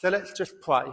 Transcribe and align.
So 0.00 0.08
let's 0.08 0.32
just 0.32 0.62
pray. 0.62 0.84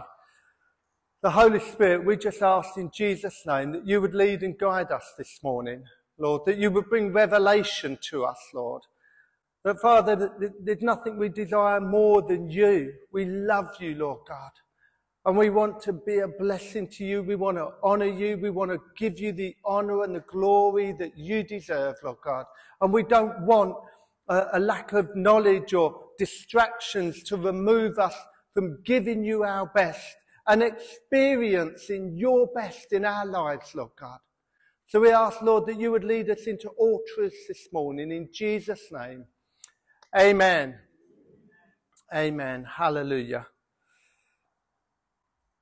The 1.22 1.30
Holy 1.30 1.60
Spirit, 1.60 2.04
we 2.04 2.18
just 2.18 2.42
ask 2.42 2.76
in 2.76 2.90
Jesus' 2.94 3.42
name 3.46 3.72
that 3.72 3.86
you 3.86 4.02
would 4.02 4.14
lead 4.14 4.42
and 4.42 4.58
guide 4.58 4.92
us 4.92 5.14
this 5.16 5.38
morning, 5.42 5.84
Lord, 6.18 6.42
that 6.44 6.58
you 6.58 6.70
would 6.70 6.90
bring 6.90 7.14
revelation 7.14 7.98
to 8.10 8.26
us, 8.26 8.38
Lord. 8.52 8.82
But 9.64 9.80
Father, 9.80 10.30
there's 10.62 10.82
nothing 10.82 11.16
we 11.16 11.30
desire 11.30 11.80
more 11.80 12.20
than 12.20 12.50
you. 12.50 12.92
We 13.10 13.24
love 13.24 13.70
you, 13.80 13.94
Lord 13.94 14.18
God. 14.28 14.50
And 15.24 15.38
we 15.38 15.48
want 15.48 15.80
to 15.84 15.94
be 15.94 16.18
a 16.18 16.28
blessing 16.28 16.86
to 16.88 17.04
you. 17.06 17.22
We 17.22 17.34
want 17.34 17.56
to 17.56 17.70
honor 17.82 18.04
you. 18.04 18.36
We 18.36 18.50
want 18.50 18.72
to 18.72 18.80
give 18.98 19.18
you 19.18 19.32
the 19.32 19.56
honor 19.64 20.02
and 20.02 20.16
the 20.16 20.24
glory 20.30 20.94
that 20.98 21.16
you 21.16 21.44
deserve, 21.44 21.94
Lord 22.04 22.18
God. 22.22 22.44
And 22.82 22.92
we 22.92 23.04
don't 23.04 23.40
want 23.46 23.74
a, 24.28 24.48
a 24.52 24.60
lack 24.60 24.92
of 24.92 25.16
knowledge 25.16 25.72
or 25.72 25.98
distractions 26.18 27.22
to 27.22 27.38
remove 27.38 27.98
us 27.98 28.14
from 28.54 28.82
giving 28.84 29.24
you 29.24 29.44
our 29.44 29.66
best 29.66 30.16
and 30.46 30.62
experiencing 30.62 32.16
your 32.16 32.48
best 32.54 32.92
in 32.92 33.04
our 33.04 33.26
lives, 33.26 33.74
Lord 33.74 33.90
God. 33.98 34.18
So 34.86 35.00
we 35.00 35.12
ask, 35.12 35.42
Lord, 35.42 35.66
that 35.66 35.78
you 35.78 35.92
would 35.92 36.04
lead 36.04 36.30
us 36.30 36.46
into 36.46 36.70
all 36.70 37.02
truths 37.14 37.46
this 37.46 37.68
morning 37.72 38.10
in 38.10 38.30
Jesus' 38.32 38.88
name. 38.90 39.26
Amen. 40.16 40.78
Amen. 42.14 42.64
Hallelujah. 42.64 43.46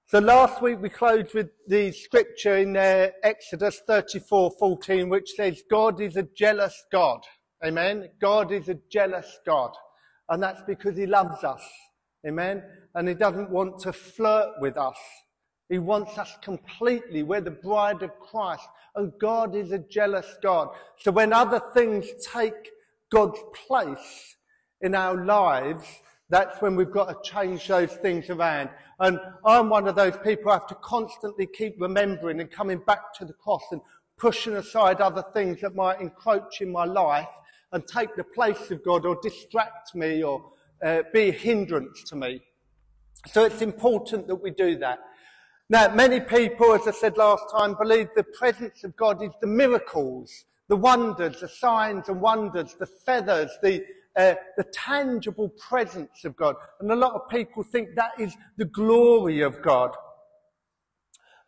So 0.08 0.20
last 0.20 0.62
week 0.62 0.80
we 0.80 0.88
closed 0.88 1.34
with 1.34 1.48
the 1.66 1.90
scripture 1.90 2.58
in 2.58 2.76
uh, 2.76 3.08
Exodus 3.24 3.82
34:14, 3.88 5.10
which 5.10 5.30
says, 5.32 5.64
God 5.68 6.00
is 6.00 6.16
a 6.16 6.22
jealous 6.22 6.84
God. 6.92 7.22
Amen. 7.64 8.10
God 8.20 8.52
is 8.52 8.68
a 8.68 8.78
jealous 8.88 9.40
God. 9.44 9.72
And 10.28 10.40
that's 10.40 10.62
because 10.62 10.96
he 10.96 11.06
loves 11.06 11.42
us. 11.42 11.62
Amen. 12.26 12.62
And 12.94 13.08
he 13.08 13.14
doesn't 13.14 13.50
want 13.50 13.78
to 13.80 13.92
flirt 13.92 14.54
with 14.60 14.76
us. 14.76 14.96
He 15.68 15.78
wants 15.78 16.16
us 16.18 16.36
completely. 16.42 17.22
We're 17.22 17.40
the 17.40 17.50
bride 17.50 18.02
of 18.02 18.18
Christ. 18.18 18.66
And 18.94 19.12
God 19.20 19.54
is 19.54 19.72
a 19.72 19.78
jealous 19.78 20.36
God. 20.42 20.68
So 20.98 21.10
when 21.10 21.32
other 21.32 21.60
things 21.74 22.06
take 22.32 22.70
God's 23.10 23.38
place 23.66 24.36
in 24.80 24.94
our 24.94 25.24
lives, 25.24 25.84
that's 26.28 26.60
when 26.60 26.76
we've 26.76 26.90
got 26.90 27.08
to 27.08 27.30
change 27.30 27.68
those 27.68 27.92
things 27.94 28.30
around. 28.30 28.70
And 28.98 29.18
I'm 29.44 29.68
one 29.68 29.86
of 29.86 29.94
those 29.94 30.16
people 30.24 30.50
I 30.50 30.54
have 30.54 30.66
to 30.68 30.74
constantly 30.76 31.46
keep 31.46 31.76
remembering 31.78 32.40
and 32.40 32.50
coming 32.50 32.78
back 32.86 33.14
to 33.18 33.24
the 33.24 33.34
cross 33.34 33.62
and 33.70 33.80
pushing 34.18 34.56
aside 34.56 35.00
other 35.00 35.24
things 35.34 35.60
that 35.60 35.74
might 35.74 36.00
encroach 36.00 36.60
in 36.60 36.72
my 36.72 36.84
life 36.84 37.28
and 37.72 37.86
take 37.86 38.16
the 38.16 38.24
place 38.24 38.70
of 38.70 38.82
God 38.82 39.04
or 39.04 39.18
distract 39.22 39.94
me 39.94 40.22
or 40.22 40.52
uh, 40.84 41.02
be 41.12 41.28
a 41.28 41.32
hindrance 41.32 42.02
to 42.04 42.16
me. 42.16 42.42
So 43.32 43.44
it's 43.44 43.62
important 43.62 44.26
that 44.28 44.36
we 44.36 44.50
do 44.50 44.78
that. 44.78 44.98
Now, 45.68 45.92
many 45.92 46.20
people, 46.20 46.74
as 46.74 46.86
I 46.86 46.92
said 46.92 47.16
last 47.16 47.44
time, 47.50 47.74
believe 47.74 48.08
the 48.14 48.22
presence 48.22 48.84
of 48.84 48.96
God 48.96 49.22
is 49.22 49.32
the 49.40 49.48
miracles, 49.48 50.44
the 50.68 50.76
wonders, 50.76 51.40
the 51.40 51.48
signs 51.48 52.08
and 52.08 52.20
wonders, 52.20 52.76
the 52.78 52.86
feathers, 52.86 53.50
the, 53.62 53.84
uh, 54.16 54.34
the 54.56 54.64
tangible 54.72 55.48
presence 55.48 56.24
of 56.24 56.36
God. 56.36 56.54
And 56.80 56.90
a 56.92 56.96
lot 56.96 57.14
of 57.14 57.28
people 57.28 57.64
think 57.64 57.96
that 57.96 58.12
is 58.18 58.36
the 58.56 58.64
glory 58.64 59.40
of 59.40 59.60
God. 59.60 59.96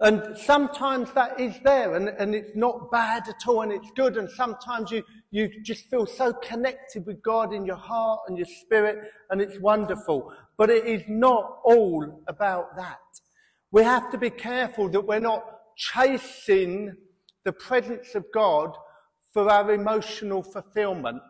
And 0.01 0.39
sometimes 0.39 1.11
that 1.13 1.41
is 1.41 1.57
there 1.65 1.97
and, 1.97 2.09
and 2.09 2.33
it's 2.33 2.55
not 2.55 2.91
bad 2.93 3.29
at 3.29 3.49
all 3.49 3.63
and 3.63 3.73
it's 3.73 3.91
good. 3.97 4.17
And 4.17 4.31
sometimes 4.31 4.93
you, 4.93 5.03
you 5.33 5.51
just 5.63 5.87
feel 5.87 6.07
so 6.07 6.33
connected 6.33 7.05
with 7.05 7.21
God 7.23 7.53
in 7.53 7.67
your 7.67 7.77
heart 7.77 8.21
and 8.29 8.39
your 8.39 8.47
spirit 8.47 9.11
and 9.31 9.41
it's 9.41 9.59
wonderful. 9.59 10.33
But 10.57 10.71
it 10.71 10.87
is 10.87 11.03
not 11.09 11.59
all 11.65 12.23
about 12.29 12.77
that. 12.77 12.99
We 13.73 13.83
have 13.83 14.11
to 14.13 14.19
be 14.19 14.31
careful 14.31 14.89
that 14.91 15.01
we're 15.01 15.19
not 15.19 15.45
chasing 15.77 16.97
the 17.45 17.53
presence 17.53 18.15
of 18.15 18.25
God 18.33 18.77
for 19.33 19.51
our 19.51 19.73
emotional 19.73 20.43
fulfillment 20.43 21.21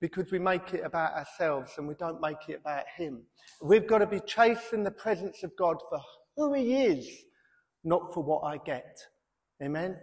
because 0.00 0.30
we 0.30 0.38
make 0.38 0.74
it 0.74 0.84
about 0.84 1.14
ourselves 1.14 1.72
and 1.78 1.88
we 1.88 1.94
don't 1.94 2.20
make 2.20 2.48
it 2.48 2.60
about 2.60 2.84
Him. 2.96 3.22
We've 3.62 3.86
got 3.86 3.98
to 3.98 4.06
be 4.06 4.20
chasing 4.20 4.84
the 4.84 4.90
presence 4.90 5.42
of 5.42 5.56
God 5.56 5.76
for 5.88 6.00
who 6.36 6.54
He 6.54 6.84
is, 6.84 7.08
not 7.86 8.12
for 8.12 8.22
what 8.22 8.40
I 8.40 8.58
get. 8.58 8.98
Amen? 9.62 9.96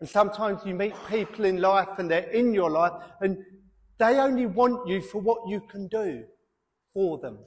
And 0.00 0.08
sometimes 0.08 0.60
you 0.64 0.74
meet 0.74 0.94
people 1.08 1.44
in 1.44 1.60
life 1.60 1.98
and 1.98 2.10
they're 2.10 2.30
in 2.30 2.52
your 2.54 2.70
life 2.70 2.92
and 3.20 3.38
they 3.98 4.18
only 4.18 4.46
want 4.46 4.86
you 4.86 5.00
for 5.00 5.20
what 5.20 5.48
you 5.48 5.60
can 5.60 5.88
do 5.88 6.24
for 6.92 7.18
them. 7.18 7.38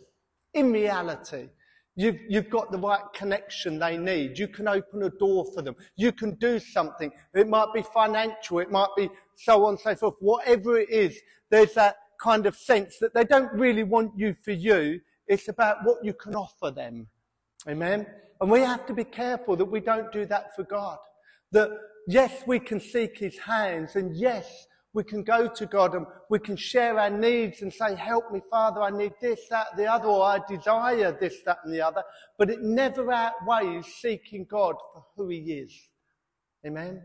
In 0.54 0.72
reality, 0.72 1.50
You've, 1.98 2.20
you've, 2.28 2.50
got 2.50 2.74
the 2.74 2.78
right 2.78 3.04
connection 3.14 3.80
they 3.80 3.98
need. 3.98 4.38
You 4.38 4.50
can 4.50 4.68
open 4.68 5.04
a 5.04 5.10
door 5.10 5.46
for 5.54 5.62
them. 5.62 5.78
You 5.96 6.12
can 6.12 6.36
do 6.36 6.60
something. 6.60 7.10
It 7.34 7.48
might 7.48 7.74
be 7.74 7.84
financial. 7.84 8.60
It 8.60 8.70
might 8.70 8.90
be 8.98 9.10
so 9.38 9.64
on 9.64 9.76
and 9.76 9.80
so 9.80 9.96
forth. 9.96 10.16
Whatever 10.20 10.78
it 10.78 10.90
is, 10.90 11.18
there's 11.50 11.74
that 11.76 11.96
kind 12.22 12.48
of 12.48 12.58
sense 12.58 12.98
that 13.00 13.14
they 13.14 13.24
don't 13.24 13.52
really 13.54 13.84
want 13.84 14.12
you 14.18 14.36
for 14.44 14.52
you. 14.52 15.00
It's 15.28 15.48
about 15.48 15.86
what 15.86 16.04
you 16.04 16.14
can 16.14 16.36
offer 16.36 16.70
them. 16.70 17.08
Amen. 17.66 18.06
And 18.42 18.52
we 18.52 18.62
have 18.62 18.86
to 18.88 18.94
be 18.94 19.04
careful 19.04 19.56
that 19.56 19.66
we 19.66 19.80
don't 19.80 20.12
do 20.12 20.26
that 20.26 20.56
for 20.56 20.64
God. 20.64 20.98
That 21.52 21.70
yes, 22.08 22.44
we 22.46 22.60
can 22.60 22.80
seek 22.80 23.18
his 23.18 23.38
hands 23.40 23.96
and 23.96 24.16
yes, 24.16 24.68
we 24.96 25.04
can 25.04 25.24
go 25.24 25.48
to 25.48 25.66
God 25.66 25.94
and 25.94 26.06
we 26.30 26.40
can 26.40 26.56
share 26.56 26.98
our 26.98 27.10
needs 27.10 27.62
and 27.62 27.72
say, 27.72 27.96
help 27.96 28.32
me, 28.32 28.42
Father, 28.50 28.82
I 28.82 28.90
need 28.90 29.12
this, 29.22 29.42
that, 29.50 29.68
the 29.76 29.86
other, 29.86 30.08
or 30.08 30.24
I 30.24 30.40
desire 30.48 31.12
this, 31.20 31.42
that, 31.46 31.58
and 31.66 31.74
the 31.74 31.82
other. 31.82 32.02
But 32.40 32.50
it 32.50 32.62
never 32.62 33.12
outweighs 33.12 33.86
seeking 33.88 34.46
God 34.50 34.76
for 34.94 35.06
who 35.16 35.28
he 35.28 35.40
is. 35.40 35.74
Amen? 36.66 37.02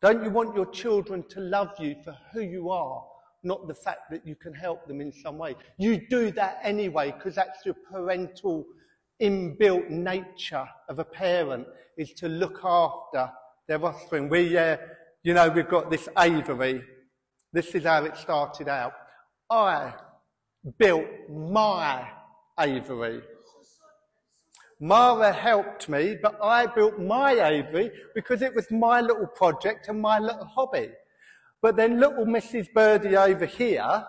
Don't 0.00 0.24
you 0.24 0.30
want 0.30 0.56
your 0.56 0.70
children 0.70 1.22
to 1.28 1.40
love 1.40 1.72
you 1.78 1.96
for 2.02 2.16
who 2.32 2.40
you 2.40 2.70
are, 2.70 3.04
not 3.42 3.68
the 3.68 3.74
fact 3.74 4.10
that 4.10 4.26
you 4.26 4.34
can 4.34 4.54
help 4.54 4.86
them 4.86 5.02
in 5.02 5.12
some 5.12 5.36
way? 5.36 5.56
You 5.76 6.00
do 6.08 6.30
that 6.32 6.60
anyway 6.62 7.12
because 7.12 7.34
that's 7.34 7.64
your 7.66 7.76
parental 7.92 8.64
inbuilt 9.20 9.88
nature 9.90 10.68
of 10.88 10.98
a 10.98 11.04
parent 11.04 11.66
is 11.96 12.12
to 12.14 12.28
look 12.28 12.60
after 12.64 13.30
their 13.68 13.84
offspring. 13.84 14.28
We, 14.28 14.56
uh, 14.56 14.76
you 15.22 15.34
know, 15.34 15.48
we've 15.48 15.68
got 15.68 15.90
this 15.90 16.08
aviary. 16.18 16.82
This 17.52 17.74
is 17.74 17.84
how 17.84 18.04
it 18.04 18.16
started 18.16 18.68
out. 18.68 18.92
I 19.50 19.94
built 20.78 21.06
my 21.28 22.08
aviary. 22.58 23.22
Mara 24.82 25.32
helped 25.32 25.90
me, 25.90 26.16
but 26.22 26.38
I 26.42 26.66
built 26.66 26.98
my 26.98 27.32
aviary 27.32 27.90
because 28.14 28.40
it 28.40 28.54
was 28.54 28.70
my 28.70 29.02
little 29.02 29.26
project 29.26 29.88
and 29.88 30.00
my 30.00 30.18
little 30.18 30.46
hobby. 30.46 30.88
But 31.60 31.76
then 31.76 32.00
little 32.00 32.24
Mrs. 32.24 32.72
Birdie 32.72 33.16
over 33.16 33.44
here 33.44 34.06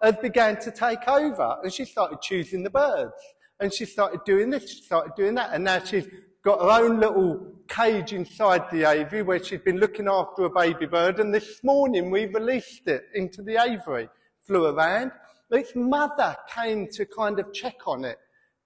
has 0.00 0.16
began 0.16 0.58
to 0.60 0.70
take 0.70 1.06
over 1.06 1.58
and 1.62 1.72
she 1.72 1.84
started 1.84 2.22
choosing 2.22 2.62
the 2.62 2.70
birds 2.70 3.12
and 3.60 3.72
she 3.72 3.84
started 3.84 4.20
doing 4.24 4.50
this, 4.50 4.70
she 4.70 4.82
started 4.82 5.12
doing 5.16 5.34
that 5.34 5.50
and 5.52 5.64
now 5.64 5.78
she's 5.78 6.06
got 6.46 6.60
her 6.60 6.84
own 6.84 7.00
little 7.00 7.56
cage 7.66 8.12
inside 8.12 8.70
the 8.70 8.88
aviary 8.88 9.22
where 9.22 9.42
she'd 9.42 9.64
been 9.64 9.78
looking 9.78 10.06
after 10.08 10.44
a 10.44 10.50
baby 10.50 10.86
bird, 10.86 11.18
and 11.18 11.34
this 11.34 11.58
morning 11.64 12.08
we 12.08 12.26
released 12.26 12.86
it 12.86 13.02
into 13.14 13.42
the 13.42 13.60
aviary, 13.60 14.08
flew 14.46 14.66
around. 14.66 15.10
Its 15.50 15.72
mother 15.74 16.36
came 16.54 16.86
to 16.92 17.04
kind 17.04 17.40
of 17.40 17.52
check 17.52 17.74
on 17.86 18.04
it, 18.04 18.18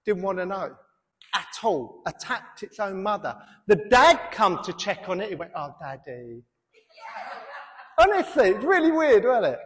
didn't 0.05 0.21
want 0.21 0.37
to 0.37 0.45
know 0.45 0.75
at 1.33 1.63
all, 1.63 2.03
attacked 2.05 2.61
its 2.61 2.79
own 2.79 3.01
mother. 3.01 3.35
The 3.67 3.77
dad 3.89 4.19
come 4.31 4.61
to 4.63 4.73
check 4.73 5.09
on 5.09 5.19
it, 5.21 5.29
he 5.29 5.35
went, 5.35 5.51
oh, 5.55 5.73
daddy. 5.79 6.43
Honestly, 7.99 8.49
it's 8.49 8.63
really 8.63 8.91
weird, 8.91 9.25
wasn't 9.25 9.53
it? 9.53 9.59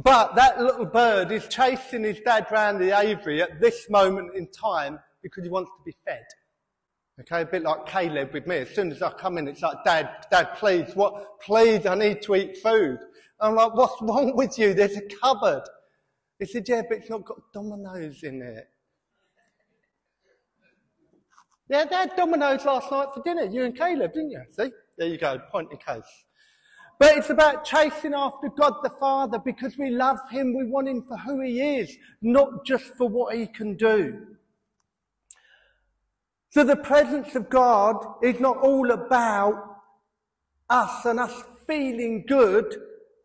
But 0.00 0.36
that 0.36 0.60
little 0.60 0.86
bird 0.86 1.32
is 1.32 1.48
chasing 1.48 2.04
his 2.04 2.20
dad 2.20 2.46
round 2.52 2.80
the 2.80 2.96
aviary 2.96 3.42
at 3.42 3.60
this 3.60 3.90
moment 3.90 4.36
in 4.36 4.46
time 4.52 5.00
because 5.24 5.42
he 5.42 5.50
wants 5.50 5.72
to 5.76 5.82
be 5.84 5.96
fed. 6.06 6.24
Okay, 7.20 7.42
a 7.42 7.46
bit 7.46 7.64
like 7.64 7.84
Caleb 7.84 8.32
with 8.32 8.46
me. 8.46 8.58
As 8.58 8.70
soon 8.70 8.92
as 8.92 9.02
I 9.02 9.10
come 9.10 9.38
in, 9.38 9.48
it's 9.48 9.60
like, 9.60 9.82
Dad, 9.84 10.08
Dad, 10.30 10.50
please, 10.54 10.94
what, 10.94 11.40
please, 11.40 11.84
I 11.84 11.96
need 11.96 12.22
to 12.22 12.36
eat 12.36 12.58
food. 12.58 12.98
I'm 13.40 13.56
like, 13.56 13.74
what's 13.74 14.00
wrong 14.00 14.36
with 14.36 14.56
you? 14.56 14.72
There's 14.72 14.96
a 14.96 15.02
cupboard. 15.20 15.64
He 16.38 16.46
said, 16.46 16.68
yeah, 16.68 16.82
but 16.88 16.98
it's 16.98 17.10
not 17.10 17.24
got 17.24 17.38
Domino's 17.52 18.22
in 18.22 18.40
it. 18.40 18.68
Yeah, 21.68 21.86
they 21.86 21.96
had 21.96 22.14
Domino's 22.16 22.64
last 22.64 22.92
night 22.92 23.08
for 23.12 23.20
dinner, 23.24 23.46
you 23.46 23.64
and 23.64 23.76
Caleb, 23.76 24.12
didn't 24.12 24.30
you? 24.30 24.42
See? 24.56 24.70
There 24.96 25.08
you 25.08 25.18
go, 25.18 25.40
point 25.50 25.72
in 25.72 25.78
case. 25.78 26.24
But 26.98 27.16
it's 27.16 27.30
about 27.30 27.64
chasing 27.64 28.12
after 28.14 28.48
God 28.48 28.74
the 28.82 28.90
Father 28.90 29.38
because 29.38 29.78
we 29.78 29.90
love 29.90 30.18
Him. 30.30 30.56
We 30.56 30.64
want 30.64 30.88
Him 30.88 31.02
for 31.02 31.16
who 31.16 31.40
He 31.42 31.60
is, 31.60 31.96
not 32.20 32.64
just 32.64 32.84
for 32.96 33.08
what 33.08 33.36
He 33.36 33.46
can 33.46 33.76
do. 33.76 34.26
So 36.50 36.64
the 36.64 36.76
presence 36.76 37.34
of 37.36 37.50
God 37.50 37.96
is 38.22 38.40
not 38.40 38.56
all 38.58 38.90
about 38.90 39.76
us 40.68 41.04
and 41.04 41.20
us 41.20 41.44
feeling 41.66 42.24
good 42.26 42.74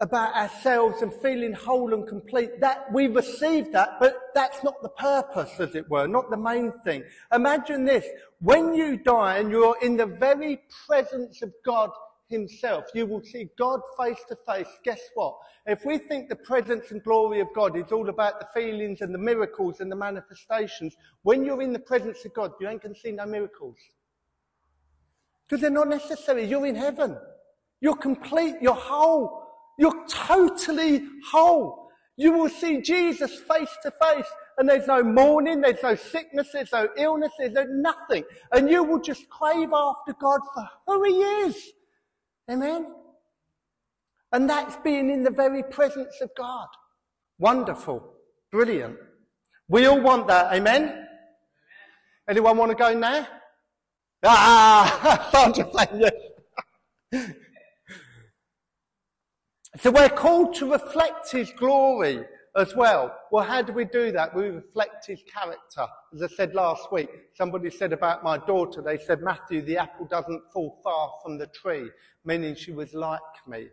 about 0.01 0.35
ourselves 0.35 1.01
and 1.01 1.13
feeling 1.13 1.53
whole 1.53 1.93
and 1.93 2.07
complete. 2.07 2.59
That 2.59 2.91
we 2.93 3.07
receive 3.07 3.71
that, 3.71 3.97
but 3.99 4.17
that's 4.35 4.63
not 4.63 4.83
the 4.83 4.89
purpose, 4.89 5.59
as 5.59 5.73
it 5.73 5.89
were, 5.89 6.07
not 6.07 6.29
the 6.29 6.37
main 6.37 6.73
thing. 6.83 7.05
Imagine 7.33 7.85
this. 7.85 8.05
When 8.39 8.75
you 8.75 8.97
die 8.97 9.37
and 9.37 9.49
you're 9.49 9.77
in 9.81 9.97
the 9.97 10.05
very 10.05 10.61
presence 10.85 11.41
of 11.41 11.53
God 11.65 11.89
himself, 12.33 12.85
you 12.93 13.05
will 13.05 13.23
see 13.23 13.49
God 13.57 13.79
face 13.97 14.19
to 14.27 14.35
face. 14.35 14.67
Guess 14.83 14.99
what? 15.13 15.37
If 15.65 15.85
we 15.85 15.97
think 15.97 16.27
the 16.27 16.35
presence 16.35 16.91
and 16.91 17.01
glory 17.03 17.39
of 17.39 17.47
God 17.55 17.77
is 17.77 17.91
all 17.91 18.09
about 18.09 18.39
the 18.39 18.47
feelings 18.53 19.01
and 19.01 19.13
the 19.13 19.19
miracles 19.19 19.79
and 19.79 19.91
the 19.91 19.95
manifestations, 19.95 20.95
when 21.21 21.45
you're 21.45 21.61
in 21.61 21.71
the 21.71 21.79
presence 21.79 22.25
of 22.25 22.33
God, 22.33 22.51
you 22.59 22.67
ain't 22.67 22.81
going 22.81 22.93
to 22.93 22.99
see 22.99 23.11
no 23.11 23.25
miracles. 23.25 23.77
Because 25.47 25.61
they're 25.61 25.69
not 25.69 25.87
necessary. 25.87 26.45
You're 26.45 26.65
in 26.65 26.75
heaven. 26.75 27.17
You're 27.79 27.95
complete. 27.95 28.55
You're 28.61 28.73
whole. 28.73 29.47
You're 29.77 30.05
totally 30.07 31.03
whole. 31.31 31.89
You 32.17 32.33
will 32.33 32.49
see 32.49 32.81
Jesus 32.81 33.39
face 33.39 33.75
to 33.83 33.91
face 33.91 34.27
and 34.57 34.69
there's 34.69 34.87
no 34.87 35.03
mourning, 35.03 35.61
there's 35.61 35.81
no 35.81 35.95
sickness, 35.95 36.49
there's 36.53 36.71
no 36.71 36.87
illness, 36.97 37.31
there's 37.37 37.53
no 37.53 37.63
nothing. 37.63 38.23
And 38.51 38.69
you 38.69 38.83
will 38.83 38.99
just 38.99 39.29
crave 39.29 39.73
after 39.73 40.13
God 40.13 40.41
for 40.53 40.69
who 40.87 41.03
He 41.05 41.21
is. 41.21 41.71
Amen? 42.49 42.87
And 44.31 44.49
that's 44.49 44.75
being 44.77 45.09
in 45.09 45.23
the 45.23 45.31
very 45.31 45.63
presence 45.63 46.15
of 46.21 46.29
God. 46.35 46.67
Wonderful. 47.39 48.13
Brilliant. 48.51 48.97
We 49.67 49.85
all 49.85 50.01
want 50.01 50.27
that. 50.27 50.53
Amen? 50.53 51.07
Anyone 52.29 52.57
want 52.57 52.71
to 52.71 52.75
go 52.77 52.93
now? 52.93 53.27
Ah, 54.23 55.29
Sandra 55.31 55.65
playing 55.65 56.01
yes. 57.11 57.31
So 59.79 59.91
we're 59.91 60.09
called 60.09 60.53
to 60.55 60.71
reflect 60.71 61.31
His 61.31 61.51
glory 61.51 62.23
as 62.55 62.75
well. 62.75 63.15
Well, 63.31 63.43
how 63.43 63.61
do 63.61 63.73
we 63.73 63.85
do 63.85 64.11
that? 64.11 64.35
We 64.35 64.49
reflect 64.49 65.07
His 65.07 65.21
character. 65.23 65.87
As 66.13 66.21
I 66.21 66.27
said 66.27 66.53
last 66.53 66.91
week, 66.91 67.09
somebody 67.35 67.69
said 67.69 67.93
about 67.93 68.23
my 68.23 68.37
daughter, 68.37 68.81
they 68.81 68.97
said, 68.97 69.21
Matthew, 69.21 69.61
the 69.61 69.77
apple 69.77 70.05
doesn't 70.05 70.43
fall 70.53 70.79
far 70.83 71.11
from 71.23 71.37
the 71.37 71.47
tree, 71.47 71.89
meaning 72.25 72.55
she 72.55 72.71
was 72.71 72.93
like 72.93 73.21
me. 73.47 73.67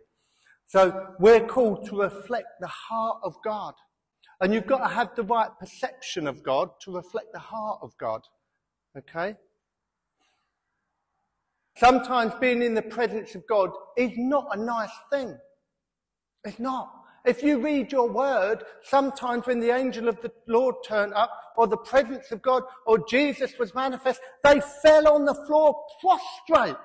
So 0.65 1.13
we're 1.19 1.45
called 1.45 1.85
to 1.87 1.99
reflect 1.99 2.47
the 2.59 2.67
heart 2.67 3.19
of 3.23 3.35
God. 3.43 3.73
And 4.39 4.53
you've 4.53 4.65
got 4.65 4.87
to 4.87 4.93
have 4.93 5.15
the 5.15 5.23
right 5.23 5.49
perception 5.59 6.27
of 6.27 6.41
God 6.41 6.69
to 6.81 6.95
reflect 6.95 7.33
the 7.33 7.39
heart 7.39 7.79
of 7.83 7.91
God. 7.99 8.21
Okay? 8.97 9.35
Sometimes 11.77 12.33
being 12.41 12.61
in 12.61 12.73
the 12.73 12.81
presence 12.81 13.35
of 13.35 13.45
God 13.47 13.69
is 13.97 14.11
not 14.17 14.47
a 14.53 14.59
nice 14.59 14.89
thing. 15.11 15.37
It's 16.43 16.59
not. 16.59 17.00
If 17.25 17.43
you 17.43 17.59
read 17.59 17.91
your 17.91 18.09
word, 18.09 18.63
sometimes 18.83 19.45
when 19.45 19.59
the 19.59 19.75
angel 19.75 20.07
of 20.07 20.21
the 20.21 20.31
Lord 20.47 20.75
turned 20.85 21.13
up, 21.13 21.31
or 21.55 21.67
the 21.67 21.77
presence 21.77 22.31
of 22.31 22.41
God, 22.41 22.63
or 22.85 23.05
Jesus 23.07 23.57
was 23.59 23.75
manifest, 23.75 24.21
they 24.43 24.61
fell 24.81 25.07
on 25.07 25.25
the 25.25 25.35
floor 25.45 25.83
prostrate, 25.99 26.77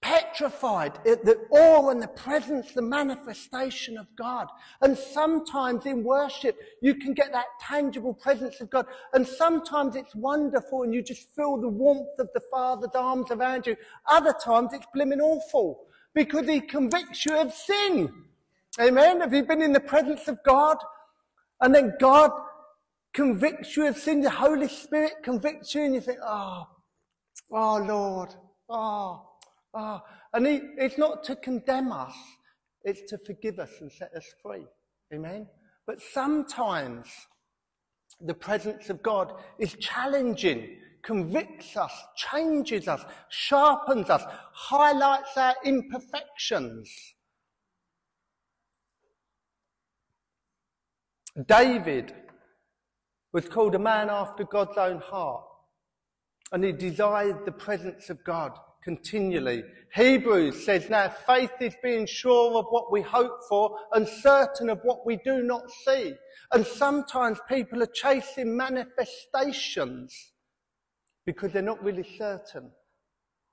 petrified 0.00 0.98
at 1.06 1.24
the 1.24 1.38
awe 1.50 1.90
and 1.90 2.02
the 2.02 2.08
presence, 2.08 2.72
the 2.72 2.82
manifestation 2.82 3.98
of 3.98 4.06
God. 4.16 4.48
And 4.80 4.96
sometimes 4.96 5.84
in 5.84 6.02
worship, 6.02 6.56
you 6.80 6.94
can 6.94 7.12
get 7.12 7.32
that 7.32 7.46
tangible 7.60 8.14
presence 8.14 8.60
of 8.60 8.70
God. 8.70 8.86
And 9.12 9.26
sometimes 9.26 9.96
it's 9.96 10.14
wonderful 10.14 10.84
and 10.84 10.94
you 10.94 11.02
just 11.02 11.28
feel 11.36 11.58
the 11.60 11.68
warmth 11.68 12.18
of 12.18 12.30
the 12.32 12.40
Father's 12.50 12.94
arms 12.94 13.30
around 13.30 13.66
you. 13.66 13.76
Other 14.08 14.34
times 14.42 14.72
it's 14.72 14.86
blimmin' 14.94 15.20
awful 15.20 15.86
because 16.14 16.48
he 16.48 16.60
convicts 16.60 17.26
you 17.26 17.36
of 17.36 17.52
sin. 17.52 18.10
Amen. 18.78 19.20
Have 19.20 19.34
you 19.34 19.42
been 19.42 19.62
in 19.62 19.72
the 19.72 19.80
presence 19.80 20.28
of 20.28 20.38
God? 20.44 20.76
And 21.60 21.74
then 21.74 21.94
God 21.98 22.30
convicts 23.12 23.76
you 23.76 23.86
of 23.86 23.96
sin. 23.96 24.20
The 24.20 24.30
Holy 24.30 24.68
Spirit 24.68 25.14
convicts 25.22 25.74
you 25.74 25.82
and 25.82 25.94
you 25.94 26.00
think, 26.00 26.18
oh, 26.24 26.66
oh 27.50 27.76
Lord, 27.78 28.34
oh, 28.68 29.26
oh. 29.74 30.00
And 30.32 30.46
he, 30.46 30.60
it's 30.78 30.98
not 30.98 31.24
to 31.24 31.36
condemn 31.36 31.92
us. 31.92 32.14
It's 32.84 33.10
to 33.10 33.18
forgive 33.18 33.58
us 33.58 33.70
and 33.80 33.90
set 33.90 34.12
us 34.14 34.26
free. 34.42 34.66
Amen. 35.12 35.48
But 35.86 36.00
sometimes 36.00 37.08
the 38.20 38.34
presence 38.34 38.88
of 38.88 39.02
God 39.02 39.32
is 39.58 39.74
challenging 39.74 40.76
convicts 41.02 41.76
us, 41.76 41.92
changes 42.16 42.86
us, 42.86 43.02
sharpens 43.30 44.10
us, 44.10 44.22
highlights 44.52 45.36
our 45.36 45.54
imperfections. 45.64 46.88
David 51.46 52.14
was 53.32 53.48
called 53.48 53.74
a 53.74 53.78
man 53.78 54.10
after 54.10 54.44
God's 54.44 54.76
own 54.76 54.98
heart, 54.98 55.44
and 56.52 56.64
he 56.64 56.72
desired 56.72 57.44
the 57.44 57.52
presence 57.52 58.10
of 58.10 58.22
God 58.24 58.52
continually. 58.82 59.62
Hebrews 59.94 60.64
says 60.64 60.88
now 60.88 61.08
faith 61.08 61.52
is 61.60 61.74
being 61.82 62.06
sure 62.06 62.58
of 62.58 62.66
what 62.70 62.90
we 62.90 63.02
hope 63.02 63.40
for 63.48 63.76
and 63.92 64.08
certain 64.08 64.70
of 64.70 64.80
what 64.82 65.06
we 65.06 65.18
do 65.24 65.42
not 65.42 65.70
see. 65.84 66.14
And 66.52 66.66
sometimes 66.66 67.38
people 67.48 67.82
are 67.82 67.90
chasing 67.94 68.56
manifestations 68.56 70.14
because 71.26 71.52
they're 71.52 71.62
not 71.62 71.82
really 71.82 72.06
certain. 72.16 72.70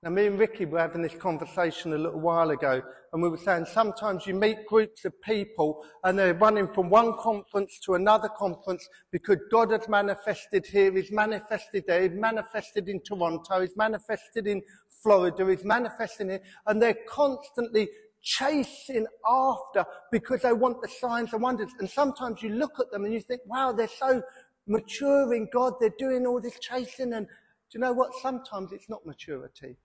Now, 0.03 0.11
me 0.11 0.27
and 0.27 0.37
Ricky 0.37 0.65
were 0.65 0.77
having 0.77 1.01
this 1.01 1.15
conversation 1.15 1.91
a 1.91 1.97
little 1.97 2.19
while 2.19 2.51
ago, 2.51 2.83
and 3.11 3.23
we 3.23 3.29
were 3.29 3.37
saying 3.37 3.65
sometimes 3.65 4.27
you 4.27 4.35
meet 4.35 4.67
groups 4.67 5.05
of 5.05 5.21
people 5.23 5.83
and 6.03 6.19
they're 6.19 6.35
running 6.35 6.71
from 6.71 6.91
one 6.91 7.13
conference 7.17 7.79
to 7.85 7.95
another 7.95 8.29
conference 8.29 8.87
because 9.11 9.37
God 9.49 9.71
has 9.71 9.89
manifested 9.89 10.67
here, 10.67 10.91
He's 10.91 11.11
manifested 11.11 11.85
there, 11.87 12.03
He's 12.07 12.19
manifested 12.19 12.87
in 12.87 13.01
Toronto, 13.01 13.61
He's 13.61 13.75
manifested 13.75 14.45
in 14.45 14.61
Florida, 15.01 15.49
He's 15.49 15.65
manifesting 15.65 16.29
here, 16.29 16.41
and 16.67 16.79
they're 16.79 16.99
constantly 17.09 17.89
chasing 18.21 19.07
after 19.27 19.83
because 20.11 20.43
they 20.43 20.53
want 20.53 20.79
the 20.83 20.89
signs 20.89 21.33
and 21.33 21.41
wonders. 21.41 21.71
And 21.79 21.89
sometimes 21.89 22.43
you 22.43 22.49
look 22.49 22.79
at 22.79 22.91
them 22.91 23.03
and 23.03 23.13
you 23.15 23.21
think, 23.21 23.41
wow, 23.47 23.71
they're 23.71 23.87
so 23.87 24.21
mature 24.67 25.33
in 25.33 25.47
God, 25.51 25.73
they're 25.79 25.89
doing 25.97 26.27
all 26.27 26.39
this 26.39 26.59
chasing 26.59 27.13
and 27.13 27.25
do 27.25 27.79
you 27.79 27.81
know 27.81 27.93
what? 27.93 28.11
Sometimes 28.21 28.71
it's 28.71 28.89
not 28.89 29.05
maturity. 29.05 29.75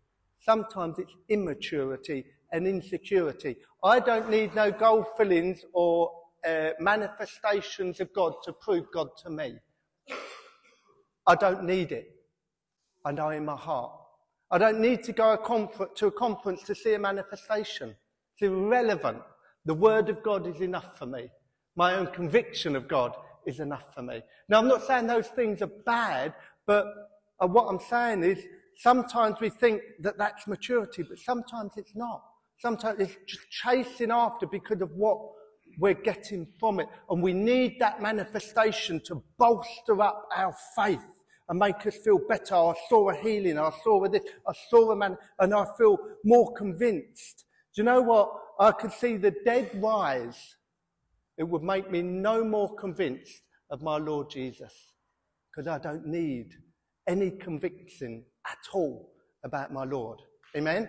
Sometimes 0.45 0.99
it's 0.99 1.15
immaturity 1.29 2.25
and 2.53 2.67
insecurity. 2.67 3.57
I 3.83 4.01
don't 4.01 4.29
need 4.29 4.55
no 4.55 4.71
gold 4.71 5.07
fillings 5.17 5.65
or 5.73 6.11
uh, 6.47 6.71
manifestations 6.81 8.01
of 8.01 8.13
God 8.13 8.35
to 8.45 8.53
prove 8.53 8.87
God 8.93 9.09
to 9.23 9.31
me. 9.31 9.55
I 11.27 11.35
don't 11.37 11.65
need 11.65 11.93
it. 11.93 12.09
I 13.05 13.13
know 13.13 13.31
in 13.31 13.45
my 13.45 13.57
heart. 13.57 13.93
I 14.51 14.59
don't 14.59 14.81
need 14.81 15.03
to 15.05 15.13
go 15.13 15.33
a 15.33 15.89
to 15.97 16.07
a 16.07 16.11
conference 16.11 16.63
to 16.65 16.75
see 16.75 16.95
a 16.95 16.99
manifestation. 16.99 17.97
It's 18.35 18.43
irrelevant. 18.43 19.23
The 19.65 19.75
Word 19.75 20.09
of 20.09 20.23
God 20.23 20.47
is 20.47 20.61
enough 20.61 20.99
for 20.99 21.07
me. 21.07 21.31
My 21.77 21.95
own 21.95 22.09
conviction 22.09 22.77
of 22.77 22.89
God 22.89 23.15
is 23.47 23.61
enough 23.61 23.95
for 23.95 24.03
me. 24.03 24.23
Now, 24.49 24.59
I'm 24.59 24.69
not 24.69 24.85
saying 24.85 25.07
those 25.07 25.29
things 25.29 25.63
are 25.63 25.71
bad, 25.87 26.35
but 26.67 26.87
and 27.41 27.53
what 27.53 27.67
I'm 27.67 27.81
saying 27.81 28.23
is, 28.25 28.39
sometimes 28.83 29.37
we 29.41 29.49
think 29.49 29.81
that 30.01 30.19
that's 30.19 30.47
maturity, 30.47 31.05
but 31.09 31.19
sometimes 31.19 31.73
it's 31.77 31.95
not. 31.95 32.23
Sometimes 32.59 33.01
it's 33.01 33.17
just 33.27 33.49
chasing 33.51 34.11
after 34.11 34.47
because 34.47 34.81
of 34.81 34.91
what 34.93 35.19
we're 35.79 35.95
getting 35.95 36.47
from 36.59 36.81
it. 36.81 36.89
And 37.09 37.23
we 37.23 37.33
need 37.33 37.77
that 37.79 38.03
manifestation 38.03 39.01
to 39.07 39.23
bolster 39.39 40.01
up 40.01 40.29
our 40.35 40.55
faith 40.77 41.05
and 41.49 41.59
make 41.59 41.87
us 41.87 41.97
feel 41.97 42.19
better. 42.29 42.55
I 42.55 42.75
saw 42.89 43.11
a 43.11 43.17
healing. 43.17 43.59
I 43.59 43.71
saw 43.83 44.05
a 44.05 44.09
this. 44.09 44.23
I 44.47 44.53
saw 44.69 44.91
a 44.91 44.97
man 44.97 45.17
and 45.39 45.55
I 45.55 45.65
feel 45.79 45.99
more 46.25 46.53
convinced. 46.55 47.45
Do 47.75 47.83
you 47.83 47.85
know 47.85 48.03
what? 48.03 48.33
I 48.61 48.73
could 48.73 48.93
see 48.93 49.17
the 49.17 49.35
dead 49.45 49.71
rise. 49.75 50.57
It 51.39 51.45
would 51.45 51.63
make 51.63 51.91
me 51.91 52.03
no 52.03 52.45
more 52.45 52.75
convinced 52.77 53.43
of 53.71 53.81
my 53.81 53.97
Lord 53.97 54.29
Jesus 54.31 54.73
because 55.51 55.69
I 55.69 55.79
don't 55.79 56.07
need 56.07 56.51
any 57.09 57.31
conviction 57.31 58.25
at 58.47 58.59
all 58.73 59.11
about 59.45 59.73
my 59.73 59.85
Lord. 59.85 60.21
Amen? 60.57 60.89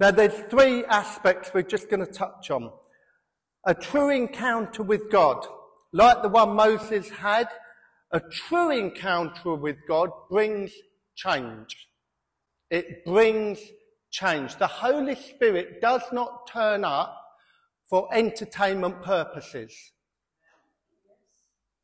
Now, 0.00 0.12
there's 0.12 0.38
three 0.48 0.84
aspects 0.84 1.50
we're 1.52 1.62
just 1.62 1.90
going 1.90 2.04
to 2.04 2.12
touch 2.12 2.50
on. 2.50 2.70
A 3.66 3.74
true 3.74 4.10
encounter 4.10 4.82
with 4.82 5.10
God, 5.10 5.44
like 5.92 6.22
the 6.22 6.28
one 6.28 6.54
Moses 6.54 7.10
had, 7.10 7.48
a 8.12 8.20
true 8.20 8.70
encounter 8.70 9.54
with 9.54 9.76
God 9.88 10.10
brings 10.30 10.72
change. 11.16 11.88
It 12.70 13.04
brings 13.04 13.58
change. 14.10 14.56
The 14.56 14.68
Holy 14.68 15.16
Spirit 15.16 15.80
does 15.80 16.02
not 16.12 16.48
turn 16.50 16.84
up 16.84 17.20
for 17.90 18.08
entertainment 18.14 19.02
purposes. 19.02 19.74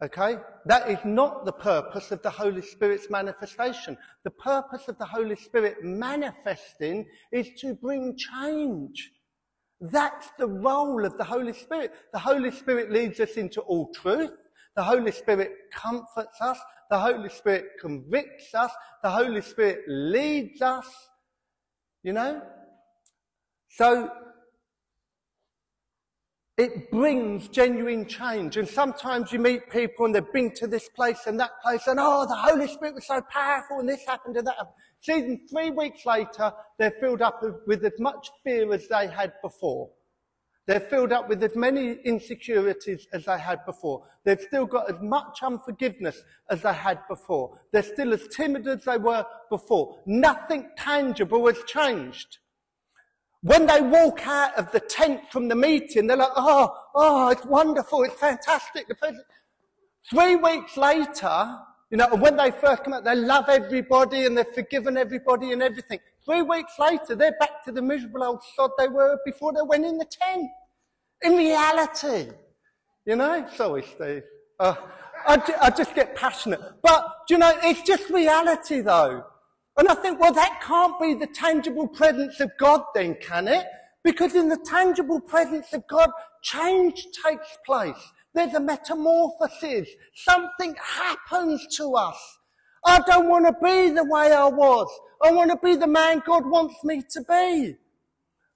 Okay? 0.04 0.37
That 0.66 0.90
is 0.90 0.99
not 1.04 1.46
the 1.46 1.52
purpose 1.52 2.11
of 2.11 2.20
the 2.23 2.30
Holy 2.30 2.61
Spirit's 2.61 3.08
manifestation. 3.08 3.96
The 4.25 4.30
purpose 4.30 4.87
of 4.88 4.99
the 4.99 5.06
Holy 5.06 5.37
Spirit 5.37 5.82
manifesting 5.82 7.06
is 7.32 7.49
to 7.61 7.75
bring 7.75 8.16
change. 8.16 9.12
That's 9.80 10.28
the 10.38 10.46
role 10.46 11.04
of 11.06 11.16
the 11.16 11.25
Holy 11.25 11.54
Spirit. 11.54 11.94
The 12.12 12.18
Holy 12.18 12.50
Spirit 12.50 12.92
leads 12.92 13.18
us 13.18 13.32
into 13.32 13.62
all 13.62 13.92
truth. 13.94 14.32
The 14.76 14.82
Holy 14.82 15.11
Spirit 15.11 15.52
comforts 15.73 16.38
us. 16.40 16.58
The 16.90 16.99
Holy 16.99 17.30
Spirit 17.30 17.64
convicts 17.80 18.54
us. 18.54 18.73
The 19.02 19.11
Holy 19.11 19.40
Spirit 19.40 19.80
leads 19.88 20.61
us. 20.61 20.87
You 22.02 22.12
know? 22.12 22.42
So, 23.70 24.11
it 26.56 26.90
brings 26.90 27.49
genuine 27.49 28.06
change. 28.06 28.56
And 28.56 28.68
sometimes 28.68 29.32
you 29.32 29.38
meet 29.38 29.70
people 29.70 30.06
and 30.06 30.14
they've 30.14 30.32
been 30.32 30.52
to 30.54 30.66
this 30.66 30.88
place 30.88 31.26
and 31.26 31.38
that 31.40 31.50
place 31.62 31.87
and 31.87 31.99
oh, 32.00 32.26
the 32.26 32.37
Holy 32.37 32.68
Spirit 32.68 32.94
was 32.94 33.06
so 33.06 33.20
powerful 33.23 33.80
and 33.80 33.88
this 33.88 34.04
happened 34.06 34.37
and 34.37 34.46
that 34.46 34.56
happened. 34.56 34.76
See, 35.00 35.40
three 35.50 35.70
weeks 35.70 36.06
later, 36.06 36.52
they're 36.78 36.94
filled 37.00 37.23
up 37.23 37.42
with 37.66 37.84
as 37.84 37.99
much 37.99 38.30
fear 38.44 38.73
as 38.73 38.87
they 38.88 39.08
had 39.08 39.32
before. 39.42 39.90
They're 40.66 40.80
filled 40.80 41.12
up 41.12 41.28
with 41.28 41.42
as 41.42 41.54
many 41.54 41.99
insecurities 42.04 43.06
as 43.12 43.26
they 43.26 43.38
had 43.38 43.66
before. 43.66 44.04
They've 44.25 44.40
still 44.40 44.64
got 44.64 44.88
as 44.88 44.96
much 45.02 45.40
unforgiveness 45.42 46.23
as 46.49 46.62
they 46.62 46.73
had 46.73 47.00
before. 47.06 47.58
They're 47.70 47.82
still 47.82 48.14
as 48.14 48.26
timid 48.28 48.66
as 48.66 48.84
they 48.84 48.96
were 48.96 49.26
before. 49.50 49.99
Nothing 50.06 50.70
tangible 50.78 51.46
has 51.49 51.62
changed. 51.64 52.38
When 53.44 53.66
they 53.66 53.82
walk 53.82 54.26
out 54.26 54.56
of 54.56 54.72
the 54.72 54.80
tent 54.80 55.20
from 55.30 55.48
the 55.48 55.54
meeting, 55.54 56.06
they're 56.06 56.16
like, 56.16 56.32
oh, 56.34 56.74
oh, 56.94 57.28
it's 57.28 57.44
wonderful, 57.44 58.02
it's 58.04 58.14
fantastic. 58.14 58.86
Three 60.08 60.36
weeks 60.36 60.78
later, 60.78 61.58
you 61.90 61.98
know, 61.98 62.08
when 62.16 62.38
they 62.38 62.50
first 62.52 62.84
come 62.84 62.94
out, 62.94 63.04
they 63.04 63.14
love 63.14 63.50
everybody 63.50 64.24
and 64.24 64.38
they've 64.38 64.48
forgiven 64.48 64.96
everybody 64.96 65.52
and 65.52 65.62
everything. 65.62 65.98
Three 66.24 66.40
weeks 66.40 66.72
later, 66.78 67.14
they're 67.14 67.36
back 67.38 67.62
to 67.66 67.72
the 67.72 67.82
miserable 67.82 68.24
old 68.24 68.40
sod 68.56 68.70
they 68.78 68.88
were 68.88 69.18
before 69.26 69.52
they 69.52 69.60
went 69.60 69.84
in 69.84 69.98
the 69.98 70.06
tent. 70.06 70.48
In 71.20 71.36
reality. 71.36 72.30
You 73.04 73.16
know? 73.16 73.46
Sorry, 73.54 73.84
Steve. 73.94 74.22
Uh, 74.58 74.74
I, 75.26 75.54
I 75.60 75.68
just 75.68 75.94
get 75.94 76.16
passionate. 76.16 76.62
But, 76.80 77.12
you 77.28 77.36
know, 77.36 77.52
it's 77.62 77.82
just 77.82 78.08
reality 78.08 78.80
though. 78.80 79.26
And 79.76 79.88
I 79.88 79.95
think, 79.95 80.21
well, 80.21 80.33
that 80.33 80.61
can't 80.62 81.00
be 81.00 81.14
the 81.14 81.26
tangible 81.26 81.88
presence 81.88 82.38
of 82.40 82.50
God 82.59 82.83
then, 82.95 83.16
can 83.21 83.49
it? 83.49 83.66
Because 84.04 84.35
in 84.35 84.49
the 84.49 84.59
tangible 84.64 85.21
presence 85.21 85.73
of 85.73 85.87
God, 85.88 86.11
change 86.43 87.07
takes 87.25 87.59
place. 87.66 88.12
There's 88.35 88.54
a 88.54 88.61
metamorphosis. 88.61 89.88
Something 90.14 90.76
happens 90.81 91.66
to 91.76 91.95
us. 91.95 92.38
I 92.85 93.00
don't 93.07 93.28
want 93.28 93.47
to 93.47 93.52
be 93.64 93.90
the 93.90 94.04
way 94.04 94.33
I 94.33 94.47
was. 94.47 94.88
I 95.23 95.33
want 95.33 95.50
to 95.50 95.57
be 95.57 95.75
the 95.75 95.87
man 95.87 96.23
God 96.25 96.47
wants 96.47 96.85
me 96.85 97.02
to 97.11 97.23
be. 97.23 97.76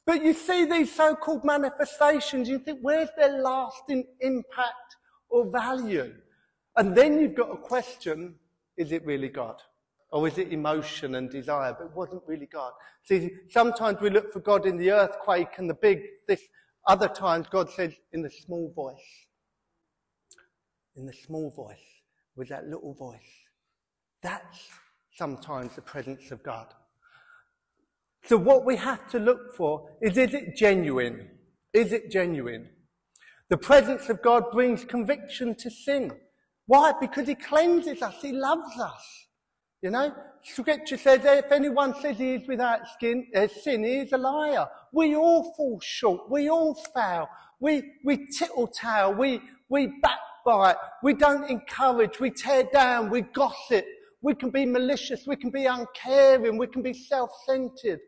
But 0.05 0.23
you 0.25 0.35
see 0.35 0.65
these 0.65 0.95
so-called 0.95 1.45
manifestations, 1.45 2.49
you 2.49 2.59
think, 2.59 2.81
where's 2.83 3.09
their 3.17 3.43
lasting 3.43 4.07
impact 4.21 4.97
or 5.29 5.51
value? 5.51 6.15
And 6.77 6.97
then 6.97 7.21
you've 7.21 7.35
got 7.35 7.53
a 7.53 7.57
question, 7.57 8.37
is 8.77 8.93
it 8.93 9.05
really 9.05 9.29
God? 9.29 9.57
Or 10.11 10.27
is 10.27 10.38
it 10.38 10.53
emotion 10.53 11.15
and 11.17 11.31
desire? 11.31 11.77
But 11.79 11.87
it 11.87 11.95
wasn't 11.95 12.23
really 12.27 12.47
God. 12.47 12.73
See, 13.05 13.31
sometimes 13.50 14.00
we 14.00 14.11
look 14.11 14.33
for 14.33 14.41
God 14.41 14.67
in 14.67 14.79
the 14.79 14.91
earthquake 14.91 15.59
and 15.59 15.69
the 15.69 15.75
big 15.75 16.00
this. 16.27 16.43
Other 16.87 17.09
times 17.09 17.47
God 17.50 17.71
says 17.71 17.93
in 18.12 18.23
the 18.23 18.31
small 18.31 18.73
voice. 18.75 19.27
In 20.97 21.05
the 21.05 21.12
small 21.12 21.50
voice. 21.50 21.77
With 22.37 22.49
that 22.49 22.67
little 22.67 22.95
voice. 22.95 23.19
That's 24.23 24.69
sometimes 25.15 25.75
the 25.75 25.83
presence 25.83 26.31
of 26.31 26.43
God. 26.43 26.69
So 28.25 28.37
what 28.37 28.65
we 28.65 28.77
have 28.77 29.09
to 29.11 29.19
look 29.19 29.55
for 29.57 29.91
is, 30.00 30.17
is 30.17 30.35
it 30.35 30.57
genuine? 30.57 31.31
Is 31.73 31.93
it 31.93 32.11
genuine? 32.11 32.71
The 33.49 33.57
presence 33.59 34.09
of 34.09 34.23
God 34.23 34.50
brings 34.53 34.85
conviction 34.85 35.55
to 35.57 35.71
sin. 35.71 36.12
Why? 36.67 36.93
Because 37.00 37.27
he 37.27 37.35
cleanses 37.35 38.03
us. 38.03 38.17
He 38.21 38.33
loves 38.33 38.79
us. 38.79 39.27
You 39.82 39.90
know, 39.90 40.12
scripture 40.42 40.97
says 40.97 41.20
if 41.25 41.52
anyone 41.52 41.94
says 42.00 42.18
he 42.18 42.35
is 42.35 42.49
without 42.49 42.80
skin, 42.88 43.26
uh, 43.35 43.47
sin, 43.47 43.85
he 43.85 43.99
is 43.99 44.12
a 44.12 44.18
liar. 44.18 44.66
We 44.92 45.14
all 45.14 45.54
fall 45.54 45.78
short. 45.80 46.28
We 46.30 46.50
all 46.50 46.75
fail. 46.94 47.28
We, 47.61 47.92
we 48.04 48.26
tittle 48.26 48.70
We, 49.16 49.40
we 49.68 49.92
backbite. 50.02 50.76
We 51.02 51.14
don't 51.14 51.49
encourage. 51.49 52.18
We 52.18 52.30
tear 52.30 52.64
down. 52.64 53.11
We 53.11 53.23
gossip. 53.23 53.85
We 54.20 54.35
can 54.35 54.50
be 54.50 54.66
malicious. 54.66 55.26
We 55.26 55.37
can 55.37 55.50
be 55.50 55.66
uncaring. 55.66 56.58
We 56.58 56.66
can 56.66 56.82
be 56.82 56.94
self-centered. 56.94 58.00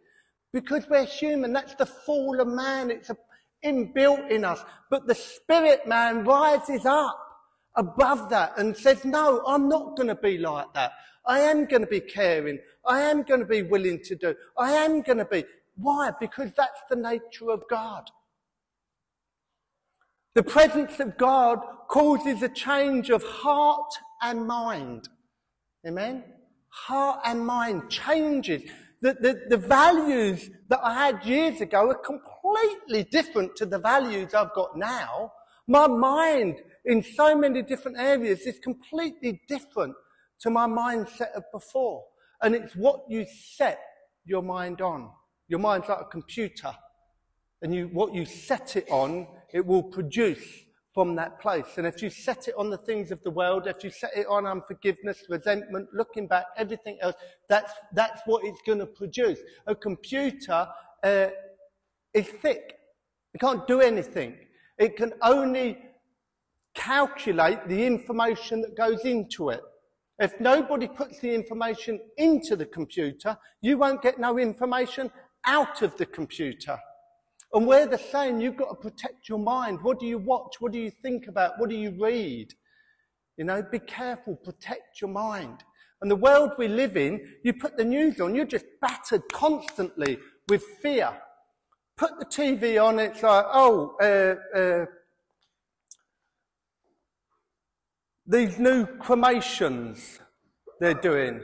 Because 0.52 0.88
we're 0.90 1.04
human. 1.04 1.52
That's 1.52 1.76
the 1.76 1.86
fall 1.86 2.40
of 2.40 2.48
man. 2.48 2.90
It's 2.90 3.10
a, 3.10 3.16
inbuilt 3.64 4.30
in 4.30 4.44
us. 4.44 4.60
But 4.90 5.06
the 5.06 5.14
spirit 5.14 5.86
man 5.86 6.24
rises 6.24 6.84
up 6.84 7.16
above 7.76 8.30
that 8.30 8.58
and 8.58 8.76
says, 8.76 9.04
no, 9.04 9.42
I'm 9.46 9.68
not 9.68 9.96
going 9.96 10.08
to 10.08 10.14
be 10.14 10.38
like 10.38 10.72
that. 10.74 10.92
I 11.26 11.40
am 11.40 11.66
going 11.66 11.82
to 11.82 11.88
be 11.88 12.00
caring. 12.00 12.58
I 12.86 13.02
am 13.02 13.22
going 13.22 13.40
to 13.40 13.46
be 13.46 13.62
willing 13.62 14.00
to 14.04 14.16
do. 14.16 14.34
I 14.58 14.72
am 14.72 15.02
going 15.02 15.18
to 15.18 15.24
be. 15.24 15.44
Why? 15.76 16.10
Because 16.18 16.50
that's 16.56 16.80
the 16.88 16.96
nature 16.96 17.50
of 17.50 17.62
God. 17.68 18.10
The 20.34 20.42
presence 20.42 21.00
of 21.00 21.18
God 21.18 21.58
causes 21.88 22.42
a 22.42 22.48
change 22.48 23.10
of 23.10 23.22
heart 23.22 23.92
and 24.22 24.46
mind. 24.46 25.08
Amen? 25.86 26.24
Heart 26.68 27.20
and 27.24 27.44
mind 27.44 27.90
changes. 27.90 28.62
The, 29.02 29.14
the, 29.14 29.42
the 29.48 29.56
values 29.56 30.50
that 30.68 30.80
I 30.82 30.94
had 31.06 31.24
years 31.24 31.60
ago 31.60 31.88
are 31.88 31.94
completely 31.94 33.04
different 33.04 33.56
to 33.56 33.66
the 33.66 33.78
values 33.78 34.34
I've 34.34 34.54
got 34.54 34.76
now. 34.76 35.32
My 35.66 35.86
mind 35.86 36.56
in 36.84 37.02
so 37.02 37.36
many 37.36 37.62
different 37.62 37.98
areas 37.98 38.40
is 38.40 38.58
completely 38.58 39.42
different 39.48 39.94
to 40.40 40.50
my 40.50 40.66
mindset 40.66 41.32
of 41.34 41.44
before. 41.52 42.04
And 42.42 42.54
it's 42.54 42.74
what 42.74 43.02
you 43.08 43.26
set 43.56 43.80
your 44.24 44.42
mind 44.42 44.80
on. 44.80 45.10
Your 45.48 45.60
mind's 45.60 45.88
like 45.88 46.00
a 46.00 46.04
computer. 46.04 46.72
And 47.62 47.74
you, 47.74 47.88
what 47.92 48.14
you 48.14 48.24
set 48.24 48.76
it 48.76 48.86
on, 48.90 49.26
it 49.52 49.66
will 49.66 49.82
produce 49.82 50.64
from 50.94 51.14
that 51.16 51.40
place. 51.40 51.76
And 51.76 51.86
if 51.86 52.02
you 52.02 52.10
set 52.10 52.48
it 52.48 52.54
on 52.56 52.70
the 52.70 52.78
things 52.78 53.10
of 53.10 53.22
the 53.22 53.30
world, 53.30 53.66
if 53.66 53.84
you 53.84 53.90
set 53.90 54.10
it 54.16 54.26
on 54.26 54.46
unforgiveness, 54.46 55.24
resentment, 55.28 55.88
looking 55.92 56.26
back, 56.26 56.46
everything 56.56 56.98
else, 57.00 57.14
that's, 57.48 57.72
that's 57.92 58.22
what 58.26 58.44
it's 58.44 58.60
going 58.66 58.78
to 58.78 58.86
produce. 58.86 59.38
A 59.66 59.74
computer 59.74 60.66
uh, 61.04 61.28
is 62.14 62.26
thick. 62.26 62.74
It 63.34 63.40
can't 63.40 63.66
do 63.66 63.80
anything. 63.80 64.36
It 64.78 64.96
can 64.96 65.12
only 65.22 65.78
calculate 66.80 67.68
the 67.68 67.84
information 67.84 68.62
that 68.62 68.76
goes 68.76 69.04
into 69.04 69.50
it. 69.50 69.60
If 70.18 70.38
nobody 70.40 70.88
puts 70.88 71.20
the 71.20 71.34
information 71.34 72.00
into 72.16 72.56
the 72.56 72.66
computer, 72.66 73.36
you 73.60 73.78
won't 73.78 74.02
get 74.02 74.18
no 74.18 74.38
information 74.38 75.10
out 75.46 75.82
of 75.82 75.96
the 75.96 76.06
computer. 76.06 76.78
And 77.52 77.66
we're 77.66 77.86
the 77.86 77.98
same. 77.98 78.40
You've 78.40 78.56
got 78.56 78.68
to 78.70 78.74
protect 78.76 79.28
your 79.28 79.38
mind. 79.38 79.80
What 79.82 79.98
do 79.98 80.06
you 80.06 80.18
watch? 80.18 80.56
What 80.60 80.72
do 80.72 80.78
you 80.78 80.90
think 81.02 81.26
about? 81.26 81.58
What 81.58 81.68
do 81.68 81.76
you 81.76 81.96
read? 82.00 82.54
You 83.36 83.44
know, 83.44 83.62
be 83.62 83.78
careful. 83.78 84.36
Protect 84.36 85.00
your 85.00 85.10
mind. 85.10 85.64
And 86.00 86.10
the 86.10 86.16
world 86.16 86.52
we 86.58 86.68
live 86.68 86.96
in, 86.96 87.20
you 87.44 87.52
put 87.52 87.76
the 87.76 87.84
news 87.84 88.20
on, 88.20 88.34
you're 88.34 88.46
just 88.46 88.64
battered 88.80 89.22
constantly 89.32 90.18
with 90.48 90.62
fear. 90.80 91.10
Put 91.96 92.18
the 92.18 92.24
TV 92.24 92.82
on, 92.82 92.98
it's 92.98 93.22
like, 93.22 93.44
oh, 93.52 93.96
uh, 94.00 94.58
uh, 94.58 94.86
these 98.30 98.60
new 98.60 98.86
cremations 98.86 100.20
they're 100.78 100.94
doing. 100.94 101.42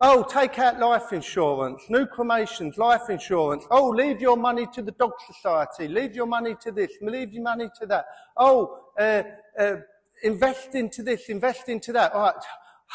Oh, 0.00 0.22
take 0.22 0.58
out 0.60 0.78
life 0.78 1.12
insurance, 1.12 1.82
new 1.88 2.06
cremations, 2.06 2.78
life 2.78 3.10
insurance. 3.10 3.64
Oh, 3.68 3.88
leave 3.88 4.20
your 4.20 4.36
money 4.36 4.66
to 4.74 4.82
the 4.82 4.92
Dog 4.92 5.12
Society, 5.26 5.88
leave 5.88 6.14
your 6.14 6.26
money 6.26 6.54
to 6.62 6.70
this, 6.70 6.92
leave 7.00 7.32
your 7.32 7.42
money 7.42 7.68
to 7.80 7.86
that. 7.86 8.04
Oh, 8.36 8.78
uh, 8.98 9.24
uh, 9.58 9.76
invest 10.22 10.76
into 10.76 11.02
this, 11.02 11.28
invest 11.28 11.68
into 11.68 11.92
that. 11.94 12.12
All 12.12 12.26
right, 12.26 12.34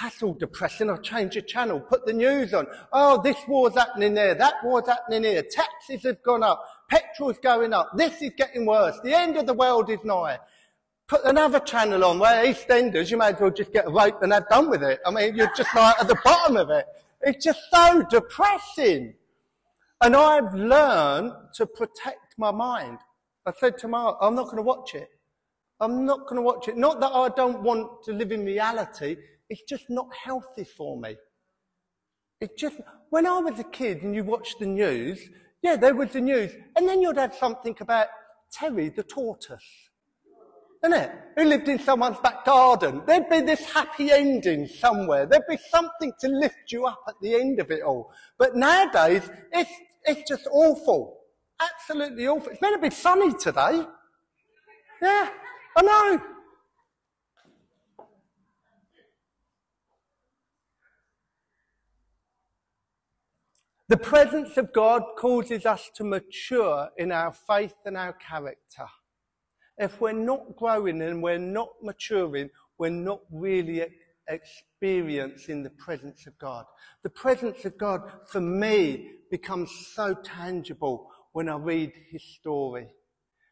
that's 0.02 0.24
all 0.24 0.34
depressing. 0.34 0.90
I'll 0.90 0.98
change 0.98 1.34
the 1.34 1.42
channel, 1.42 1.82
put 1.82 2.06
the 2.06 2.14
news 2.14 2.54
on. 2.54 2.68
Oh, 2.94 3.22
this 3.22 3.38
war's 3.50 3.76
happening 3.76 4.14
there, 4.14 4.34
that 4.34 4.56
war's 4.64 4.88
happening 4.88 5.26
here. 5.26 5.44
Taxes 5.44 6.04
have 6.04 6.24
gone 6.24 6.44
up, 6.44 6.64
petrol's 6.90 7.40
going 7.40 7.74
up, 7.74 7.92
this 7.98 8.22
is 8.22 8.32
getting 8.38 8.66
worse, 8.66 8.98
the 9.04 9.14
end 9.14 9.36
of 9.36 9.46
the 9.46 9.54
world 9.54 9.90
is 9.90 10.00
nigh 10.06 10.40
put 11.08 11.24
another 11.24 11.60
channel 11.60 12.04
on 12.04 12.20
where 12.20 12.46
EastEnders, 12.46 13.10
you 13.10 13.18
may 13.18 13.28
as 13.28 13.40
well 13.40 13.50
just 13.50 13.72
get 13.72 13.88
a 13.88 13.90
rope 13.90 14.22
and 14.22 14.34
have 14.34 14.50
done 14.50 14.70
with 14.70 14.84
it. 14.84 15.00
I 15.06 15.12
mean, 15.12 15.36
you're 15.36 15.52
just 15.56 15.74
like 15.74 16.00
at 16.00 16.08
the 16.08 16.20
bottom 16.24 16.58
of 16.58 16.70
it. 16.70 16.86
It's 17.22 17.44
just 17.44 17.60
so 17.72 18.04
depressing. 18.10 19.14
And 20.02 20.16
I've 20.16 20.54
learned 20.54 21.32
to 21.56 21.66
protect 21.66 22.36
my 22.38 22.52
mind. 22.52 23.00
I 23.46 23.54
said 23.58 23.78
to 23.80 23.88
Mark, 23.88 24.18
I'm 24.22 24.36
not 24.36 24.46
going 24.46 24.58
to 24.58 24.64
watch 24.64 24.94
it. 24.94 25.10
I'm 25.80 26.06
not 26.06 26.24
going 26.28 26.36
to 26.36 26.42
watch 26.42 26.68
it. 26.68 26.76
Not 26.76 27.00
that 27.00 27.12
I 27.12 27.30
don't 27.30 27.64
want 27.64 28.04
to 28.04 28.12
live 28.12 28.32
in 28.32 28.46
reality. 28.46 29.16
It's 29.50 29.62
just 29.62 29.90
not 29.90 30.08
healthy 30.14 30.66
for 30.66 31.00
me. 31.00 31.16
It 32.42 32.58
just, 32.58 32.80
when 33.10 33.26
I 33.26 33.40
was 33.40 33.60
a 33.60 33.64
kid 33.64 34.04
and 34.04 34.14
you 34.14 34.24
watched 34.24 34.60
the 34.60 34.66
news, 34.66 35.30
yeah, 35.62 35.76
there 35.78 35.96
was 35.96 36.12
the 36.12 36.22
news. 36.22 36.52
And 36.76 36.88
then 36.88 37.02
you'd 37.02 37.18
have 37.18 37.34
something 37.34 37.76
about 37.80 38.08
Terry 38.52 38.90
the 38.90 39.04
tortoise. 39.04 39.87
Who 41.38 41.44
lived 41.44 41.68
in 41.68 41.80
someone's 41.80 42.20
back 42.20 42.46
garden. 42.46 43.04
There'd 43.06 43.30
be 43.30 43.42
this 43.42 43.64
happy 43.72 44.12
ending 44.12 44.68
somewhere. 44.68 45.26
There'd 45.26 45.48
be 45.48 45.58
something 45.70 46.12
to 46.22 46.28
lift 46.28 46.72
you 46.72 46.86
up 46.86 47.02
at 47.08 47.16
the 47.22 47.36
end 47.36 47.60
of 47.60 47.70
it 47.70 47.84
all. 47.84 48.12
But 48.38 48.56
nowadays, 48.56 49.30
it's, 49.52 49.72
it's 50.04 50.28
just 50.28 50.48
awful. 50.52 51.20
Absolutely 51.60 52.28
awful. 52.28 52.52
It's 52.52 52.62
meant 52.62 52.82
to 52.82 52.90
be 52.90 52.94
sunny 52.94 53.34
today. 53.34 53.84
Yeah, 55.02 55.30
I 55.76 55.82
know. 55.82 56.22
The 63.90 63.98
presence 63.98 64.58
of 64.58 64.74
God 64.74 65.04
causes 65.18 65.66
us 65.66 65.90
to 65.96 66.04
mature 66.04 66.90
in 66.98 67.12
our 67.12 67.32
faith 67.32 67.76
and 67.86 67.96
our 67.96 68.12
character. 68.12 68.86
If 69.78 70.02
we're 70.02 70.12
not 70.14 70.56
growing 70.56 71.02
and 71.02 71.22
we're 71.22 71.38
not 71.38 71.70
maturing, 71.84 72.50
we're 72.78 72.90
not 72.90 73.22
really 73.32 73.86
experiencing 74.28 75.64
the 75.64 75.70
presence 75.72 76.26
of 76.28 76.38
God. 76.40 76.66
The 77.04 77.10
presence 77.10 77.64
of 77.66 77.78
God, 77.78 78.02
for 78.30 78.42
me, 78.42 79.12
becomes 79.30 79.72
so 79.94 80.14
tangible 80.14 81.12
when 81.34 81.50
I 81.50 81.58
read 81.58 81.92
his 82.10 82.24
story. 82.40 82.88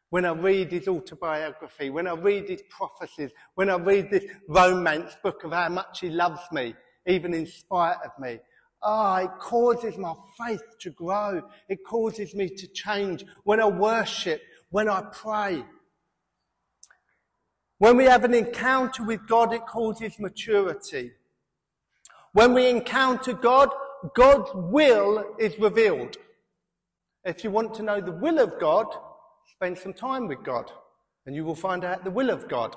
When 0.09 0.25
I 0.25 0.31
read 0.31 0.71
his 0.71 0.87
autobiography, 0.87 1.89
when 1.89 2.07
I 2.07 2.13
read 2.13 2.49
his 2.49 2.61
prophecies, 2.69 3.31
when 3.55 3.69
I 3.69 3.75
read 3.75 4.09
this 4.09 4.25
romance 4.47 5.15
book 5.21 5.43
of 5.43 5.51
how 5.51 5.69
much 5.69 5.99
he 5.99 6.09
loves 6.09 6.41
me, 6.51 6.75
even 7.05 7.33
in 7.33 7.45
spite 7.45 7.97
of 8.03 8.11
me, 8.19 8.39
Ah, 8.87 9.19
oh, 9.19 9.25
it 9.25 9.31
causes 9.39 9.97
my 9.97 10.13
faith 10.37 10.61
to 10.81 10.91
grow. 10.91 11.41
It 11.67 11.79
causes 11.87 12.35
me 12.35 12.49
to 12.49 12.67
change 12.67 13.25
when 13.43 13.59
I 13.59 13.65
worship, 13.65 14.41
when 14.69 14.87
I 14.87 15.01
pray. 15.11 15.63
When 17.77 17.97
we 17.97 18.05
have 18.05 18.23
an 18.23 18.33
encounter 18.33 19.03
with 19.03 19.27
God, 19.27 19.53
it 19.53 19.65
causes 19.65 20.19
maturity. 20.19 21.11
When 22.33 22.53
we 22.53 22.69
encounter 22.69 23.33
God, 23.33 23.69
God's 24.13 24.49
will 24.53 25.35
is 25.39 25.57
revealed. 25.59 26.17
If 27.23 27.43
you 27.43 27.51
want 27.51 27.73
to 27.75 27.83
know 27.83 27.99
the 27.99 28.11
will 28.11 28.39
of 28.39 28.59
God, 28.59 28.87
spend 29.51 29.77
some 29.77 29.93
time 29.93 30.27
with 30.27 30.43
God 30.43 30.71
and 31.25 31.35
you 31.35 31.43
will 31.43 31.55
find 31.55 31.83
out 31.83 32.03
the 32.03 32.11
will 32.11 32.29
of 32.29 32.47
God. 32.47 32.75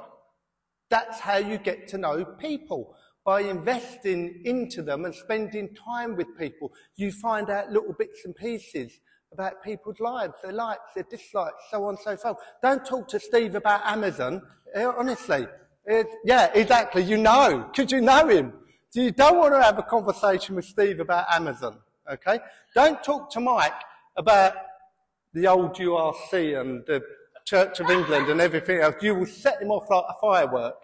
That's 0.91 1.21
how 1.21 1.37
you 1.37 1.59
get 1.59 1.87
to 1.89 1.99
know 1.99 2.25
people 2.25 2.95
by 3.29 3.43
investing 3.43 4.41
into 4.47 4.81
them 4.81 5.05
and 5.05 5.15
spending 5.15 5.69
time 5.75 6.17
with 6.17 6.29
people, 6.39 6.73
you 6.97 7.13
find 7.13 7.51
out 7.51 7.71
little 7.71 7.93
bits 7.93 8.25
and 8.25 8.35
pieces 8.35 9.01
about 9.33 9.63
people's 9.63 10.01
lives, 10.01 10.35
their 10.43 10.53
likes, 10.53 10.95
their 10.95 11.05
dislikes, 11.11 11.57
so 11.71 11.85
on 11.85 11.91
and 11.91 11.99
so 11.99 12.17
forth. 12.17 12.39
Don't 12.63 12.85
talk 12.85 13.09
to 13.09 13.21
Steve 13.21 13.55
about 13.55 13.85
Amazon, 13.85 14.43
eh, 14.75 14.85
honestly. 14.85 15.47
It, 15.85 16.07
yeah, 16.25 16.51
exactly. 16.55 17.03
You 17.03 17.19
know, 17.19 17.67
because 17.71 17.93
you 17.93 18.01
know 18.01 18.29
him. 18.29 18.53
So 18.91 19.01
you 19.01 19.11
don't 19.11 19.37
want 19.37 19.55
to 19.55 19.63
have 19.63 19.79
a 19.79 19.83
conversation 19.83 20.55
with 20.55 20.65
Steve 20.65 21.01
about 21.01 21.27
Amazon, 21.31 21.79
okay? 22.11 22.41
Don't 22.75 23.03
talk 23.03 23.31
to 23.33 23.41
Mike 23.41 23.73
about 24.17 24.55
the 25.35 25.47
old 25.47 25.75
URC 25.75 26.61
and 26.61 26.85
the 26.87 27.03
Church 27.45 27.81
of 27.81 27.89
England 27.91 28.29
and 28.29 28.41
everything 28.41 28.81
else. 28.81 28.97
You 29.01 29.15
will 29.15 29.27
set 29.27 29.63
him 29.63 29.71
off 29.71 29.89
like 29.91 30.05
a 30.09 30.15
firework. 30.21 30.75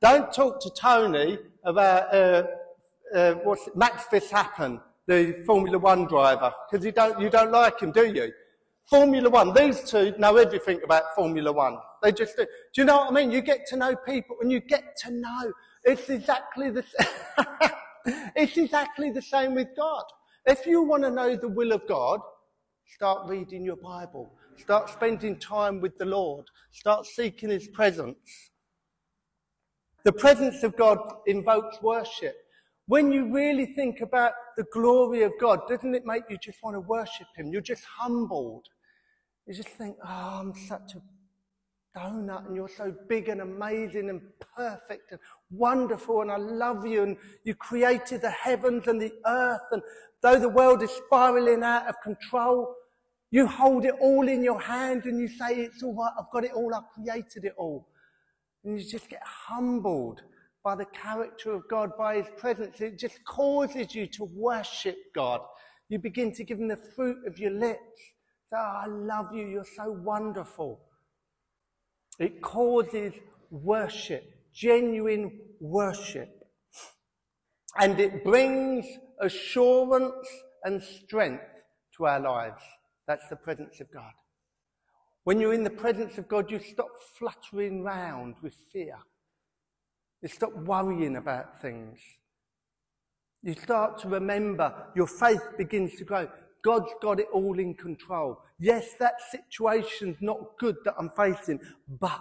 Don't 0.00 0.32
talk 0.32 0.60
to 0.60 0.70
Tony 0.70 1.38
about 1.64 2.14
uh, 2.14 2.44
uh, 3.14 3.34
what's 3.34 3.66
it, 3.66 3.76
Max 3.76 4.04
the 5.08 5.42
Formula 5.46 5.78
One 5.78 6.04
driver, 6.04 6.52
because 6.70 6.84
you 6.84 6.92
don't, 6.92 7.18
you 7.18 7.30
don't 7.30 7.50
like 7.50 7.80
him, 7.80 7.90
do 7.92 8.06
you? 8.06 8.30
Formula 8.88 9.28
One, 9.28 9.54
these 9.54 9.82
two 9.82 10.14
know 10.18 10.36
everything 10.36 10.80
about 10.84 11.14
Formula 11.16 11.50
One. 11.50 11.78
They 12.02 12.12
just 12.12 12.36
do. 12.36 12.44
Do 12.44 12.82
you 12.82 12.84
know 12.84 12.98
what 12.98 13.08
I 13.08 13.12
mean? 13.12 13.30
You 13.30 13.40
get 13.40 13.66
to 13.68 13.76
know 13.76 13.96
people 13.96 14.36
and 14.40 14.52
you 14.52 14.60
get 14.60 14.96
to 14.98 15.10
know. 15.10 15.52
It's 15.82 16.08
exactly 16.10 16.70
the, 16.70 16.84
it's 18.36 18.56
exactly 18.56 19.10
the 19.10 19.22
same 19.22 19.54
with 19.54 19.68
God. 19.76 20.04
If 20.46 20.66
you 20.66 20.82
want 20.82 21.02
to 21.04 21.10
know 21.10 21.36
the 21.36 21.48
will 21.48 21.72
of 21.72 21.88
God, 21.88 22.20
start 22.94 23.28
reading 23.28 23.64
your 23.64 23.76
Bible. 23.76 24.30
Start 24.58 24.90
spending 24.90 25.38
time 25.38 25.80
with 25.80 25.96
the 25.98 26.04
Lord. 26.04 26.46
Start 26.70 27.06
seeking 27.06 27.48
His 27.48 27.66
presence. 27.68 28.50
The 30.04 30.12
presence 30.12 30.62
of 30.62 30.76
God 30.76 30.98
invokes 31.26 31.80
worship. 31.82 32.36
When 32.88 33.12
you 33.12 33.30
really 33.30 33.66
think 33.66 34.00
about 34.00 34.32
the 34.56 34.64
glory 34.72 35.22
of 35.22 35.32
God, 35.38 35.60
doesn't 35.68 35.94
it 35.94 36.06
make 36.06 36.22
you 36.30 36.38
just 36.38 36.62
want 36.62 36.74
to 36.74 36.80
worship 36.80 37.26
Him? 37.36 37.52
You're 37.52 37.60
just 37.60 37.84
humbled. 37.84 38.66
You 39.46 39.52
just 39.52 39.68
think, 39.68 39.96
oh, 40.02 40.40
I'm 40.40 40.54
such 40.54 40.94
a 40.94 41.98
donut 41.98 42.46
and 42.46 42.56
you're 42.56 42.66
so 42.66 42.94
big 43.06 43.28
and 43.28 43.42
amazing 43.42 44.08
and 44.08 44.22
perfect 44.56 45.10
and 45.10 45.20
wonderful 45.50 46.22
and 46.22 46.30
I 46.30 46.38
love 46.38 46.86
you 46.86 47.02
and 47.02 47.16
you 47.44 47.54
created 47.54 48.22
the 48.22 48.30
heavens 48.30 48.86
and 48.86 49.00
the 49.00 49.12
earth 49.26 49.60
and 49.70 49.82
though 50.22 50.38
the 50.38 50.48
world 50.48 50.82
is 50.82 50.90
spiraling 50.90 51.62
out 51.62 51.88
of 51.88 52.00
control, 52.02 52.74
you 53.30 53.46
hold 53.46 53.84
it 53.84 53.94
all 54.00 54.26
in 54.28 54.42
your 54.42 54.60
hand 54.60 55.04
and 55.04 55.20
you 55.20 55.28
say, 55.28 55.56
it's 55.56 55.82
all 55.82 55.94
right, 55.94 56.12
I've 56.18 56.30
got 56.32 56.44
it 56.44 56.52
all, 56.52 56.74
I've 56.74 56.88
created 56.94 57.44
it 57.44 57.54
all. 57.58 57.86
And 58.64 58.80
you 58.80 58.86
just 58.86 59.10
get 59.10 59.22
humbled 59.22 60.22
by 60.64 60.74
the 60.74 60.86
character 60.86 61.52
of 61.52 61.68
God, 61.68 61.90
by 61.96 62.16
His 62.16 62.26
presence. 62.36 62.80
It 62.80 62.98
just 62.98 63.24
causes 63.24 63.94
you 63.94 64.06
to 64.08 64.24
worship 64.34 64.96
God. 65.14 65.40
You 65.88 65.98
begin 65.98 66.32
to 66.32 66.44
give 66.44 66.58
Him 66.58 66.68
the 66.68 66.76
fruit 66.76 67.26
of 67.26 67.38
your 67.38 67.52
lips. 67.52 68.00
oh, 68.54 68.56
I 68.56 68.86
love 68.86 69.32
you. 69.32 69.46
You're 69.46 69.64
so 69.76 69.90
wonderful. 69.90 70.80
It 72.18 72.42
causes 72.42 73.12
worship, 73.50 74.24
genuine 74.52 75.38
worship. 75.60 76.28
And 77.78 78.00
it 78.00 78.24
brings 78.24 78.86
assurance 79.20 80.26
and 80.64 80.82
strength 80.82 81.44
to 81.96 82.06
our 82.06 82.20
lives. 82.20 82.62
That's 83.06 83.28
the 83.28 83.36
presence 83.36 83.80
of 83.80 83.90
God. 83.92 84.12
When 85.24 85.40
you're 85.40 85.54
in 85.54 85.64
the 85.64 85.70
presence 85.70 86.18
of 86.18 86.26
God, 86.28 86.50
you 86.50 86.58
stop 86.58 86.88
fluttering 87.18 87.84
round 87.84 88.36
with 88.42 88.54
fear. 88.72 88.96
You 90.22 90.28
stop 90.28 90.52
worrying 90.54 91.16
about 91.16 91.60
things. 91.60 91.98
You 93.42 93.54
start 93.54 94.00
to 94.02 94.08
remember 94.08 94.74
your 94.96 95.06
faith 95.06 95.42
begins 95.56 95.94
to 95.96 96.04
grow. 96.04 96.28
God's 96.64 96.92
got 97.00 97.20
it 97.20 97.28
all 97.32 97.58
in 97.58 97.74
control. 97.74 98.38
Yes, 98.58 98.94
that 98.98 99.14
situation's 99.30 100.16
not 100.20 100.58
good 100.58 100.76
that 100.84 100.94
I'm 100.98 101.10
facing, 101.10 101.60
but 102.00 102.20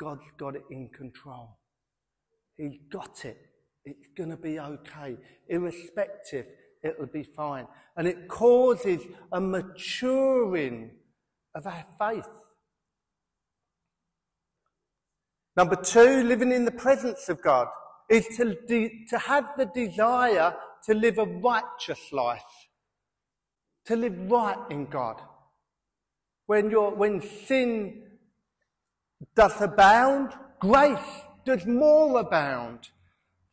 God's 0.00 0.30
got 0.38 0.56
it 0.56 0.64
in 0.70 0.88
control. 0.88 1.58
He's 2.56 2.78
got 2.90 3.24
it. 3.24 3.36
It's 3.84 4.08
going 4.16 4.30
to 4.30 4.36
be 4.36 4.58
okay. 4.58 5.16
Irrespective, 5.48 6.46
it'll 6.82 7.06
be 7.06 7.24
fine. 7.24 7.66
And 7.96 8.08
it 8.08 8.28
causes 8.28 9.02
a 9.32 9.40
maturing 9.40 10.92
of 11.54 11.66
our 11.66 11.84
faith. 11.98 12.28
Number 15.56 15.76
two, 15.76 16.22
living 16.22 16.50
in 16.50 16.64
the 16.64 16.70
presence 16.70 17.28
of 17.28 17.42
God 17.42 17.68
is 18.08 18.26
to, 18.36 18.56
de- 18.66 19.04
to 19.10 19.18
have 19.18 19.50
the 19.56 19.66
desire 19.66 20.54
to 20.86 20.94
live 20.94 21.18
a 21.18 21.24
righteous 21.24 22.12
life, 22.12 22.40
to 23.86 23.96
live 23.96 24.30
right 24.30 24.58
in 24.70 24.86
God. 24.86 25.20
When, 26.46 26.70
you're, 26.70 26.94
when 26.94 27.20
sin 27.20 28.02
does 29.36 29.60
abound, 29.60 30.32
grace 30.58 30.98
does 31.44 31.66
more 31.66 32.20
abound. 32.20 32.88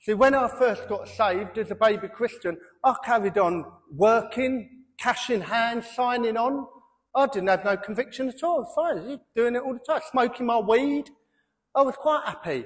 See, 0.02 0.14
when 0.14 0.34
I 0.34 0.48
first 0.48 0.88
got 0.88 1.10
saved 1.10 1.58
as 1.58 1.70
a 1.72 1.76
baby 1.76 2.08
Christian, 2.08 2.58
I 2.84 2.96
carried 3.04 3.38
on 3.38 3.66
working, 3.92 4.86
cash 4.98 5.30
in 5.30 5.42
hand, 5.42 5.84
signing 5.84 6.38
on. 6.38 6.66
I 7.14 7.28
didn't 7.28 7.50
have 7.50 7.66
no 7.66 7.76
conviction 7.76 8.30
at 8.30 8.42
all. 8.42 8.72
Fine, 8.74 9.20
doing 9.36 9.56
it 9.56 9.62
all 9.64 9.74
the 9.74 9.80
time, 9.80 10.02
smoking 10.10 10.46
my 10.46 10.60
weed. 10.60 11.10
Oh, 11.76 11.82
I 11.82 11.86
was 11.86 11.96
quite 11.96 12.24
happy. 12.26 12.66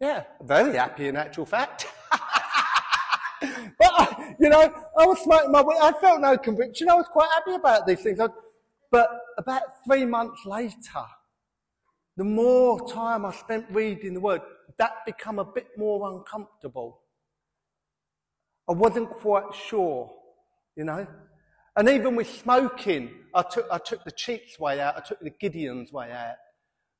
Yeah, 0.00 0.24
very 0.42 0.76
happy 0.76 1.08
in 1.08 1.16
actual 1.16 1.46
fact. 1.46 1.86
but, 3.40 3.92
uh, 3.98 4.14
you 4.38 4.48
know, 4.48 4.72
I 4.98 5.06
was 5.06 5.20
smoking 5.22 5.52
my 5.52 5.62
weed. 5.62 5.78
I 5.80 5.92
felt 5.92 6.20
no 6.20 6.36
conviction. 6.36 6.88
I 6.88 6.94
was 6.94 7.06
quite 7.08 7.28
happy 7.34 7.54
about 7.54 7.86
these 7.86 8.00
things. 8.00 8.20
But 8.90 9.10
about 9.38 9.62
three 9.84 10.04
months 10.04 10.44
later, 10.46 11.06
the 12.16 12.24
more 12.24 12.88
time 12.88 13.26
I 13.26 13.32
spent 13.32 13.66
reading 13.70 14.14
the 14.14 14.20
word, 14.20 14.42
that 14.78 15.04
became 15.04 15.38
a 15.38 15.44
bit 15.44 15.68
more 15.76 16.10
uncomfortable. 16.10 17.00
I 18.68 18.72
wasn't 18.72 19.10
quite 19.10 19.54
sure, 19.54 20.12
you 20.76 20.84
know. 20.84 21.06
And 21.76 21.88
even 21.88 22.16
with 22.16 22.28
smoking, 22.28 23.10
I 23.34 23.42
took, 23.42 23.66
I 23.70 23.78
took 23.78 24.04
the 24.04 24.10
cheats 24.10 24.58
way 24.58 24.80
out, 24.80 24.96
I 24.96 25.00
took 25.00 25.20
the 25.20 25.30
Gideon's 25.30 25.92
way 25.92 26.10
out. 26.10 26.36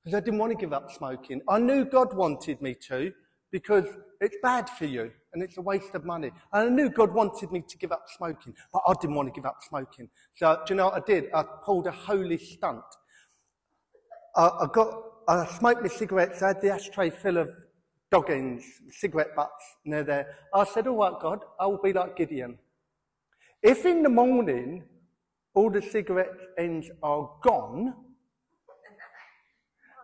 Because 0.06 0.18
I 0.18 0.24
didn't 0.24 0.38
want 0.38 0.52
to 0.52 0.56
give 0.56 0.72
up 0.72 0.92
smoking. 0.92 1.40
I 1.48 1.58
knew 1.58 1.84
God 1.84 2.14
wanted 2.14 2.62
me 2.62 2.76
to 2.86 3.12
because 3.50 3.86
it's 4.20 4.36
bad 4.40 4.70
for 4.70 4.84
you 4.84 5.10
and 5.32 5.42
it's 5.42 5.58
a 5.58 5.60
waste 5.60 5.96
of 5.96 6.04
money. 6.04 6.30
And 6.52 6.70
I 6.70 6.72
knew 6.72 6.90
God 6.90 7.12
wanted 7.12 7.50
me 7.50 7.64
to 7.68 7.76
give 7.76 7.90
up 7.90 8.04
smoking, 8.16 8.54
but 8.72 8.82
I 8.86 8.92
didn't 9.00 9.16
want 9.16 9.26
to 9.26 9.32
give 9.32 9.46
up 9.46 9.58
smoking. 9.68 10.08
So, 10.36 10.62
do 10.64 10.74
you 10.74 10.76
know 10.76 10.84
what 10.86 11.02
I 11.02 11.04
did? 11.04 11.24
I 11.34 11.42
pulled 11.42 11.88
a 11.88 11.90
holy 11.90 12.38
stunt. 12.38 12.84
I, 14.36 14.46
I 14.46 14.68
got, 14.72 14.94
I 15.26 15.44
smoked 15.44 15.82
my 15.82 15.88
cigarettes. 15.88 16.40
I 16.40 16.48
had 16.48 16.62
the 16.62 16.70
ashtray 16.70 17.10
full 17.10 17.38
of 17.38 17.50
dog 18.12 18.30
ends, 18.30 18.64
cigarette 18.92 19.34
butts 19.34 19.74
near 19.84 20.04
there. 20.04 20.36
I 20.54 20.66
said, 20.66 20.86
all 20.86 20.98
right, 20.98 21.20
God, 21.20 21.40
I 21.58 21.66
will 21.66 21.82
be 21.82 21.92
like 21.92 22.14
Gideon. 22.14 22.58
If 23.60 23.84
in 23.84 24.04
the 24.04 24.08
morning 24.08 24.84
all 25.52 25.68
the 25.68 25.82
cigarette 25.82 26.30
ends 26.56 26.92
are 27.02 27.28
gone, 27.42 28.05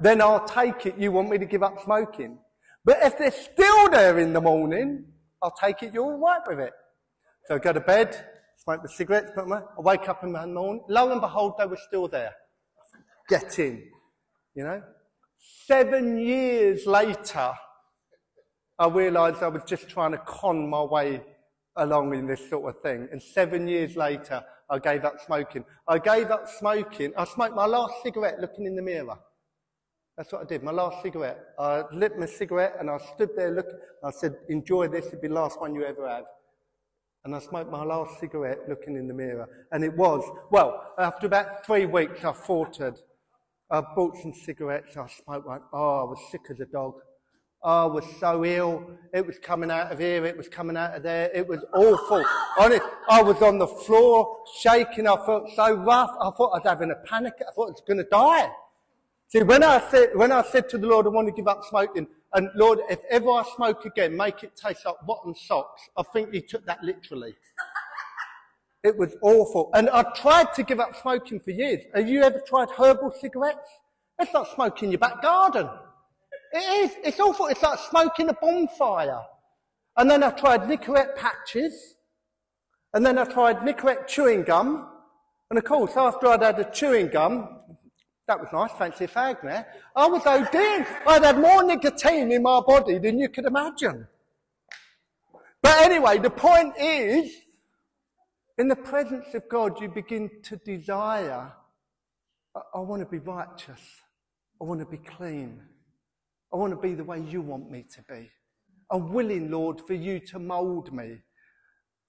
then 0.02 0.20
I'll 0.20 0.44
take 0.44 0.86
it 0.86 0.98
you 0.98 1.12
want 1.12 1.30
me 1.30 1.38
to 1.38 1.46
give 1.46 1.62
up 1.62 1.82
smoking. 1.84 2.38
But 2.84 2.98
if 3.02 3.16
they're 3.16 3.30
still 3.30 3.88
there 3.90 4.18
in 4.18 4.32
the 4.32 4.40
morning, 4.40 5.04
I'll 5.40 5.54
take 5.54 5.82
it 5.82 5.94
you're 5.94 6.04
all 6.04 6.18
right 6.18 6.40
with 6.46 6.58
it. 6.58 6.72
So 7.46 7.54
I 7.54 7.58
go 7.58 7.72
to 7.72 7.80
bed, 7.80 8.24
smoke 8.62 8.82
the 8.82 8.88
cigarettes, 8.88 9.32
them 9.34 9.52
I 9.52 9.62
wake 9.78 10.08
up 10.08 10.24
in 10.24 10.32
the 10.32 10.46
morning, 10.46 10.82
lo 10.88 11.10
and 11.10 11.20
behold, 11.20 11.54
they 11.58 11.66
were 11.66 11.78
still 11.88 12.08
there. 12.08 12.32
Get 13.28 13.58
in. 13.58 13.82
You 14.54 14.64
know? 14.64 14.82
Seven 15.66 16.18
years 16.18 16.86
later, 16.86 17.52
I 18.78 18.88
realised 18.88 19.42
I 19.42 19.48
was 19.48 19.62
just 19.64 19.88
trying 19.88 20.12
to 20.12 20.18
con 20.18 20.68
my 20.68 20.82
way 20.82 21.22
along 21.76 22.14
in 22.14 22.26
this 22.26 22.48
sort 22.48 22.74
of 22.74 22.82
thing. 22.82 23.08
And 23.12 23.22
seven 23.22 23.68
years 23.68 23.96
later, 23.96 24.42
I 24.68 24.78
gave 24.78 25.04
up 25.04 25.20
smoking. 25.24 25.64
I 25.86 25.98
gave 25.98 26.30
up 26.30 26.48
smoking. 26.48 27.12
I 27.16 27.24
smoked 27.24 27.54
my 27.54 27.66
last 27.66 27.94
cigarette 28.02 28.40
looking 28.40 28.66
in 28.66 28.76
the 28.76 28.82
mirror. 28.82 29.18
That's 30.16 30.32
what 30.32 30.42
I 30.42 30.44
did. 30.44 30.62
My 30.62 30.72
last 30.72 31.02
cigarette. 31.02 31.38
I 31.58 31.84
lit 31.92 32.18
my 32.18 32.26
cigarette 32.26 32.76
and 32.78 32.90
I 32.90 32.98
stood 33.14 33.30
there 33.36 33.50
looking. 33.50 33.78
I 34.04 34.10
said, 34.10 34.36
enjoy 34.48 34.88
this. 34.88 35.06
It'll 35.06 35.20
be 35.20 35.28
the 35.28 35.34
last 35.34 35.60
one 35.60 35.74
you 35.74 35.84
ever 35.84 36.06
have. 36.08 36.24
And 37.24 37.34
I 37.34 37.38
smoked 37.38 37.70
my 37.70 37.84
last 37.84 38.18
cigarette 38.20 38.58
looking 38.68 38.96
in 38.96 39.06
the 39.08 39.14
mirror. 39.14 39.48
And 39.70 39.84
it 39.84 39.96
was, 39.96 40.22
well, 40.50 40.92
after 40.98 41.26
about 41.26 41.64
three 41.64 41.86
weeks, 41.86 42.24
I 42.24 42.32
faltered. 42.32 42.98
I 43.70 43.80
bought 43.80 44.16
some 44.20 44.34
cigarettes. 44.34 44.96
I 44.96 45.06
smoked 45.06 45.46
one. 45.46 45.60
Oh, 45.72 46.00
I 46.00 46.04
was 46.04 46.18
sick 46.30 46.42
as 46.50 46.60
a 46.60 46.66
dog. 46.66 46.94
Ah, 47.64 47.84
I 47.84 47.86
was 47.86 48.04
so 48.18 48.44
ill. 48.44 48.90
It 49.14 49.24
was 49.24 49.38
coming 49.38 49.70
out 49.70 49.92
of 49.92 50.00
here. 50.00 50.26
It 50.26 50.36
was 50.36 50.48
coming 50.48 50.76
out 50.76 50.96
of 50.96 51.04
there. 51.04 51.30
It 51.32 51.46
was 51.46 51.64
awful. 51.72 52.24
Honest, 52.58 52.82
I 53.08 53.22
was 53.22 53.40
on 53.40 53.58
the 53.58 53.68
floor 53.68 54.38
shaking. 54.60 55.06
I 55.06 55.14
felt 55.24 55.48
so 55.54 55.74
rough. 55.74 56.10
I 56.20 56.30
thought 56.36 56.50
I 56.50 56.58
was 56.58 56.62
having 56.64 56.90
a 56.90 56.96
panic. 57.08 57.34
I 57.40 57.52
thought 57.54 57.68
I 57.68 57.70
was 57.70 57.82
going 57.86 57.98
to 57.98 58.04
die. 58.04 58.50
See, 59.32 59.42
when 59.42 59.62
I 59.62 59.80
said, 59.90 60.10
when 60.14 60.30
I 60.30 60.42
said 60.42 60.68
to 60.68 60.78
the 60.78 60.86
Lord, 60.86 61.06
I 61.06 61.08
want 61.08 61.26
to 61.26 61.32
give 61.32 61.48
up 61.48 61.64
smoking, 61.64 62.06
and 62.34 62.50
Lord, 62.54 62.80
if 62.90 62.98
ever 63.08 63.30
I 63.30 63.42
smoke 63.56 63.86
again, 63.86 64.14
make 64.14 64.42
it 64.42 64.54
taste 64.54 64.84
like 64.84 64.96
rotten 65.08 65.34
socks. 65.34 65.88
I 65.96 66.02
think 66.02 66.34
he 66.34 66.42
took 66.42 66.66
that 66.66 66.82
literally. 66.84 67.34
It 68.84 68.98
was 68.98 69.14
awful. 69.22 69.70
And 69.74 69.88
I 69.90 70.02
tried 70.16 70.52
to 70.54 70.64
give 70.64 70.80
up 70.80 70.96
smoking 71.00 71.38
for 71.38 71.52
years. 71.52 71.84
Have 71.94 72.08
you 72.08 72.20
ever 72.24 72.40
tried 72.40 72.68
herbal 72.68 73.12
cigarettes? 73.12 73.70
It's 74.18 74.34
like 74.34 74.48
smoking 74.56 74.86
in 74.86 74.90
your 74.90 74.98
back 74.98 75.22
garden. 75.22 75.70
It 76.52 76.90
is. 76.90 76.96
It's 77.04 77.20
awful. 77.20 77.46
It's 77.46 77.62
like 77.62 77.78
smoking 77.78 78.28
a 78.28 78.32
bonfire. 78.32 79.20
And 79.96 80.10
then 80.10 80.24
I 80.24 80.30
tried 80.30 80.62
Nicorette 80.62 81.14
patches. 81.14 81.94
And 82.92 83.06
then 83.06 83.18
I 83.18 83.24
tried 83.24 83.58
Nicorette 83.58 84.08
chewing 84.08 84.42
gum. 84.42 84.88
And 85.48 85.58
of 85.60 85.64
course, 85.64 85.92
after 85.96 86.26
I'd 86.26 86.42
had 86.42 86.58
a 86.58 86.68
chewing 86.68 87.06
gum, 87.06 87.60
that 88.28 88.38
was 88.38 88.48
nice, 88.52 88.70
fancy 88.78 89.06
fag 89.06 89.42
there. 89.42 89.66
I 89.96 90.06
was 90.06 90.22
ODing. 90.22 90.86
I'd 91.06 91.24
had 91.24 91.38
more 91.38 91.62
nicotine 91.62 92.30
in 92.30 92.42
my 92.42 92.60
body 92.60 92.98
than 92.98 93.18
you 93.18 93.28
could 93.28 93.44
imagine. 93.44 94.06
But 95.60 95.78
anyway, 95.82 96.18
the 96.18 96.30
point 96.30 96.74
is, 96.78 97.32
in 98.58 98.68
the 98.68 98.76
presence 98.76 99.34
of 99.34 99.48
God, 99.48 99.80
you 99.80 99.88
begin 99.88 100.30
to 100.44 100.56
desire, 100.56 101.52
I, 102.54 102.60
I 102.74 102.80
want 102.80 103.02
to 103.02 103.06
be 103.06 103.18
righteous. 103.18 103.80
I 104.60 104.64
want 104.64 104.80
to 104.80 104.86
be 104.86 104.98
clean. 104.98 105.60
I 106.52 106.56
want 106.56 106.72
to 106.72 106.78
be 106.78 106.94
the 106.94 107.04
way 107.04 107.20
you 107.20 107.40
want 107.40 107.70
me 107.70 107.84
to 107.94 108.02
be. 108.02 108.30
I'm 108.90 109.12
willing, 109.12 109.50
Lord, 109.50 109.80
for 109.80 109.94
you 109.94 110.20
to 110.20 110.38
mould 110.38 110.92
me. 110.92 111.18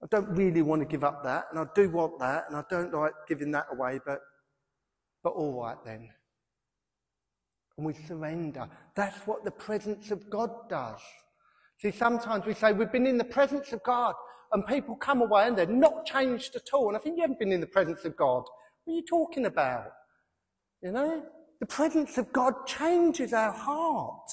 I 0.03 0.07
don't 0.11 0.29
really 0.29 0.61
want 0.61 0.81
to 0.81 0.85
give 0.85 1.03
up 1.03 1.23
that, 1.23 1.45
and 1.49 1.59
I 1.59 1.65
do 1.73 1.89
want 1.89 2.19
that, 2.19 2.45
and 2.49 2.57
I 2.57 2.63
don't 2.69 2.93
like 2.93 3.13
giving 3.27 3.51
that 3.51 3.67
away, 3.71 3.99
but, 4.05 4.19
but 5.23 5.31
all 5.31 5.61
right 5.61 5.77
then. 5.85 6.09
And 7.77 7.87
we 7.87 7.93
surrender. 7.93 8.67
That's 8.95 9.25
what 9.25 9.43
the 9.43 9.51
presence 9.51 10.11
of 10.11 10.29
God 10.29 10.51
does. 10.69 10.99
See, 11.79 11.91
sometimes 11.91 12.45
we 12.45 12.53
say 12.53 12.71
we've 12.71 12.91
been 12.91 13.07
in 13.07 13.17
the 13.17 13.23
presence 13.23 13.73
of 13.73 13.81
God, 13.83 14.15
and 14.51 14.65
people 14.67 14.95
come 14.95 15.21
away 15.21 15.47
and 15.47 15.57
they're 15.57 15.65
not 15.65 16.05
changed 16.05 16.55
at 16.55 16.73
all. 16.73 16.89
And 16.89 16.97
I 16.97 16.99
think 16.99 17.17
you 17.17 17.23
haven't 17.23 17.39
been 17.39 17.51
in 17.51 17.61
the 17.61 17.67
presence 17.67 18.05
of 18.05 18.15
God. 18.15 18.43
What 18.83 18.93
are 18.93 18.95
you 18.95 19.03
talking 19.03 19.45
about? 19.45 19.87
You 20.81 20.91
know? 20.91 21.23
The 21.59 21.65
presence 21.65 22.17
of 22.17 22.31
God 22.31 22.67
changes 22.67 23.33
our 23.33 23.51
heart. 23.51 24.29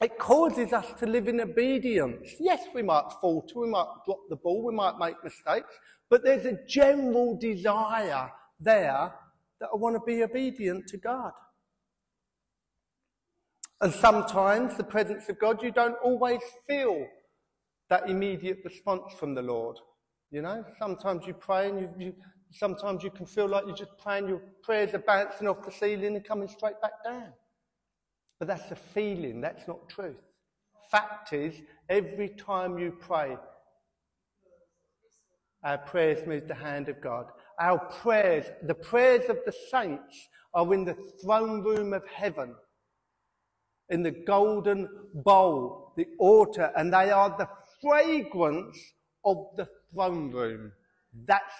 It 0.00 0.18
causes 0.18 0.72
us 0.72 0.86
to 1.00 1.06
live 1.06 1.28
in 1.28 1.40
obedience. 1.40 2.34
Yes, 2.38 2.62
we 2.74 2.82
might 2.82 3.10
falter, 3.20 3.60
we 3.60 3.68
might 3.68 3.88
drop 4.06 4.20
the 4.28 4.36
ball, 4.36 4.64
we 4.64 4.74
might 4.74 4.98
make 4.98 5.22
mistakes, 5.22 5.74
but 6.08 6.24
there's 6.24 6.46
a 6.46 6.58
general 6.66 7.36
desire 7.38 8.30
there 8.58 9.12
that 9.60 9.68
I 9.72 9.76
want 9.76 9.96
to 9.96 10.00
be 10.06 10.22
obedient 10.22 10.86
to 10.88 10.96
God. 10.96 11.32
And 13.80 13.92
sometimes 13.92 14.76
the 14.76 14.84
presence 14.84 15.28
of 15.28 15.38
God, 15.38 15.62
you 15.62 15.70
don't 15.70 15.96
always 16.04 16.40
feel 16.66 17.06
that 17.88 18.08
immediate 18.08 18.58
response 18.64 19.12
from 19.18 19.34
the 19.34 19.42
Lord. 19.42 19.76
You 20.30 20.42
know, 20.42 20.64
sometimes 20.78 21.26
you 21.26 21.34
pray 21.34 21.68
and 21.70 21.80
you, 21.80 21.90
you 21.98 22.14
Sometimes 22.52 23.04
you 23.04 23.10
can 23.10 23.26
feel 23.26 23.48
like 23.48 23.64
you're 23.66 23.76
just 23.76 23.96
praying, 23.98 24.28
your 24.28 24.42
prayers 24.62 24.92
are 24.92 24.98
bouncing 24.98 25.46
off 25.46 25.64
the 25.64 25.70
ceiling 25.70 26.16
and 26.16 26.24
coming 26.24 26.48
straight 26.48 26.80
back 26.82 27.04
down. 27.04 27.32
But 28.38 28.48
that's 28.48 28.70
a 28.70 28.76
feeling, 28.76 29.40
that's 29.40 29.68
not 29.68 29.88
truth. 29.88 30.16
Fact 30.90 31.32
is, 31.32 31.54
every 31.88 32.30
time 32.30 32.78
you 32.78 32.92
pray, 32.98 33.36
our 35.62 35.78
prayers 35.78 36.26
move 36.26 36.48
the 36.48 36.54
hand 36.54 36.88
of 36.88 37.00
God. 37.00 37.26
Our 37.60 37.78
prayers, 37.78 38.46
the 38.62 38.74
prayers 38.74 39.28
of 39.28 39.38
the 39.44 39.52
saints, 39.70 40.28
are 40.54 40.72
in 40.74 40.84
the 40.84 40.96
throne 41.22 41.62
room 41.62 41.92
of 41.92 42.06
heaven, 42.08 42.54
in 43.90 44.02
the 44.02 44.10
golden 44.10 44.88
bowl, 45.14 45.92
the 45.96 46.06
altar, 46.18 46.72
and 46.76 46.92
they 46.92 47.10
are 47.10 47.30
the 47.36 47.48
fragrance 47.80 48.78
of 49.24 49.36
the 49.56 49.68
throne 49.92 50.30
room. 50.30 50.72
That's 51.26 51.54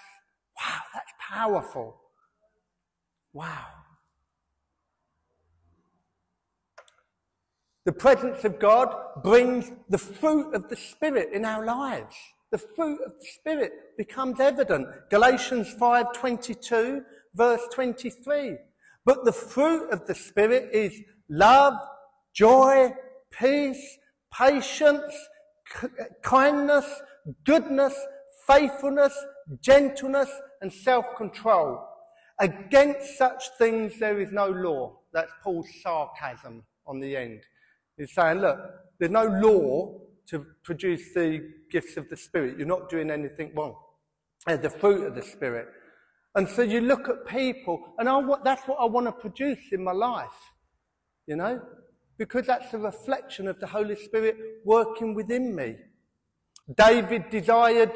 Wow, 0.61 0.81
that's 0.93 1.13
powerful. 1.19 2.01
Wow. 3.33 3.67
The 7.85 7.93
presence 7.93 8.45
of 8.45 8.59
God 8.59 8.95
brings 9.23 9.73
the 9.89 9.99
fruit 9.99 10.55
of 10.55 10.69
the 10.69 10.77
Spirit 10.77 11.31
in 11.33 11.45
our 11.45 11.65
lives. 11.65 12.15
The 12.51 12.59
fruit 12.59 13.01
of 13.07 13.13
the 13.19 13.27
Spirit 13.39 13.73
becomes 13.97 14.41
evident. 14.41 14.89
Galatians 15.11 15.73
5:22 15.75 17.05
verse 17.35 17.63
23. 17.73 18.59
But 19.05 19.25
the 19.25 19.33
fruit 19.33 19.91
of 19.91 20.07
the 20.07 20.15
Spirit 20.15 20.75
is 20.75 20.93
love, 21.29 21.75
joy, 22.35 22.93
peace, 23.31 23.99
patience, 24.33 25.15
kindness, 26.23 26.87
goodness, 27.45 27.95
faithfulness, 28.47 29.17
gentleness, 29.61 30.31
and 30.61 30.73
self-control. 30.73 31.87
Against 32.41 33.17
such 33.17 33.49
things 33.59 33.99
there 33.99 34.21
is 34.21 34.33
no 34.33 34.49
law. 34.49 34.99
That's 35.13 35.31
Paul's 35.43 35.69
sarcasm 35.83 36.65
on 36.87 37.01
the 37.01 37.17
end. 37.17 37.43
He's 37.97 38.13
saying, 38.15 38.41
look, 38.41 38.59
there's 38.99 39.11
no 39.11 39.25
law 39.25 40.01
to 40.31 40.47
produce 40.63 41.13
the 41.15 41.41
gifts 41.71 41.97
of 41.97 42.09
the 42.09 42.17
Spirit. 42.17 42.59
You're 42.59 42.67
not 42.67 42.89
doing 42.89 43.11
anything 43.11 43.53
wrong. 43.55 43.77
There's 44.47 44.61
the 44.61 44.71
fruit 44.71 45.07
of 45.07 45.15
the 45.15 45.23
Spirit. 45.23 45.69
And 46.35 46.49
so 46.49 46.63
you 46.63 46.81
look 46.81 47.09
at 47.09 47.27
people, 47.27 47.81
and 47.99 48.09
I, 48.09 48.21
that's 48.45 48.63
what 48.69 48.79
I 48.81 48.85
want 48.85 49.07
to 49.07 49.13
produce 49.13 49.59
in 49.73 49.83
my 49.83 49.93
life, 49.93 50.53
you 51.27 51.37
know, 51.37 51.61
because 52.19 52.47
that's 52.47 52.73
a 52.73 52.79
reflection 52.79 53.49
of 53.49 53.59
the 53.59 53.67
Holy 53.67 53.97
Spirit 53.97 54.37
working 54.65 55.15
within 55.15 55.55
me. 55.55 55.77
David 56.77 57.31
desired 57.31 57.91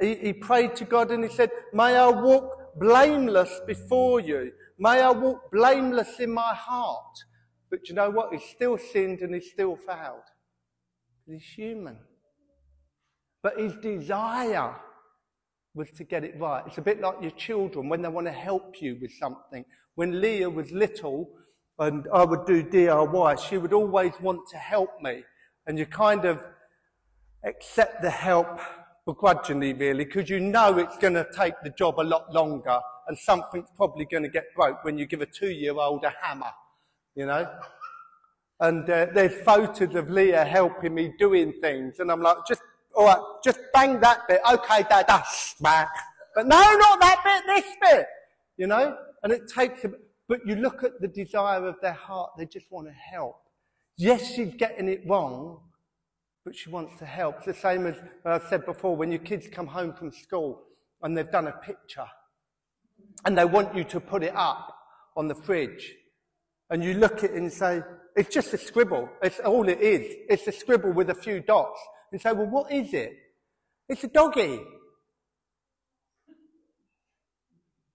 he, 0.00 0.14
he 0.14 0.32
prayed 0.32 0.76
to 0.76 0.84
God 0.84 1.10
and 1.10 1.22
he 1.22 1.30
said, 1.30 1.50
May 1.72 1.96
I 1.96 2.08
walk 2.08 2.78
blameless 2.78 3.60
before 3.66 4.20
you. 4.20 4.52
May 4.78 5.00
I 5.02 5.10
walk 5.10 5.50
blameless 5.52 6.18
in 6.20 6.30
my 6.30 6.54
heart. 6.54 7.24
But 7.70 7.88
you 7.88 7.94
know 7.94 8.10
what? 8.10 8.32
He 8.32 8.40
still 8.54 8.78
sinned 8.78 9.20
and 9.20 9.34
he 9.34 9.40
still 9.40 9.76
failed. 9.76 10.22
He's 11.30 11.44
human. 11.44 11.96
But 13.42 13.58
his 13.58 13.74
desire 13.76 14.74
was 15.74 15.90
to 15.92 16.04
get 16.04 16.24
it 16.24 16.34
right. 16.38 16.64
It's 16.66 16.78
a 16.78 16.82
bit 16.82 17.00
like 17.00 17.22
your 17.22 17.30
children 17.32 17.88
when 17.88 18.02
they 18.02 18.08
want 18.08 18.26
to 18.26 18.32
help 18.32 18.82
you 18.82 18.98
with 19.00 19.12
something. 19.12 19.64
When 19.94 20.20
Leah 20.20 20.50
was 20.50 20.70
little, 20.72 21.28
and 21.78 22.06
I 22.12 22.24
would 22.24 22.46
do 22.46 22.64
DIY, 22.64 23.48
she 23.48 23.58
would 23.58 23.72
always 23.72 24.12
want 24.20 24.40
to 24.50 24.56
help 24.56 24.90
me. 25.00 25.22
And 25.66 25.78
you 25.78 25.86
kind 25.86 26.24
of 26.24 26.44
accept 27.44 28.02
the 28.02 28.10
help 28.10 28.60
begrudgingly, 29.06 29.72
really, 29.72 30.04
because 30.04 30.28
you 30.28 30.40
know 30.40 30.78
it's 30.78 30.98
going 30.98 31.14
to 31.14 31.26
take 31.34 31.54
the 31.62 31.70
job 31.70 32.00
a 32.00 32.02
lot 32.02 32.32
longer 32.32 32.80
and 33.08 33.16
something's 33.16 33.68
probably 33.76 34.04
going 34.04 34.22
to 34.24 34.28
get 34.28 34.44
broke 34.54 34.84
when 34.84 34.98
you 34.98 35.06
give 35.06 35.20
a 35.20 35.26
two-year-old 35.26 36.04
a 36.04 36.12
hammer, 36.20 36.50
you 37.14 37.26
know? 37.26 37.48
And 38.60 38.88
uh, 38.90 39.06
there's 39.14 39.34
photos 39.42 39.94
of 39.94 40.10
Leah 40.10 40.44
helping 40.44 40.94
me 40.94 41.14
doing 41.18 41.54
things, 41.62 41.98
and 41.98 42.12
I'm 42.12 42.20
like, 42.20 42.36
just, 42.46 42.60
all 42.94 43.06
right, 43.06 43.20
just 43.42 43.58
bang 43.72 44.00
that 44.00 44.28
bit. 44.28 44.40
Okay, 44.52 44.82
Dad, 44.82 45.06
that's 45.08 45.56
smack. 45.56 45.88
But 46.34 46.46
no, 46.46 46.58
not 46.58 47.00
that 47.00 47.22
bit, 47.24 47.42
this 47.46 47.76
bit, 47.80 48.06
you 48.58 48.66
know? 48.66 48.96
And 49.22 49.32
it 49.32 49.48
takes 49.48 49.84
a, 49.84 49.92
but 50.28 50.46
you 50.46 50.56
look 50.56 50.84
at 50.84 51.00
the 51.00 51.08
desire 51.08 51.66
of 51.66 51.76
their 51.80 51.94
heart, 51.94 52.32
they 52.36 52.44
just 52.44 52.70
want 52.70 52.86
to 52.86 52.92
help. 52.92 53.36
Yes, 53.96 54.34
she's 54.34 54.54
getting 54.54 54.88
it 54.88 55.02
wrong, 55.06 55.60
but 56.44 56.54
she 56.54 56.70
wants 56.70 56.98
to 56.98 57.06
help. 57.06 57.36
It's 57.38 57.46
the 57.46 57.54
same 57.54 57.86
as 57.86 57.96
I 58.24 58.40
said 58.48 58.64
before, 58.64 58.96
when 58.96 59.10
your 59.10 59.20
kids 59.20 59.46
come 59.50 59.66
home 59.66 59.92
from 59.92 60.12
school 60.12 60.62
and 61.02 61.16
they've 61.16 61.30
done 61.30 61.48
a 61.48 61.52
picture 61.52 62.06
and 63.24 63.36
they 63.36 63.44
want 63.44 63.74
you 63.74 63.84
to 63.84 64.00
put 64.00 64.22
it 64.22 64.34
up 64.34 64.74
on 65.16 65.28
the 65.28 65.34
fridge 65.34 65.94
and 66.70 66.84
you 66.84 66.94
look 66.94 67.24
at 67.24 67.30
it 67.30 67.32
and 67.32 67.52
say, 67.52 67.82
it's 68.16 68.34
just 68.34 68.52
a 68.54 68.58
scribble. 68.58 69.08
It's 69.22 69.40
all 69.40 69.68
it 69.68 69.80
is. 69.80 70.16
It's 70.28 70.46
a 70.46 70.52
scribble 70.52 70.92
with 70.92 71.10
a 71.10 71.14
few 71.14 71.40
dots. 71.40 71.80
And 72.12 72.20
say, 72.20 72.32
well, 72.32 72.46
what 72.46 72.72
is 72.72 72.92
it? 72.92 73.12
It's 73.88 74.04
a 74.04 74.08
doggy. 74.08 74.60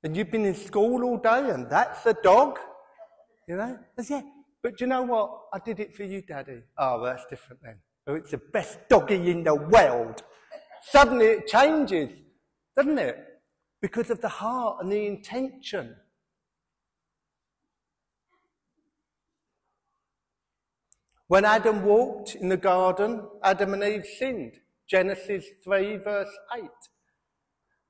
And 0.03 0.15
you've 0.15 0.31
been 0.31 0.45
in 0.45 0.55
school 0.55 1.03
all 1.03 1.17
day 1.17 1.49
and 1.49 1.69
that's 1.69 2.05
a 2.05 2.13
dog? 2.13 2.59
You 3.47 3.57
know? 3.57 3.79
yeah. 4.07 4.21
But 4.61 4.81
you 4.81 4.87
know 4.87 5.03
what? 5.03 5.31
I 5.53 5.59
did 5.59 5.79
it 5.79 5.95
for 5.95 6.03
you, 6.03 6.21
Daddy. 6.21 6.61
Oh, 6.77 7.01
well, 7.01 7.13
that's 7.13 7.25
different 7.29 7.61
then. 7.63 7.77
Oh, 8.07 8.15
it's 8.15 8.31
the 8.31 8.37
best 8.37 8.79
doggy 8.87 9.31
in 9.31 9.43
the 9.43 9.55
world. 9.55 10.23
Suddenly 10.89 11.25
it 11.25 11.47
changes, 11.47 12.09
doesn't 12.75 12.97
it? 12.97 13.17
Because 13.81 14.09
of 14.09 14.21
the 14.21 14.29
heart 14.29 14.77
and 14.81 14.91
the 14.91 15.05
intention. 15.05 15.95
When 21.27 21.43
Adam 21.43 21.83
walked 21.83 22.35
in 22.35 22.49
the 22.49 22.57
garden, 22.57 23.27
Adam 23.43 23.73
and 23.73 23.83
Eve 23.83 24.05
sinned. 24.19 24.59
Genesis 24.87 25.45
3 25.63 25.97
verse 25.97 26.29
8. 26.55 26.63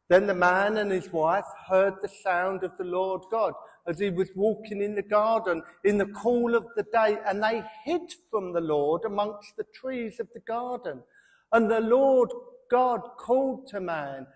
Then 0.08 0.28
the 0.28 0.34
man 0.36 0.78
and 0.78 0.92
his 0.92 1.12
wife 1.12 1.46
heard 1.68 1.96
the 2.02 2.10
sound 2.24 2.64
of 2.64 2.78
the 2.78 2.86
Lord 2.86 3.24
God 3.30 3.54
as 3.88 4.00
he 4.00 4.10
was 4.10 4.30
walking 4.36 4.82
in 4.82 4.96
the 4.96 5.04
garden 5.04 5.62
in 5.84 5.98
the 5.98 6.06
cool 6.08 6.56
of 6.56 6.66
the 6.76 6.84
day, 6.84 7.18
and 7.26 7.44
they 7.44 7.64
hid 7.84 8.02
from 8.32 8.54
the 8.54 8.62
Lord 8.62 9.02
amongst 9.06 9.58
the 9.58 9.66
trees 9.74 10.20
of 10.20 10.28
the 10.34 10.40
garden. 10.42 11.04
And 11.52 11.70
the 11.70 11.82
Lord 11.82 12.30
God 12.72 13.02
called 13.18 13.68
to 13.68 13.80
man, 13.80 14.28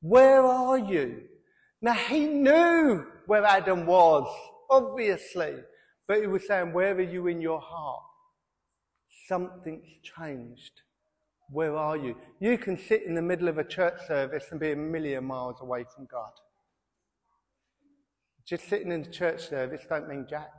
Where 0.00 0.42
are 0.42 0.78
you? 0.78 1.22
Now 1.80 1.94
he 1.94 2.26
knew 2.26 3.06
where 3.26 3.44
Adam 3.44 3.86
was, 3.86 4.26
obviously, 4.68 5.54
but 6.08 6.20
he 6.20 6.26
was 6.26 6.46
saying, 6.46 6.72
Where 6.72 6.94
are 6.94 7.00
you 7.00 7.26
in 7.28 7.40
your 7.40 7.60
heart? 7.60 8.09
Something's 9.30 9.86
changed. 10.02 10.82
Where 11.50 11.76
are 11.76 11.96
you? 11.96 12.16
You 12.40 12.58
can 12.58 12.76
sit 12.76 13.04
in 13.04 13.14
the 13.14 13.22
middle 13.22 13.46
of 13.46 13.58
a 13.58 13.64
church 13.64 13.94
service 14.08 14.46
and 14.50 14.58
be 14.58 14.72
a 14.72 14.76
million 14.76 15.24
miles 15.24 15.60
away 15.60 15.84
from 15.94 16.08
God. 16.10 16.32
Just 18.44 18.68
sitting 18.68 18.90
in 18.90 19.04
the 19.04 19.08
church 19.10 19.48
service 19.48 19.82
don't 19.88 20.08
mean 20.08 20.26
jack. 20.28 20.50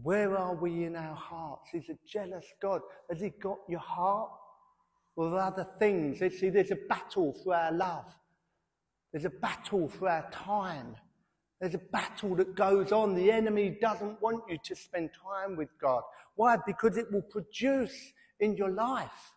Where 0.00 0.38
are 0.38 0.54
we 0.54 0.84
in 0.84 0.94
our 0.94 1.16
hearts? 1.16 1.70
He's 1.72 1.88
a 1.88 1.98
jealous 2.08 2.44
God. 2.62 2.82
Has 3.10 3.20
He 3.20 3.30
got 3.30 3.58
your 3.68 3.80
heart? 3.80 4.30
With 5.16 5.32
other 5.32 5.66
things. 5.80 6.20
See, 6.38 6.50
there's 6.50 6.70
a 6.70 6.78
battle 6.88 7.34
for 7.42 7.56
our 7.56 7.72
love. 7.72 8.14
There's 9.12 9.24
a 9.24 9.30
battle 9.30 9.88
for 9.88 10.08
our 10.08 10.30
time. 10.30 10.94
There's 11.60 11.74
a 11.74 11.78
battle 11.78 12.34
that 12.36 12.54
goes 12.54 12.92
on. 12.92 13.14
The 13.14 13.30
enemy 13.30 13.78
doesn't 13.80 14.20
want 14.20 14.44
you 14.48 14.58
to 14.62 14.76
spend 14.76 15.10
time 15.22 15.56
with 15.56 15.68
God. 15.80 16.02
Why? 16.34 16.56
Because 16.66 16.96
it 16.96 17.10
will 17.10 17.22
produce 17.22 18.12
in 18.40 18.56
your 18.56 18.70
life 18.70 19.32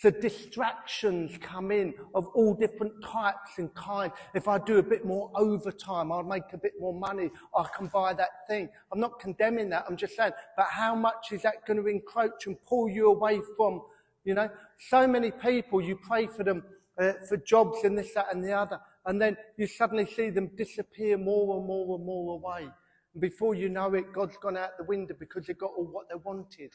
so 0.00 0.10
distractions 0.10 1.36
come 1.40 1.72
in 1.72 1.92
of 2.14 2.28
all 2.28 2.54
different 2.54 2.92
types 3.04 3.58
and 3.58 3.74
kinds. 3.74 4.12
If 4.32 4.46
I 4.46 4.58
do 4.58 4.78
a 4.78 4.82
bit 4.82 5.04
more 5.04 5.32
overtime, 5.34 6.12
I'll 6.12 6.22
make 6.22 6.52
a 6.52 6.56
bit 6.56 6.74
more 6.78 6.94
money. 6.94 7.30
I 7.56 7.64
can 7.76 7.88
buy 7.88 8.14
that 8.14 8.46
thing. 8.46 8.68
I'm 8.92 9.00
not 9.00 9.18
condemning 9.18 9.70
that. 9.70 9.86
I'm 9.88 9.96
just 9.96 10.14
saying, 10.14 10.32
but 10.56 10.66
how 10.70 10.94
much 10.94 11.32
is 11.32 11.42
that 11.42 11.66
going 11.66 11.82
to 11.82 11.88
encroach 11.88 12.46
and 12.46 12.56
pull 12.64 12.88
you 12.88 13.10
away 13.10 13.40
from, 13.56 13.82
you 14.24 14.34
know, 14.34 14.48
so 14.88 15.08
many 15.08 15.32
people, 15.32 15.80
you 15.80 15.96
pray 15.96 16.28
for 16.28 16.44
them 16.44 16.62
uh, 16.96 17.14
for 17.28 17.36
jobs 17.38 17.78
and 17.82 17.98
this, 17.98 18.14
that 18.14 18.32
and 18.32 18.44
the 18.44 18.52
other. 18.52 18.78
And 19.06 19.20
then 19.20 19.36
you 19.56 19.66
suddenly 19.66 20.06
see 20.06 20.30
them 20.30 20.50
disappear 20.56 21.16
more 21.16 21.56
and 21.56 21.66
more 21.66 21.96
and 21.96 22.04
more 22.04 22.34
away. 22.34 22.68
And 23.14 23.20
before 23.20 23.54
you 23.54 23.68
know 23.68 23.94
it, 23.94 24.12
God's 24.12 24.36
gone 24.36 24.56
out 24.56 24.76
the 24.78 24.84
window 24.84 25.14
because 25.18 25.46
they 25.46 25.54
got 25.54 25.70
all 25.76 25.86
what 25.86 26.08
they 26.08 26.16
wanted. 26.16 26.72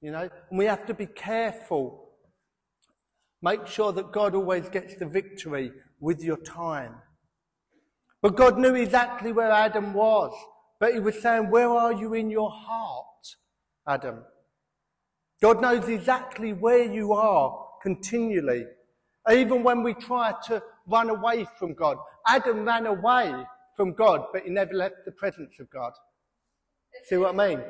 You 0.00 0.10
know, 0.10 0.28
and 0.50 0.58
we 0.58 0.64
have 0.66 0.86
to 0.86 0.94
be 0.94 1.06
careful 1.06 2.04
Make 3.44 3.66
sure 3.66 3.92
that 3.92 4.10
God 4.10 4.34
always 4.34 4.70
gets 4.70 4.94
the 4.96 5.04
victory 5.04 5.70
with 6.00 6.22
your 6.22 6.38
time. 6.38 6.94
But 8.22 8.36
God 8.36 8.58
knew 8.58 8.74
exactly 8.74 9.32
where 9.32 9.50
Adam 9.50 9.92
was. 9.92 10.32
But 10.80 10.94
he 10.94 11.00
was 11.00 11.20
saying, 11.20 11.50
where 11.50 11.68
are 11.68 11.92
you 11.92 12.14
in 12.14 12.30
your 12.30 12.50
heart, 12.50 13.36
Adam? 13.86 14.24
God 15.42 15.60
knows 15.60 15.90
exactly 15.90 16.54
where 16.54 16.90
you 16.90 17.12
are 17.12 17.66
continually. 17.82 18.64
Even 19.30 19.62
when 19.62 19.82
we 19.82 19.92
try 19.92 20.32
to 20.46 20.62
run 20.86 21.10
away 21.10 21.46
from 21.58 21.74
God. 21.74 21.96
Adam 22.26 22.64
ran 22.64 22.86
away 22.86 23.32
from 23.76 23.92
God, 23.92 24.26
but 24.32 24.42
he 24.42 24.50
never 24.50 24.74
left 24.74 25.04
the 25.04 25.12
presence 25.12 25.58
of 25.60 25.70
God. 25.70 25.92
See 27.04 27.16
what 27.16 27.38
I 27.38 27.48
mean? 27.48 27.62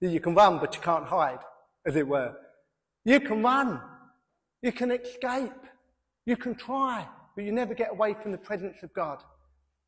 You 0.00 0.20
can 0.20 0.34
run, 0.34 0.58
but 0.58 0.74
you 0.74 0.80
can't 0.80 1.06
hide, 1.06 1.38
as 1.86 1.96
it 1.96 2.06
were. 2.06 2.34
You 3.04 3.20
can 3.20 3.42
run, 3.42 3.80
you 4.62 4.72
can 4.72 4.90
escape. 4.90 5.52
You 6.26 6.36
can 6.36 6.54
try, 6.54 7.06
but 7.34 7.44
you 7.44 7.52
never 7.52 7.74
get 7.74 7.90
away 7.90 8.14
from 8.14 8.32
the 8.32 8.38
presence 8.38 8.82
of 8.82 8.92
God. 8.94 9.22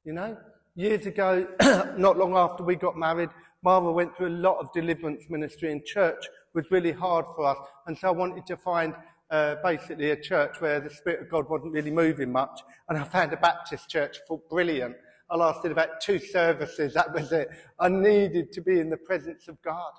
You 0.04 0.12
know? 0.12 0.36
Years 0.74 1.06
ago, 1.06 1.46
not 1.96 2.18
long 2.18 2.36
after 2.36 2.62
we 2.62 2.76
got 2.76 2.96
married, 2.96 3.30
Mara 3.62 3.90
went 3.90 4.14
through 4.16 4.28
a 4.28 4.38
lot 4.38 4.58
of 4.58 4.70
deliverance 4.72 5.24
ministry 5.30 5.72
and 5.72 5.84
church 5.84 6.26
was 6.54 6.70
really 6.70 6.92
hard 6.92 7.24
for 7.34 7.46
us. 7.46 7.56
And 7.86 7.96
so 7.96 8.08
I 8.08 8.10
wanted 8.10 8.46
to 8.46 8.56
find 8.56 8.94
uh, 9.30 9.56
basically 9.62 10.10
a 10.10 10.20
church 10.20 10.60
where 10.60 10.80
the 10.80 10.90
Spirit 10.90 11.22
of 11.22 11.30
God 11.30 11.48
wasn't 11.48 11.72
really 11.72 11.90
moving 11.90 12.32
much. 12.32 12.60
And 12.88 12.98
I 12.98 13.04
found 13.04 13.32
a 13.32 13.36
Baptist 13.36 13.88
church, 13.88 14.18
thought 14.26 14.48
brilliant. 14.48 14.96
I 15.28 15.36
lasted 15.36 15.72
about 15.72 16.00
two 16.00 16.18
services. 16.18 16.94
That 16.94 17.12
was 17.12 17.32
it. 17.32 17.48
I 17.78 17.88
needed 17.88 18.52
to 18.52 18.60
be 18.60 18.78
in 18.78 18.90
the 18.90 18.96
presence 18.96 19.48
of 19.48 19.60
God. 19.62 19.92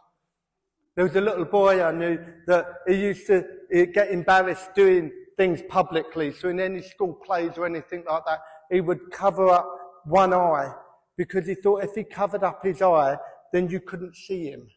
There 0.95 1.05
was 1.05 1.15
a 1.15 1.21
little 1.21 1.45
boy 1.45 1.83
I 1.83 1.91
knew 1.91 2.17
that 2.47 2.65
he 2.87 2.95
used 2.95 3.27
to 3.27 3.45
get 3.93 4.09
embarrassed 4.09 4.73
doing 4.73 5.11
things 5.37 5.61
publicly. 5.69 6.31
So 6.33 6.49
in 6.49 6.59
any 6.59 6.81
school 6.81 7.13
plays 7.13 7.57
or 7.57 7.65
anything 7.65 8.03
like 8.09 8.23
that, 8.25 8.39
he 8.71 8.81
would 8.81 9.11
cover 9.11 9.49
up 9.49 9.69
one 10.05 10.33
eye 10.33 10.73
because 11.17 11.45
he 11.45 11.55
thought 11.55 11.83
if 11.83 11.93
he 11.93 12.03
covered 12.03 12.43
up 12.43 12.63
his 12.63 12.81
eye, 12.81 13.17
then 13.53 13.69
you 13.69 13.79
couldn't 13.79 14.15
see 14.15 14.49
him. 14.49 14.67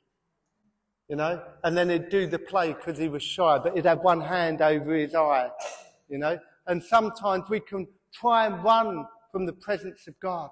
You 1.11 1.17
know? 1.17 1.43
And 1.63 1.77
then 1.77 1.91
he'd 1.91 2.09
do 2.09 2.27
the 2.27 2.39
play 2.39 2.73
because 2.73 2.97
he 2.97 3.09
was 3.09 3.23
shy, 3.23 3.59
but 3.59 3.77
he'd 3.77 3.85
have 3.85 4.01
one 4.01 4.23
hand 4.23 4.63
over 4.63 4.95
his 4.95 5.15
eye. 5.15 5.51
You 6.09 6.17
know? 6.17 6.39
And 6.67 6.83
sometimes 6.83 7.51
we 7.51 7.61
can 7.61 7.87
try 8.15 8.47
and 8.47 8.65
run 8.65 9.05
from 9.31 9.45
the 9.45 9.53
presence 9.53 10.07
of 10.09 10.19
God. 10.21 10.49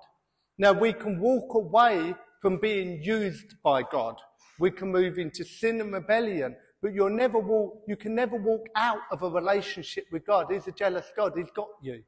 Now 0.59 0.73
we 0.73 0.92
can 0.92 1.18
walk 1.18 1.55
away 1.55 2.14
from 2.42 2.59
being 2.59 3.03
used 3.03 3.55
by 3.62 3.83
God 3.83 4.16
we 4.59 4.71
can 4.71 4.90
move 4.90 5.18
into 5.18 5.44
sin 5.44 5.81
and 5.81 5.92
rebellion. 5.92 6.57
But 6.81 6.94
you'll 6.94 7.11
never 7.11 7.38
walk, 7.38 7.83
you 7.88 7.97
can 7.97 8.14
never 8.14 8.37
walk 8.37 8.66
out 8.77 9.01
of 9.11 9.23
a 9.23 9.29
relationship 9.29 10.07
with 10.12 10.25
God. 10.25 10.47
He's 10.51 10.68
a 10.68 10.73
jealous 10.73 11.07
God. 11.16 11.33
He's 11.37 11.51
got 11.51 11.68
you. 11.83 12.03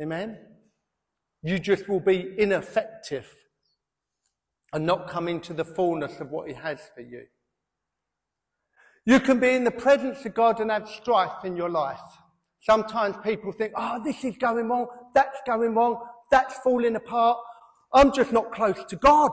Amen? 0.00 0.38
You 1.42 1.58
just 1.58 1.88
will 1.88 2.00
be 2.00 2.34
ineffective 2.36 3.32
and 4.72 4.84
not 4.84 5.08
come 5.08 5.28
into 5.28 5.54
the 5.54 5.64
fullness 5.64 6.20
of 6.20 6.30
what 6.30 6.48
He 6.48 6.54
has 6.54 6.80
for 6.94 7.00
you. 7.00 7.24
You 9.10 9.18
can 9.18 9.40
be 9.40 9.56
in 9.56 9.64
the 9.64 9.72
presence 9.72 10.24
of 10.24 10.34
God 10.34 10.60
and 10.60 10.70
have 10.70 10.88
strife 10.88 11.44
in 11.44 11.56
your 11.56 11.68
life. 11.68 11.98
Sometimes 12.60 13.16
people 13.24 13.50
think, 13.50 13.72
oh, 13.76 14.00
this 14.04 14.22
is 14.22 14.36
going 14.36 14.68
wrong, 14.68 14.86
that's 15.12 15.40
going 15.44 15.74
wrong, 15.74 16.00
that's 16.30 16.56
falling 16.58 16.94
apart. 16.94 17.36
I'm 17.92 18.12
just 18.12 18.30
not 18.30 18.52
close 18.52 18.84
to 18.84 18.94
God. 18.94 19.32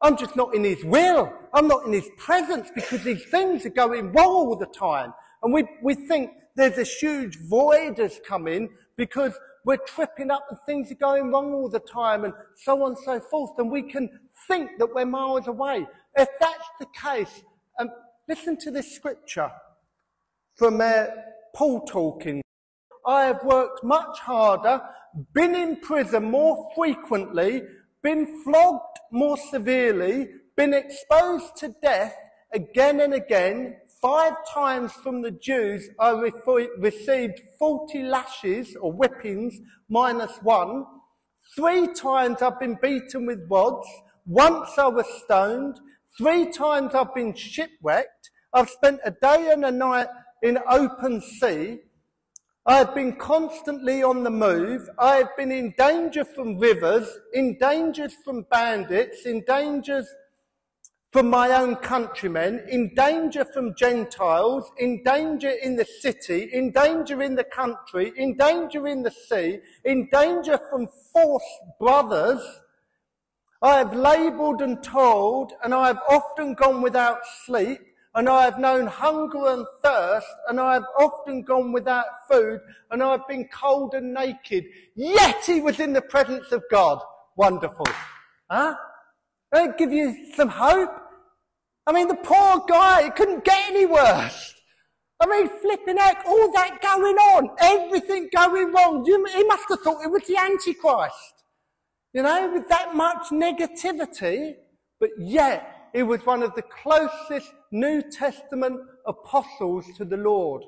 I'm 0.00 0.16
just 0.16 0.34
not 0.34 0.56
in 0.56 0.64
his 0.64 0.84
will. 0.84 1.32
I'm 1.54 1.68
not 1.68 1.86
in 1.86 1.92
his 1.92 2.10
presence 2.16 2.72
because 2.74 3.04
these 3.04 3.24
things 3.26 3.64
are 3.64 3.70
going 3.70 4.10
wrong 4.10 4.48
all 4.48 4.56
the 4.56 4.66
time. 4.66 5.14
And 5.44 5.54
we, 5.54 5.68
we 5.84 5.94
think 5.94 6.32
there's 6.56 6.78
a 6.78 6.82
huge 6.82 7.38
void 7.48 7.98
has 7.98 8.20
come 8.26 8.48
in 8.48 8.70
because 8.96 9.38
we're 9.64 9.76
tripping 9.86 10.32
up 10.32 10.46
and 10.50 10.58
things 10.66 10.90
are 10.90 10.96
going 10.96 11.30
wrong 11.30 11.54
all 11.54 11.68
the 11.68 11.78
time 11.78 12.24
and 12.24 12.34
so 12.56 12.82
on 12.82 12.96
and 12.96 12.98
so 13.04 13.20
forth. 13.20 13.52
And 13.58 13.70
we 13.70 13.82
can 13.82 14.10
think 14.48 14.80
that 14.80 14.92
we're 14.92 15.06
miles 15.06 15.46
away. 15.46 15.86
If 16.16 16.28
that's 16.40 16.68
the 16.80 16.86
case, 17.00 17.44
um, 17.78 17.88
listen 18.28 18.56
to 18.56 18.70
this 18.70 18.94
scripture 18.94 19.50
from 20.54 20.80
uh, 20.80 21.06
Paul 21.54 21.84
talking. 21.86 22.42
I 23.06 23.24
have 23.24 23.42
worked 23.44 23.82
much 23.82 24.20
harder, 24.20 24.80
been 25.32 25.54
in 25.54 25.76
prison 25.76 26.30
more 26.30 26.70
frequently, 26.74 27.62
been 28.02 28.42
flogged 28.44 28.98
more 29.10 29.36
severely, 29.36 30.28
been 30.56 30.72
exposed 30.72 31.56
to 31.58 31.74
death 31.82 32.14
again 32.52 33.00
and 33.00 33.14
again. 33.14 33.76
Five 34.00 34.34
times 34.52 34.92
from 34.92 35.22
the 35.22 35.30
Jews 35.30 35.88
I 35.98 36.10
re- 36.10 36.68
received 36.78 37.40
40 37.58 38.02
lashes 38.04 38.76
or 38.76 38.92
whippings 38.92 39.60
minus 39.88 40.32
one. 40.42 40.84
Three 41.56 41.88
times 41.88 42.42
I've 42.42 42.58
been 42.58 42.78
beaten 42.80 43.26
with 43.26 43.46
rods. 43.48 43.86
Once 44.26 44.70
I 44.78 44.86
was 44.86 45.06
stoned. 45.24 45.78
Three 46.18 46.52
times 46.52 46.94
I've 46.94 47.14
been 47.14 47.34
shipwrecked. 47.34 48.30
I've 48.52 48.68
spent 48.68 49.00
a 49.04 49.10
day 49.10 49.50
and 49.50 49.64
a 49.64 49.70
night 49.70 50.08
in 50.42 50.58
open 50.68 51.20
sea. 51.20 51.78
I 52.66 52.76
have 52.76 52.94
been 52.94 53.16
constantly 53.16 54.02
on 54.02 54.22
the 54.22 54.30
move. 54.30 54.88
I 54.98 55.16
have 55.16 55.36
been 55.36 55.50
in 55.50 55.74
danger 55.78 56.24
from 56.24 56.58
rivers, 56.58 57.08
in 57.32 57.56
danger 57.58 58.08
from 58.24 58.46
bandits, 58.50 59.24
in 59.24 59.42
danger 59.46 60.04
from 61.12 61.28
my 61.28 61.50
own 61.50 61.76
countrymen, 61.76 62.64
in 62.68 62.94
danger 62.94 63.44
from 63.44 63.74
Gentiles, 63.74 64.70
in 64.78 65.02
danger 65.04 65.50
in 65.50 65.76
the 65.76 65.84
city, 65.84 66.48
in 66.52 66.72
danger 66.72 67.22
in 67.22 67.34
the 67.34 67.44
country, 67.44 68.12
in 68.16 68.36
danger 68.36 68.86
in 68.86 69.02
the 69.02 69.10
sea, 69.10 69.60
in 69.84 70.08
danger 70.10 70.58
from 70.70 70.88
false 71.12 71.42
brothers. 71.80 72.40
I 73.62 73.78
have 73.78 73.94
labelled 73.94 74.60
and 74.60 74.82
told, 74.82 75.52
and 75.62 75.72
I 75.72 75.86
have 75.86 76.00
often 76.08 76.54
gone 76.54 76.82
without 76.82 77.18
sleep 77.46 77.80
and 78.14 78.28
I 78.28 78.44
have 78.44 78.58
known 78.58 78.86
hunger 78.86 79.46
and 79.48 79.66
thirst, 79.82 80.26
and 80.48 80.60
I 80.60 80.74
have 80.74 80.84
often 80.98 81.42
gone 81.42 81.72
without 81.72 82.04
food, 82.30 82.60
and 82.90 83.02
I 83.02 83.12
have 83.12 83.26
been 83.26 83.48
cold 83.48 83.94
and 83.94 84.12
naked. 84.12 84.64
Yet 84.94 85.44
he 85.46 85.60
was 85.60 85.80
in 85.80 85.94
the 85.94 86.02
presence 86.02 86.52
of 86.52 86.62
God. 86.70 87.00
Wonderful. 87.36 87.86
Huh? 88.50 88.74
That 89.50 89.78
give 89.78 89.92
you 89.92 90.14
some 90.34 90.48
hope? 90.48 90.90
I 91.86 91.92
mean, 91.92 92.08
the 92.08 92.16
poor 92.16 92.62
guy, 92.68 93.06
it 93.06 93.16
couldn't 93.16 93.44
get 93.44 93.70
any 93.70 93.86
worse. 93.86 94.54
I 95.18 95.26
mean, 95.26 95.48
flipping 95.60 95.96
heck, 95.96 96.24
all 96.26 96.52
that 96.52 96.82
going 96.82 97.16
on, 97.16 97.48
everything 97.60 98.28
going 98.34 98.72
wrong. 98.72 99.04
You, 99.06 99.24
he 99.24 99.44
must 99.44 99.64
have 99.70 99.80
thought 99.80 100.04
it 100.04 100.10
was 100.10 100.26
the 100.26 100.36
Antichrist. 100.36 101.41
You 102.14 102.22
know, 102.22 102.50
with 102.52 102.68
that 102.68 102.94
much 102.94 103.28
negativity, 103.30 104.54
but 105.00 105.10
yet 105.18 105.88
he 105.94 106.02
was 106.02 106.24
one 106.26 106.42
of 106.42 106.54
the 106.54 106.62
closest 106.62 107.52
New 107.70 108.02
Testament 108.02 108.80
apostles 109.06 109.86
to 109.96 110.04
the 110.04 110.16
Lord. 110.18 110.62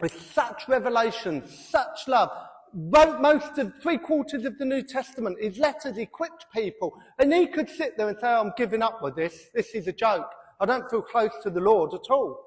With 0.00 0.20
such 0.32 0.68
revelation, 0.68 1.46
such 1.46 2.08
love, 2.08 2.30
wrote 2.74 3.20
most 3.20 3.58
of 3.58 3.72
three 3.82 3.98
quarters 3.98 4.44
of 4.44 4.58
the 4.58 4.64
New 4.64 4.82
Testament. 4.82 5.38
His 5.40 5.58
letters 5.58 5.98
equipped 5.98 6.46
people. 6.54 6.94
And 7.18 7.32
he 7.32 7.46
could 7.46 7.68
sit 7.68 7.96
there 7.96 8.08
and 8.08 8.18
say, 8.18 8.28
I'm 8.28 8.52
giving 8.56 8.82
up 8.82 9.02
with 9.02 9.16
this. 9.16 9.46
This 9.54 9.74
is 9.74 9.86
a 9.88 9.92
joke. 9.92 10.30
I 10.60 10.66
don't 10.66 10.88
feel 10.90 11.02
close 11.02 11.32
to 11.42 11.50
the 11.50 11.60
Lord 11.60 11.92
at 11.94 12.10
all. 12.10 12.38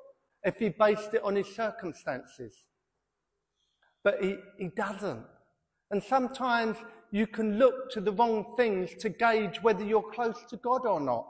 If 0.43 0.57
he 0.57 0.69
based 0.69 1.13
it 1.13 1.23
on 1.23 1.35
his 1.35 1.47
circumstances. 1.55 2.55
But 4.03 4.21
he, 4.21 4.35
he 4.57 4.69
doesn't. 4.75 5.25
And 5.91 6.01
sometimes 6.01 6.77
you 7.13 7.27
can 7.27 7.59
look 7.59 7.91
to 7.91 8.01
the 8.01 8.11
wrong 8.11 8.55
things 8.57 8.95
to 8.95 9.07
gauge 9.07 9.61
whether 9.61 9.83
you're 9.85 10.11
close 10.11 10.43
to 10.49 10.57
God 10.57 10.87
or 10.87 10.99
not. 10.99 11.27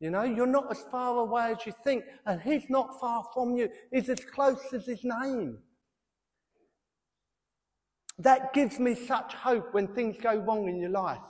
You 0.00 0.10
know, 0.10 0.24
you're 0.24 0.44
not 0.44 0.68
as 0.72 0.84
far 0.90 1.16
away 1.20 1.52
as 1.52 1.64
you 1.64 1.72
think, 1.84 2.02
and 2.26 2.42
He's 2.42 2.68
not 2.68 2.98
far 3.00 3.24
from 3.32 3.56
you. 3.56 3.68
He's 3.92 4.08
as 4.08 4.18
close 4.18 4.72
as 4.72 4.86
His 4.86 5.04
name. 5.04 5.58
That 8.18 8.52
gives 8.52 8.80
me 8.80 8.96
such 8.96 9.34
hope 9.34 9.72
when 9.72 9.86
things 9.86 10.16
go 10.20 10.34
wrong 10.34 10.68
in 10.68 10.80
your 10.80 10.90
life. 10.90 11.22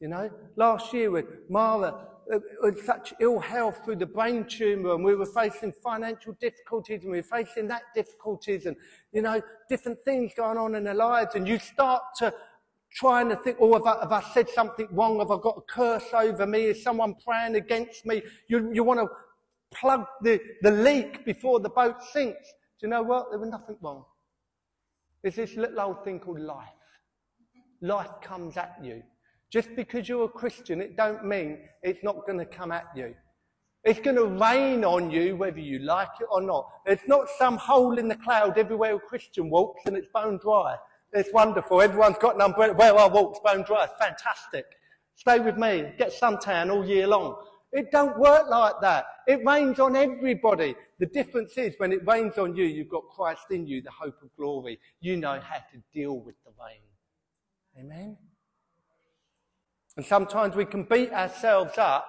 You 0.00 0.08
know, 0.08 0.30
last 0.56 0.92
year 0.92 1.10
with 1.10 1.24
Mara, 1.48 2.08
uh, 2.30 2.38
with 2.60 2.84
such 2.84 3.14
ill 3.20 3.40
health 3.40 3.80
through 3.86 3.96
the 3.96 4.06
brain 4.06 4.44
tumour, 4.44 4.96
and 4.96 5.04
we 5.04 5.14
were 5.14 5.24
facing 5.24 5.72
financial 5.82 6.36
difficulties, 6.42 7.04
and 7.04 7.10
we 7.10 7.22
were 7.22 7.22
facing 7.22 7.68
that 7.68 7.84
difficulties, 7.94 8.66
and 8.66 8.76
you 9.12 9.22
know, 9.22 9.40
different 9.70 9.98
things 10.04 10.32
going 10.36 10.58
on 10.58 10.74
in 10.74 10.86
our 10.86 10.94
lives, 10.94 11.34
and 11.34 11.48
you 11.48 11.58
start 11.58 12.02
to 12.18 12.34
trying 12.94 13.28
to 13.28 13.36
think, 13.36 13.58
oh, 13.60 13.74
have 13.74 13.86
I, 13.86 14.00
have 14.00 14.12
I 14.12 14.22
said 14.32 14.48
something 14.48 14.88
wrong? 14.92 15.18
Have 15.18 15.30
I 15.30 15.38
got 15.42 15.58
a 15.58 15.62
curse 15.62 16.14
over 16.14 16.46
me? 16.46 16.66
Is 16.66 16.82
someone 16.82 17.14
praying 17.24 17.56
against 17.56 18.06
me? 18.06 18.22
You, 18.48 18.70
you 18.72 18.84
want 18.84 19.00
to 19.00 19.08
plug 19.76 20.06
the, 20.22 20.40
the 20.62 20.70
leak 20.70 21.24
before 21.24 21.60
the 21.60 21.68
boat 21.68 21.96
sinks. 22.12 22.48
Do 22.80 22.86
you 22.86 22.88
know 22.88 23.02
what? 23.02 23.30
There 23.30 23.38
was 23.38 23.50
nothing 23.50 23.76
wrong. 23.80 24.04
There's 25.22 25.36
this 25.36 25.56
little 25.56 25.80
old 25.80 26.04
thing 26.04 26.20
called 26.20 26.40
life. 26.40 26.68
Life 27.82 28.10
comes 28.22 28.56
at 28.56 28.76
you. 28.82 29.02
Just 29.50 29.74
because 29.76 30.08
you're 30.08 30.24
a 30.24 30.28
Christian, 30.28 30.80
it 30.80 30.96
don't 30.96 31.24
mean 31.24 31.58
it's 31.82 32.02
not 32.02 32.26
going 32.26 32.38
to 32.38 32.46
come 32.46 32.72
at 32.72 32.86
you. 32.96 33.14
It's 33.84 34.00
going 34.00 34.16
to 34.16 34.24
rain 34.24 34.84
on 34.84 35.10
you 35.10 35.36
whether 35.36 35.60
you 35.60 35.80
like 35.80 36.08
it 36.20 36.26
or 36.30 36.40
not. 36.40 36.66
It's 36.86 37.06
not 37.06 37.26
some 37.38 37.56
hole 37.56 37.98
in 37.98 38.08
the 38.08 38.16
cloud 38.16 38.56
everywhere 38.56 38.96
a 38.96 39.00
Christian 39.00 39.50
walks 39.50 39.82
and 39.86 39.96
it's 39.96 40.08
bone 40.14 40.38
dry. 40.42 40.76
It's 41.14 41.32
wonderful. 41.32 41.80
Everyone's 41.80 42.18
got 42.18 42.34
an 42.34 42.42
umbrella. 42.42 42.74
Where 42.74 42.98
I 42.98 43.06
walk, 43.06 43.42
bone 43.44 43.62
dry. 43.62 43.86
Fantastic. 43.98 44.66
Stay 45.14 45.38
with 45.38 45.56
me. 45.56 45.92
Get 45.96 46.12
suntan 46.12 46.72
all 46.72 46.84
year 46.84 47.06
long. 47.06 47.36
It 47.72 47.90
don't 47.90 48.18
work 48.18 48.48
like 48.50 48.74
that. 48.82 49.06
It 49.26 49.44
rains 49.44 49.78
on 49.78 49.96
everybody. 49.96 50.74
The 50.98 51.06
difference 51.06 51.56
is 51.56 51.74
when 51.78 51.92
it 51.92 52.06
rains 52.06 52.36
on 52.36 52.56
you, 52.56 52.64
you've 52.64 52.88
got 52.88 53.04
Christ 53.14 53.46
in 53.50 53.66
you, 53.66 53.80
the 53.80 53.90
hope 53.90 54.16
of 54.22 54.34
glory. 54.36 54.78
You 55.00 55.16
know 55.16 55.40
how 55.40 55.56
to 55.56 55.82
deal 55.92 56.18
with 56.18 56.34
the 56.44 56.52
rain. 56.60 56.82
Amen. 57.84 58.16
And 59.96 60.04
sometimes 60.04 60.56
we 60.56 60.64
can 60.64 60.84
beat 60.84 61.12
ourselves 61.12 61.78
up 61.78 62.06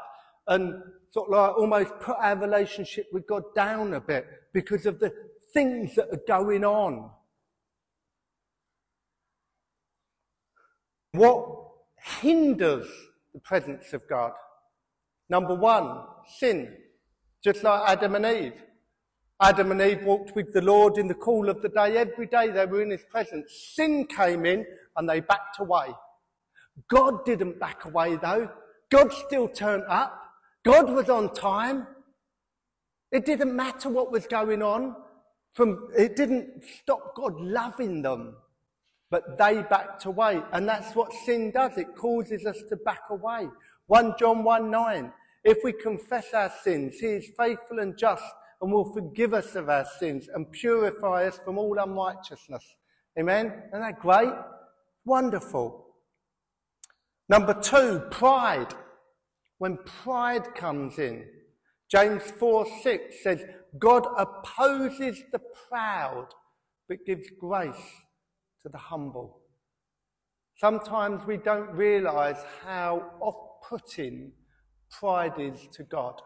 and 0.47 0.81
sort 1.11 1.29
of 1.29 1.35
like 1.35 1.57
almost 1.57 1.99
put 1.99 2.17
our 2.19 2.35
relationship 2.35 3.07
with 3.11 3.27
God 3.27 3.43
down 3.55 3.93
a 3.93 4.01
bit 4.01 4.27
because 4.53 4.85
of 4.85 4.99
the 4.99 5.11
things 5.53 5.95
that 5.95 6.09
are 6.11 6.21
going 6.27 6.63
on. 6.63 7.11
What 11.15 11.45
hinders 12.21 12.87
the 13.33 13.39
presence 13.39 13.93
of 13.93 14.07
God? 14.09 14.31
Number 15.29 15.55
one, 15.55 16.05
sin. 16.37 16.75
Just 17.43 17.63
like 17.63 17.89
Adam 17.89 18.15
and 18.15 18.25
Eve. 18.25 18.53
Adam 19.41 19.71
and 19.71 19.81
Eve 19.81 20.03
walked 20.03 20.35
with 20.35 20.53
the 20.53 20.61
Lord 20.61 20.97
in 20.97 21.07
the 21.07 21.13
cool 21.13 21.49
of 21.49 21.61
the 21.61 21.69
day. 21.69 21.97
Every 21.97 22.27
day 22.27 22.49
they 22.49 22.65
were 22.65 22.81
in 22.81 22.91
His 22.91 23.03
presence. 23.09 23.73
Sin 23.75 24.05
came 24.07 24.45
in 24.45 24.65
and 24.95 25.09
they 25.09 25.19
backed 25.19 25.59
away. 25.59 25.87
God 26.89 27.25
didn't 27.25 27.59
back 27.59 27.85
away 27.85 28.15
though. 28.15 28.49
God 28.91 29.11
still 29.13 29.47
turned 29.47 29.83
up. 29.89 30.19
God 30.63 30.89
was 30.89 31.09
on 31.09 31.33
time. 31.33 31.87
It 33.11 33.25
didn't 33.25 33.55
matter 33.55 33.89
what 33.89 34.11
was 34.11 34.25
going 34.27 34.61
on. 34.61 34.95
From, 35.53 35.87
it 35.97 36.15
didn't 36.15 36.63
stop 36.81 37.15
God 37.15 37.39
loving 37.39 38.01
them 38.01 38.35
but 39.15 39.37
they 39.37 39.61
backed 39.61 40.03
away. 40.03 40.41
And 40.51 40.67
that's 40.67 40.93
what 40.93 41.13
sin 41.25 41.49
does. 41.49 41.77
It 41.77 41.95
causes 41.95 42.45
us 42.45 42.61
to 42.67 42.75
back 42.75 43.03
away. 43.09 43.47
1 43.87 44.15
John 44.19 44.43
1 44.43 44.69
9. 44.69 45.13
If 45.45 45.59
we 45.63 45.71
confess 45.71 46.33
our 46.33 46.51
sins, 46.63 46.99
he 46.99 47.07
is 47.07 47.29
faithful 47.37 47.79
and 47.79 47.97
just 47.97 48.25
and 48.61 48.73
will 48.73 48.91
forgive 48.91 49.33
us 49.33 49.55
of 49.55 49.69
our 49.69 49.85
sins 49.99 50.27
and 50.33 50.51
purify 50.51 51.27
us 51.27 51.39
from 51.45 51.57
all 51.57 51.79
unrighteousness. 51.79 52.75
Amen? 53.17 53.53
Isn't 53.69 53.79
that 53.79 54.01
great? 54.01 54.33
Wonderful. 55.05 55.85
Number 57.29 57.53
two, 57.53 58.01
pride. 58.11 58.73
When 59.59 59.77
pride 59.85 60.53
comes 60.55 60.99
in, 60.99 61.25
James 61.89 62.23
4 62.23 62.67
6 62.83 63.23
says, 63.23 63.45
God 63.79 64.07
opposes 64.17 65.23
the 65.31 65.39
proud, 65.69 66.27
but 66.89 67.05
gives 67.05 67.29
grace 67.39 68.04
to 68.65 68.69
the 68.69 68.77
humble. 68.79 69.41
Sometimes 70.57 71.23
we 71.27 71.37
don't 71.37 71.71
realize 71.73 72.43
how 72.63 73.11
off 73.19 73.35
putting 73.69 74.31
pride 74.89 75.33
is 75.37 75.67
to 75.73 75.83
God. 75.83 76.19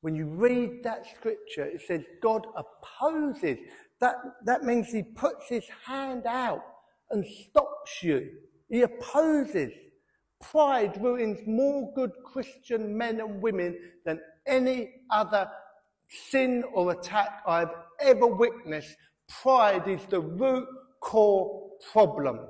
When 0.00 0.14
you 0.14 0.26
read 0.26 0.82
that 0.84 1.04
scripture, 1.14 1.66
it 1.66 1.82
says 1.86 2.00
God 2.22 2.46
opposes. 2.56 3.58
That, 4.00 4.14
that 4.46 4.62
means 4.62 4.88
he 4.88 5.02
puts 5.02 5.48
his 5.50 5.64
hand 5.84 6.24
out 6.26 6.62
and 7.10 7.22
stops 7.26 8.02
you. 8.02 8.30
He 8.70 8.80
opposes. 8.80 9.72
Pride 10.40 10.98
ruins 11.02 11.40
more 11.46 11.92
good 11.94 12.12
Christian 12.24 12.96
men 12.96 13.20
and 13.20 13.42
women 13.42 13.76
than 14.06 14.20
any 14.46 14.90
other 15.10 15.50
sin 16.08 16.64
or 16.72 16.92
attack 16.92 17.42
I've 17.46 17.74
ever 18.00 18.26
witnessed. 18.26 18.96
Pride 19.28 19.86
is 19.86 20.04
the 20.08 20.20
root 20.20 20.68
core 21.06 21.70
problem. 21.92 22.40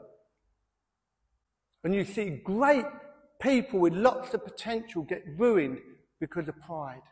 And 1.85 1.95
you 1.95 2.05
see 2.05 2.41
great 2.43 2.87
people 3.41 3.81
with 3.81 3.93
lots 3.93 4.33
of 4.33 4.45
potential 4.45 5.03
get 5.03 5.23
ruined 5.37 5.79
because 6.19 6.49
of 6.49 6.59
pride. 6.63 7.03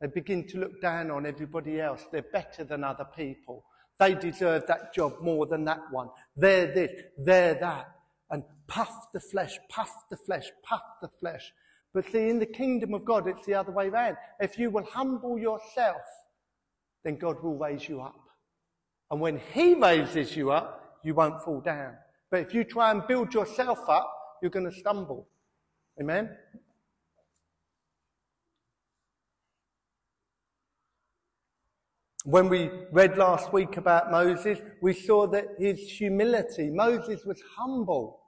They 0.00 0.06
begin 0.06 0.46
to 0.48 0.58
look 0.58 0.80
down 0.80 1.10
on 1.10 1.26
everybody 1.26 1.80
else. 1.80 2.06
They're 2.12 2.24
better 2.32 2.62
than 2.62 2.84
other 2.84 3.06
people. 3.16 3.64
They 3.98 4.14
deserve 4.14 4.66
that 4.68 4.94
job 4.94 5.14
more 5.20 5.46
than 5.46 5.64
that 5.64 5.80
one. 5.90 6.08
They're 6.36 6.72
this, 6.72 6.92
they're 7.18 7.54
that. 7.54 7.90
And 8.30 8.44
puff 8.68 9.08
the 9.12 9.20
flesh, 9.20 9.58
puff 9.68 9.92
the 10.08 10.16
flesh, 10.16 10.46
puff 10.62 10.82
the 11.02 11.08
flesh. 11.20 11.52
But 11.92 12.10
see, 12.10 12.28
in 12.28 12.38
the 12.38 12.46
kingdom 12.46 12.94
of 12.94 13.04
God, 13.04 13.26
it's 13.26 13.44
the 13.44 13.54
other 13.54 13.72
way 13.72 13.88
around. 13.88 14.16
If 14.40 14.56
you 14.56 14.70
will 14.70 14.84
humble 14.84 15.36
yourself, 15.36 16.02
then 17.04 17.16
God 17.16 17.42
will 17.42 17.58
raise 17.58 17.88
you 17.88 18.00
up. 18.00 18.20
And 19.10 19.20
when 19.20 19.40
He 19.52 19.74
raises 19.74 20.36
you 20.36 20.52
up, 20.52 20.81
you 21.04 21.14
won't 21.14 21.42
fall 21.42 21.60
down. 21.60 21.94
But 22.30 22.40
if 22.40 22.54
you 22.54 22.64
try 22.64 22.90
and 22.90 23.06
build 23.06 23.34
yourself 23.34 23.88
up, 23.88 24.10
you're 24.40 24.50
going 24.50 24.70
to 24.70 24.76
stumble. 24.76 25.28
Amen? 26.00 26.30
When 32.24 32.48
we 32.48 32.70
read 32.92 33.18
last 33.18 33.52
week 33.52 33.76
about 33.76 34.10
Moses, 34.12 34.60
we 34.80 34.94
saw 34.94 35.26
that 35.28 35.44
his 35.58 35.80
humility, 35.80 36.70
Moses 36.70 37.24
was 37.24 37.42
humble, 37.56 38.20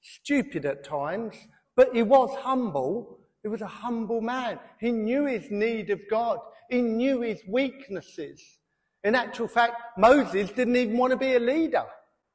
stupid 0.00 0.64
at 0.64 0.84
times, 0.84 1.34
but 1.76 1.94
he 1.94 2.02
was 2.02 2.34
humble. 2.40 3.18
He 3.42 3.48
was 3.48 3.60
a 3.60 3.66
humble 3.66 4.20
man. 4.22 4.58
He 4.80 4.90
knew 4.90 5.26
his 5.26 5.50
need 5.50 5.90
of 5.90 6.00
God. 6.10 6.38
He 6.70 6.80
knew 6.80 7.20
his 7.20 7.42
weaknesses. 7.46 8.40
In 9.04 9.14
actual 9.14 9.48
fact, 9.48 9.98
Moses 9.98 10.50
didn't 10.50 10.76
even 10.76 10.96
want 10.96 11.10
to 11.10 11.16
be 11.16 11.34
a 11.34 11.40
leader. 11.40 11.84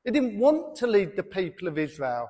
He 0.08 0.12
didn't 0.14 0.40
want 0.40 0.78
to 0.78 0.88
lead 0.88 1.18
the 1.18 1.24
people 1.24 1.68
of 1.68 1.78
Israel. 1.78 2.30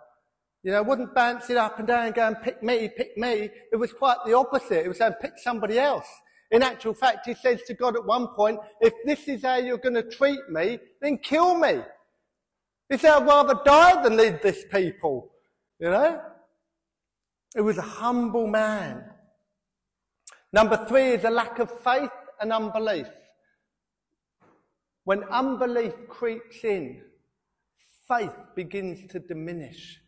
You 0.64 0.72
know, 0.72 0.82
wouldn't 0.82 1.14
bounce 1.14 1.48
it 1.52 1.58
up 1.58 1.78
and 1.78 1.88
down 1.88 2.08
and 2.08 2.16
going, 2.16 2.34
pick 2.38 2.64
me, 2.64 2.90
pick 2.90 3.16
me. 3.16 3.52
It 3.72 3.76
was 3.76 3.94
quite 3.94 4.18
the 4.26 4.34
opposite. 4.34 4.84
It 4.84 4.88
was 4.88 4.98
saying, 4.98 5.14
pick 5.22 5.34
somebody 5.38 5.78
else. 5.78 6.08
In 6.50 6.64
actual 6.64 6.96
fact, 6.96 7.28
he 7.28 7.36
says 7.36 7.62
to 7.68 7.76
God 7.76 7.96
at 7.96 8.04
one 8.04 8.30
point, 8.30 8.58
if 8.82 8.94
this 9.06 9.28
is 9.28 9.44
how 9.44 9.58
you're 9.58 9.78
going 9.78 9.94
to 9.94 10.10
treat 10.10 10.40
me, 10.50 10.80
then 11.04 11.20
kill 11.20 11.54
me. 11.54 11.82
He 12.90 12.98
said, 12.98 13.12
I'd 13.12 13.28
rather 13.28 13.60
die 13.64 14.02
than 14.02 14.18
lead 14.18 14.42
this 14.42 14.66
people. 14.72 15.30
You 15.80 15.92
know? 15.92 16.20
It 17.56 17.62
was 17.62 17.78
a 17.78 17.84
humble 17.84 18.48
man. 18.48 19.04
Number 20.52 20.84
three 20.90 21.12
is 21.12 21.26
a 21.26 21.30
lack 21.30 21.60
of 21.60 21.70
faith 21.82 22.10
and 22.42 22.52
unbelief. 22.52 23.10
When 25.04 25.24
unbelief 25.26 25.94
creeps 26.10 26.64
in, 26.64 27.04
faith 28.08 28.36
begins 28.56 29.12
to 29.12 29.20
diminish. 29.20 30.00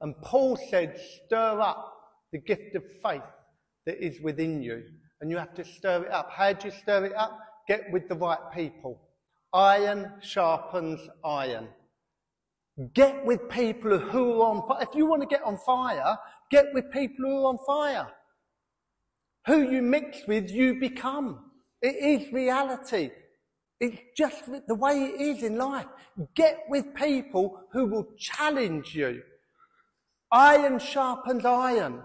And 0.00 0.14
Paul 0.22 0.58
said, 0.70 0.98
stir 1.24 1.60
up 1.60 1.92
the 2.32 2.38
gift 2.38 2.74
of 2.74 2.82
faith 3.02 3.22
that 3.86 4.04
is 4.04 4.20
within 4.20 4.62
you. 4.62 4.82
And 5.20 5.30
you 5.30 5.38
have 5.38 5.54
to 5.54 5.64
stir 5.64 6.04
it 6.04 6.12
up. 6.12 6.30
How 6.30 6.52
do 6.52 6.68
you 6.68 6.74
stir 6.82 7.06
it 7.06 7.14
up? 7.14 7.38
Get 7.66 7.90
with 7.90 8.08
the 8.08 8.14
right 8.14 8.38
people. 8.54 9.00
Iron 9.54 10.12
sharpens 10.20 11.00
iron. 11.24 11.68
Get 12.94 13.24
with 13.24 13.48
people 13.48 13.98
who 13.98 14.42
are 14.42 14.50
on 14.50 14.68
fire. 14.68 14.82
If 14.82 14.94
you 14.94 15.06
want 15.06 15.22
to 15.22 15.28
get 15.28 15.42
on 15.42 15.56
fire, 15.64 16.18
get 16.50 16.66
with 16.74 16.90
people 16.90 17.24
who 17.24 17.44
are 17.44 17.48
on 17.48 17.58
fire. 17.66 18.08
Who 19.46 19.62
you 19.70 19.80
mix 19.80 20.26
with, 20.26 20.50
you 20.50 20.78
become. 20.78 21.50
It 21.80 21.96
is 21.96 22.32
reality. 22.32 23.10
It's 23.78 24.00
just 24.16 24.44
the 24.66 24.74
way 24.74 25.04
it 25.04 25.20
is 25.20 25.42
in 25.42 25.58
life. 25.58 25.86
Get 26.34 26.60
with 26.68 26.94
people 26.94 27.60
who 27.72 27.86
will 27.86 28.06
challenge 28.18 28.94
you. 28.94 29.22
Iron 30.32 30.78
sharpens 30.78 31.44
iron. 31.44 32.02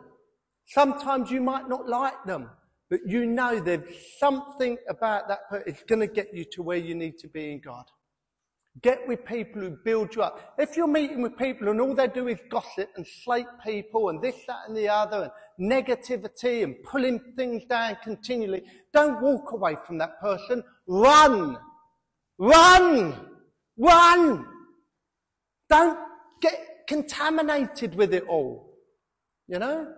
Sometimes 0.67 1.31
you 1.31 1.41
might 1.41 1.67
not 1.69 1.87
like 1.87 2.23
them, 2.25 2.49
but 2.89 2.99
you 3.05 3.25
know 3.25 3.59
there's 3.59 3.89
something 4.19 4.77
about 4.89 5.27
that 5.29 5.49
person. 5.49 5.63
It's 5.67 5.83
going 5.83 6.01
to 6.01 6.07
get 6.07 6.33
you 6.33 6.45
to 6.53 6.61
where 6.61 6.77
you 6.77 6.93
need 6.93 7.17
to 7.19 7.27
be 7.27 7.51
in 7.51 7.61
God. 7.61 7.85
Get 8.81 9.05
with 9.05 9.25
people 9.25 9.61
who 9.61 9.77
build 9.83 10.15
you 10.15 10.23
up. 10.23 10.53
If 10.57 10.77
you're 10.77 10.87
meeting 10.87 11.21
with 11.21 11.37
people 11.37 11.67
and 11.67 11.81
all 11.81 11.93
they 11.93 12.07
do 12.07 12.29
is 12.29 12.39
gossip 12.49 12.89
and 12.95 13.05
slate 13.05 13.47
people 13.65 14.09
and 14.09 14.21
this, 14.21 14.35
that 14.47 14.59
and 14.67 14.77
the 14.77 14.87
other 14.87 15.23
and 15.23 15.31
negativity 15.61 16.63
and 16.63 16.75
pulling 16.83 17.19
things 17.37 17.63
down 17.65 17.97
continually, 18.03 18.63
don't 18.91 19.21
walk 19.21 19.51
away 19.51 19.75
from 19.85 19.97
that 19.99 20.19
person. 20.19 20.63
Run! 20.87 21.57
Run! 22.39 23.27
Run! 23.77 24.45
Don't 25.69 25.99
get 26.41 26.59
contaminated 26.87 27.95
with 27.95 28.13
it 28.13 28.23
all. 28.27 28.73
You 29.47 29.59
know? 29.59 29.93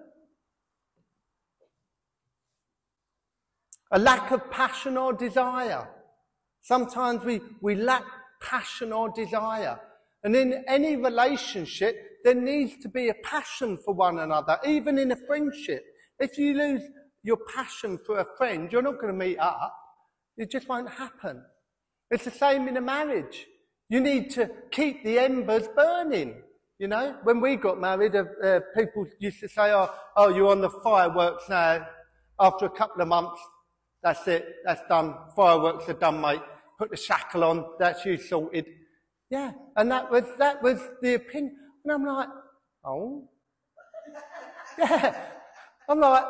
A 3.92 4.00
lack 4.00 4.32
of 4.32 4.52
passion 4.52 4.98
or 4.98 5.14
desire. 5.14 5.88
Sometimes 6.62 7.24
we, 7.24 7.40
we 7.62 7.76
lack 7.76 8.04
passion 8.42 8.92
or 8.92 9.10
desire. 9.10 9.80
And 10.24 10.36
in 10.36 10.64
any 10.68 10.96
relationship, 10.96 11.96
there 12.24 12.36
needs 12.36 12.78
to 12.84 12.90
be 12.90 13.10
a 13.10 13.14
passion 13.24 13.78
for 13.84 13.94
one 13.94 14.20
another, 14.20 14.58
even 14.66 14.98
in 14.98 15.12
a 15.12 15.16
friendship. 15.28 15.84
If 16.20 16.38
you 16.38 16.54
lose 16.54 16.82
your 17.24 17.38
passion 17.56 18.00
for 18.06 18.20
a 18.20 18.28
friend, 18.38 18.72
you're 18.72 18.82
not 18.82 19.00
going 19.00 19.18
to 19.18 19.26
meet 19.26 19.38
up. 19.38 19.76
It 20.38 20.52
just 20.52 20.68
won't 20.68 20.90
happen. 20.90 21.44
It's 22.10 22.26
the 22.26 22.32
same 22.32 22.68
in 22.68 22.78
a 22.78 22.82
marriage. 22.82 23.48
You 23.90 24.00
need 24.00 24.30
to 24.32 24.50
keep 24.72 25.04
the 25.04 25.20
embers 25.20 25.68
burning. 25.76 26.42
You 26.80 26.88
know, 26.88 27.18
when 27.24 27.40
we 27.40 27.56
got 27.56 27.80
married, 27.80 28.16
uh, 28.16 28.26
uh, 28.44 28.60
people 28.76 29.06
used 29.20 29.40
to 29.42 29.48
say, 29.48 29.72
oh, 29.72 29.90
oh, 30.18 30.30
you're 30.30 30.50
on 30.50 30.62
the 30.62 30.70
fireworks 30.70 31.48
now. 31.50 31.88
After 32.40 32.66
a 32.66 32.70
couple 32.70 33.02
of 33.02 33.08
months, 33.08 33.40
that's 34.02 34.28
it. 34.28 34.46
That's 34.66 34.82
done. 34.90 35.16
Fireworks 35.36 35.88
are 35.88 35.94
done, 35.94 36.20
mate 36.20 36.42
put 36.78 36.92
the 36.92 36.98
shackle 36.98 37.44
on, 37.44 37.66
that's 37.80 38.06
you 38.06 38.18
sorted. 38.18 38.66
Yeah, 39.30 39.52
and 39.76 39.90
that 39.92 40.12
was, 40.12 40.24
that 40.38 40.62
was 40.62 40.80
the 41.02 41.16
opinion. 41.16 41.56
And 41.84 41.92
I'm 41.92 42.06
like, 42.06 42.30
oh. 42.86 43.28
yeah. 44.80 45.16
I'm 45.90 46.00
like, 46.00 46.24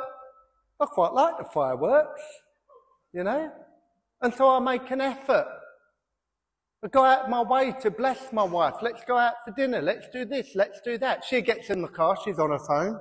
I 0.80 0.86
quite 0.86 1.14
like 1.14 1.38
the 1.38 1.46
fireworks, 1.46 2.22
you 3.14 3.24
know? 3.24 3.52
And 4.22 4.34
so 4.34 4.50
I 4.50 4.60
make 4.60 4.90
an 4.92 5.02
effort. 5.02 5.48
I 6.84 6.88
go 6.88 7.06
out 7.06 7.30
my 7.30 7.42
way 7.42 7.74
to 7.82 7.92
bless 7.92 8.34
my 8.34 8.44
wife. 8.44 8.76
Let's 8.82 9.04
go 9.06 9.18
out 9.18 9.36
for 9.46 9.52
dinner. 9.52 9.82
Let's 9.82 10.08
do 10.10 10.26
this. 10.26 10.50
Let's 10.56 10.82
do 10.82 10.98
that. 10.98 11.24
She 11.24 11.42
gets 11.42 11.70
in 11.70 11.82
the 11.82 11.88
car. 11.88 12.18
She's 12.24 12.40
on 12.40 12.50
her 12.50 12.60
phone. 12.60 13.00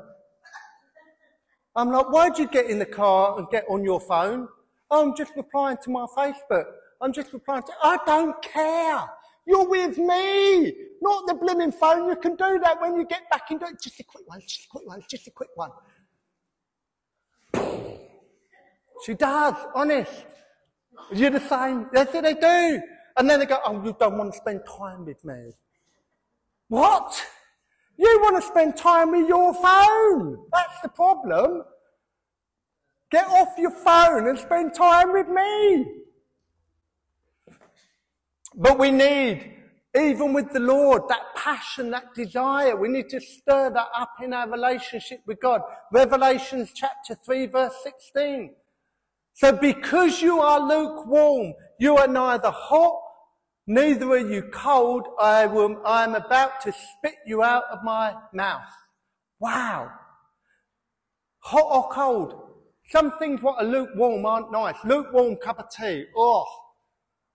I'm 1.74 1.90
like, 1.90 2.11
why'd 2.12 2.38
you 2.38 2.48
get 2.48 2.66
in 2.66 2.78
the 2.78 2.86
car 2.86 3.38
and 3.38 3.48
get 3.50 3.64
on 3.68 3.82
your 3.82 3.98
phone? 3.98 4.46
Oh, 4.90 5.09
I'm 5.09 5.16
just 5.16 5.32
replying 5.36 5.78
to 5.84 5.90
my 5.90 6.07
Facebook. 6.16 6.66
I'm 7.00 7.12
just 7.12 7.32
replying 7.32 7.62
to, 7.62 7.72
I 7.82 7.98
don't 8.05 8.40
care. 8.42 9.05
You're 9.47 9.68
with 9.68 9.99
me, 9.99 10.72
not 11.01 11.26
the 11.26 11.34
blimmin' 11.34 11.74
phone. 11.74 12.09
You 12.09 12.16
can 12.16 12.36
do 12.36 12.61
that 12.62 12.80
when 12.80 12.97
you 12.97 13.05
get 13.05 13.28
back 13.30 13.51
into 13.51 13.66
it. 13.66 13.82
Just 13.82 13.99
a 14.01 14.05
quick 14.05 14.28
one, 14.28 14.40
just 14.40 14.66
a 14.66 14.68
quick 14.68 14.86
one, 14.86 15.03
just 15.09 15.26
a 15.26 15.30
quick 15.30 15.51
one. 15.55 15.70
She 19.05 19.14
does, 19.14 19.55
honest. 19.74 20.26
You're 21.12 21.30
the 21.30 21.40
same. 21.40 21.88
That's 21.93 22.14
what 22.14 22.22
they 22.22 22.34
do. 22.34 22.80
And 23.16 23.28
then 23.28 23.40
they 23.40 23.47
go, 23.47 23.59
oh, 23.64 23.84
you 23.84 23.97
don't 23.99 24.16
want 24.16 24.32
to 24.32 24.38
spend 24.38 24.61
time 24.64 25.05
with 25.05 25.24
me. 25.24 25.51
What? 26.68 27.20
You 27.99 28.20
want 28.22 28.36
to 28.36 28.43
spend 28.43 28.76
time 28.76 29.11
with 29.11 29.28
your 29.28 29.53
phone. 29.55 30.38
That's 30.53 30.80
the 30.82 30.88
problem. 30.88 31.64
Get 33.11 33.26
off 33.28 33.59
your 33.59 33.72
phone 33.72 34.28
and 34.28 34.38
spend 34.38 34.74
time 34.74 35.12
with 35.12 35.28
me. 35.28 36.01
But 38.55 38.78
we 38.78 38.90
need, 38.90 39.55
even 39.96 40.32
with 40.32 40.53
the 40.53 40.61
Lord, 40.61 41.03
that 41.09 41.34
passion, 41.36 41.90
that 41.90 42.14
desire. 42.14 42.76
We 42.76 42.88
need 42.88 43.09
to 43.11 43.20
stir 43.20 43.70
that 43.70 43.88
up 43.96 44.12
in 44.22 44.32
our 44.32 44.48
relationship 44.50 45.20
with 45.26 45.40
God. 45.40 45.62
Revelations 45.92 46.70
chapter 46.74 47.14
3 47.14 47.46
verse 47.46 47.74
16. 47.82 48.55
So 49.34 49.53
because 49.53 50.20
you 50.20 50.40
are 50.40 50.61
lukewarm, 50.61 51.55
you 51.78 51.96
are 51.96 52.07
neither 52.07 52.50
hot, 52.50 53.00
neither 53.66 54.11
are 54.11 54.18
you 54.18 54.42
cold, 54.53 55.07
I, 55.18 55.46
will, 55.46 55.80
I 55.86 56.05
am 56.05 56.14
about 56.14 56.61
to 56.62 56.72
spit 56.72 57.16
you 57.26 57.42
out 57.42 57.64
of 57.70 57.82
my 57.82 58.14
mouth. 58.34 58.61
Wow. 59.40 59.90
Hot 61.40 61.66
or 61.70 61.88
cold? 61.90 62.34
Some 62.90 63.18
things 63.18 63.42
what 63.42 63.62
are 63.62 63.66
lukewarm 63.66 64.26
aren't 64.26 64.53
nice. 64.53 64.76
Lukewarm 64.84 65.36
cup 65.36 65.59
of 65.59 65.66
tea. 65.70 66.05
Oh, 66.16 66.44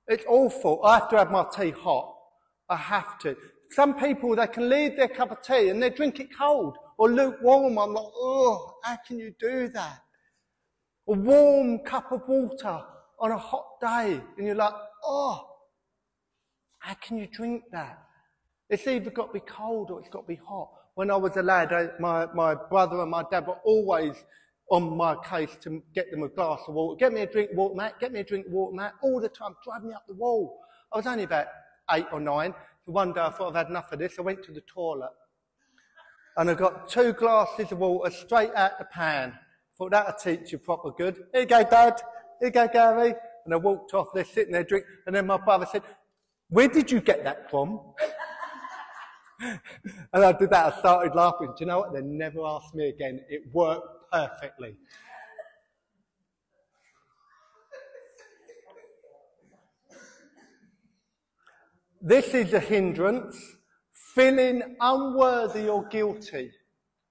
it's 0.07 0.25
awful. 0.27 0.83
I 0.83 0.99
have 0.99 1.09
to 1.09 1.17
have 1.17 1.31
my 1.31 1.45
tea 1.55 1.71
hot. 1.71 2.13
I 2.69 2.75
have 2.75 3.19
to. 3.19 3.35
Some 3.71 3.99
people, 3.99 4.35
they 4.35 4.47
can 4.47 4.69
leave 4.69 4.95
their 4.95 5.09
cup 5.09 5.31
of 5.31 5.41
tea 5.41 5.69
and 5.69 5.81
they 5.81 5.89
drink 5.89 6.19
it 6.19 6.29
cold 6.37 6.77
or 6.97 7.09
lukewarm. 7.09 7.77
I'm 7.77 7.93
like, 7.93 8.05
oh, 8.15 8.75
how 8.83 8.97
can 9.05 9.19
you 9.19 9.33
do 9.39 9.67
that? 9.69 10.01
A 11.09 11.13
warm 11.13 11.79
cup 11.79 12.11
of 12.11 12.21
water 12.27 12.81
on 13.19 13.31
a 13.31 13.37
hot 13.37 13.65
day 13.81 14.21
and 14.37 14.45
you're 14.45 14.55
like, 14.55 14.73
oh, 15.03 15.45
how 16.79 16.93
can 16.95 17.17
you 17.17 17.27
drink 17.27 17.63
that? 17.71 17.99
It's 18.69 18.87
either 18.87 19.09
got 19.09 19.27
to 19.27 19.33
be 19.33 19.45
cold 19.45 19.91
or 19.91 19.99
it's 19.99 20.09
got 20.09 20.21
to 20.21 20.27
be 20.27 20.39
hot. 20.47 20.69
When 20.95 21.11
I 21.11 21.15
was 21.15 21.35
a 21.37 21.43
lad, 21.43 21.71
I, 21.73 21.89
my, 21.99 22.27
my 22.33 22.55
brother 22.55 23.01
and 23.01 23.11
my 23.11 23.23
dad 23.29 23.47
were 23.47 23.59
always 23.63 24.13
on 24.69 24.97
my 24.97 25.15
case 25.23 25.55
to 25.61 25.81
get 25.95 26.11
them 26.11 26.23
a 26.23 26.27
glass 26.27 26.59
of 26.67 26.73
water. 26.73 26.97
Get 26.97 27.13
me 27.13 27.21
a 27.21 27.25
drink 27.25 27.51
of 27.51 27.57
water, 27.57 27.75
Matt. 27.75 27.99
Get 27.99 28.11
me 28.11 28.19
a 28.19 28.23
drink 28.23 28.47
of 28.47 28.51
water, 28.51 28.75
Matt. 28.75 28.93
All 29.01 29.21
the 29.21 29.29
time, 29.29 29.55
driving 29.63 29.89
me 29.89 29.95
up 29.95 30.05
the 30.07 30.13
wall. 30.13 30.59
I 30.93 30.97
was 30.97 31.07
only 31.07 31.23
about 31.23 31.47
eight 31.91 32.05
or 32.11 32.19
nine. 32.19 32.53
So 32.85 32.91
one 32.91 33.13
day 33.13 33.21
I 33.21 33.29
thought 33.29 33.49
I've 33.49 33.55
had 33.55 33.69
enough 33.69 33.91
of 33.91 33.99
this. 33.99 34.15
I 34.19 34.21
went 34.21 34.43
to 34.43 34.51
the 34.51 34.61
toilet 34.61 35.11
and 36.37 36.49
I 36.49 36.53
got 36.53 36.89
two 36.89 37.13
glasses 37.13 37.71
of 37.71 37.79
water 37.79 38.11
straight 38.11 38.53
out 38.55 38.77
the 38.77 38.85
pan. 38.85 39.33
Thought 39.77 39.91
that'll 39.91 40.13
teach 40.13 40.51
you 40.51 40.57
proper 40.57 40.91
good. 40.91 41.23
Here 41.31 41.41
you 41.41 41.47
go, 41.47 41.63
Dad. 41.63 42.01
Here 42.39 42.47
you 42.47 42.51
go, 42.51 42.67
Gary. 42.67 43.13
And 43.45 43.53
I 43.53 43.57
walked 43.57 43.93
off 43.93 44.09
there, 44.13 44.25
sitting 44.25 44.53
there 44.53 44.63
drinking. 44.63 44.89
And 45.05 45.15
then 45.15 45.25
my 45.25 45.37
brother 45.37 45.67
said, 45.71 45.83
where 46.49 46.67
did 46.67 46.91
you 46.91 47.01
get 47.01 47.23
that 47.23 47.49
from? 47.49 47.79
and 49.41 49.59
I 50.13 50.31
did 50.31 50.49
that. 50.49 50.73
I 50.73 50.79
started 50.79 51.15
laughing. 51.15 51.47
Do 51.47 51.55
you 51.59 51.65
know 51.65 51.79
what? 51.79 51.93
They 51.93 52.01
never 52.01 52.45
asked 52.45 52.73
me 52.75 52.89
again. 52.89 53.21
It 53.29 53.43
worked 53.53 53.96
perfectly. 54.11 54.75
This 62.01 62.33
is 62.33 62.53
a 62.53 62.59
hindrance. 62.59 63.37
Feeling 64.13 64.77
unworthy 64.79 65.67
or 65.67 65.87
guilty. 65.87 66.51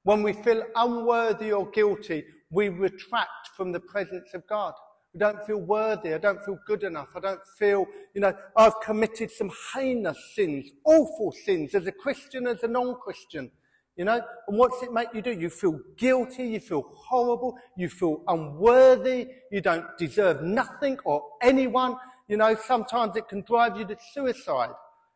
When 0.03 0.23
we 0.23 0.33
feel 0.33 0.65
unworthy 0.75 1.53
or 1.53 1.71
guilty, 1.71 2.25
we 2.51 2.69
retract 2.69 3.49
from 3.57 3.73
the 3.73 3.81
presence 3.81 4.35
of 4.35 4.47
God. 4.49 4.73
We 5.13 5.21
don't 5.21 5.45
feel 5.47 5.61
worthy. 5.61 6.15
I 6.15 6.19
don't 6.19 6.45
feel 6.45 6.59
good 6.67 6.83
enough. 6.83 7.09
I 7.17 7.21
don't 7.21 7.41
feel, 7.59 7.87
you 8.15 8.21
know, 8.21 8.35
I've 8.57 8.81
committed 8.81 9.31
some 9.31 9.51
heinous 9.75 10.19
sins, 10.35 10.71
awful 10.85 11.33
sins 11.45 11.75
as 11.75 11.87
a 11.87 11.93
Christian, 11.93 12.47
as 12.47 12.63
a 12.63 12.69
non-Christian. 12.69 13.51
You 13.97 14.05
know, 14.05 14.21
and 14.49 14.59
what's 14.59 14.83
it 14.83 14.93
make 14.93 15.09
you 15.15 15.23
do? 15.23 15.33
You 15.33 15.49
feel 15.49 15.81
guilty, 15.97 16.49
you 16.49 16.61
feel 16.61 16.83
horrible, 16.95 17.57
you 17.79 17.89
feel 17.89 18.23
unworthy, 18.29 19.29
you 19.51 19.63
don't 19.63 19.87
deserve 19.97 20.43
nothing 20.43 20.99
or 21.05 21.23
anyone. 21.43 21.97
You 22.29 22.37
know, 22.37 22.55
sometimes 22.55 23.17
it 23.17 23.29
can 23.29 23.43
drive 23.43 23.79
you 23.79 23.87
to 23.87 23.97
suicide. 24.13 24.75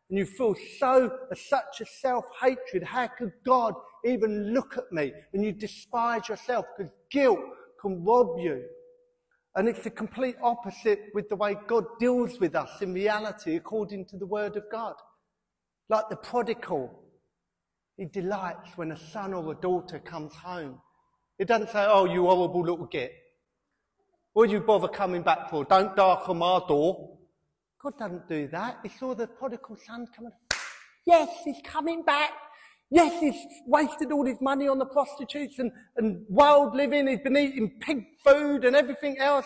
And 0.09 0.17
you 0.17 0.25
feel 0.25 0.55
so, 0.79 1.15
such 1.35 1.81
a 1.81 1.85
self-hatred. 1.85 2.83
How 2.83 3.07
could 3.07 3.31
God 3.45 3.75
even 4.03 4.53
look 4.53 4.77
at 4.77 4.91
me? 4.91 5.13
And 5.33 5.45
you 5.45 5.51
despise 5.51 6.27
yourself 6.27 6.65
because 6.75 6.91
guilt 7.11 7.39
can 7.79 8.03
rob 8.03 8.39
you. 8.39 8.63
And 9.55 9.67
it's 9.67 9.83
the 9.83 9.89
complete 9.89 10.35
opposite 10.41 10.99
with 11.13 11.29
the 11.29 11.35
way 11.35 11.55
God 11.67 11.85
deals 11.99 12.39
with 12.39 12.55
us 12.55 12.81
in 12.81 12.93
reality 12.93 13.55
according 13.55 14.05
to 14.07 14.17
the 14.17 14.25
word 14.25 14.57
of 14.57 14.63
God. 14.71 14.95
Like 15.87 16.09
the 16.09 16.15
prodigal. 16.15 16.97
He 18.01 18.07
delights 18.07 18.75
when 18.77 18.91
a 18.91 18.97
son 18.97 19.31
or 19.31 19.51
a 19.51 19.55
daughter 19.55 19.99
comes 19.99 20.33
home. 20.33 20.81
It 21.37 21.47
doesn't 21.47 21.69
say, 21.69 21.85
oh, 21.87 22.05
you 22.05 22.23
horrible 22.23 22.61
little 22.61 22.87
git. 22.87 23.13
What 24.33 24.47
do 24.47 24.53
you 24.53 24.59
bother 24.59 24.87
coming 24.87 25.21
back 25.21 25.51
for? 25.51 25.65
Don't 25.65 25.95
darken 25.95 26.39
my 26.39 26.61
door. 26.67 27.19
God 27.79 27.99
doesn't 27.99 28.27
do 28.27 28.47
that. 28.47 28.79
He 28.81 28.89
saw 28.89 29.13
the 29.13 29.27
prodigal 29.27 29.77
son 29.85 30.07
coming. 30.15 30.31
Yes, 31.05 31.29
he's 31.45 31.61
coming 31.63 32.01
back. 32.01 32.31
Yes, 32.89 33.19
he's 33.19 33.35
wasted 33.67 34.11
all 34.11 34.25
his 34.25 34.41
money 34.41 34.67
on 34.67 34.79
the 34.79 34.87
prostitutes 34.87 35.59
and, 35.59 35.71
and 35.95 36.25
wild 36.27 36.75
living. 36.75 37.07
He's 37.07 37.19
been 37.19 37.37
eating 37.37 37.77
pig 37.81 38.03
food 38.25 38.65
and 38.65 38.75
everything 38.75 39.19
else. 39.19 39.45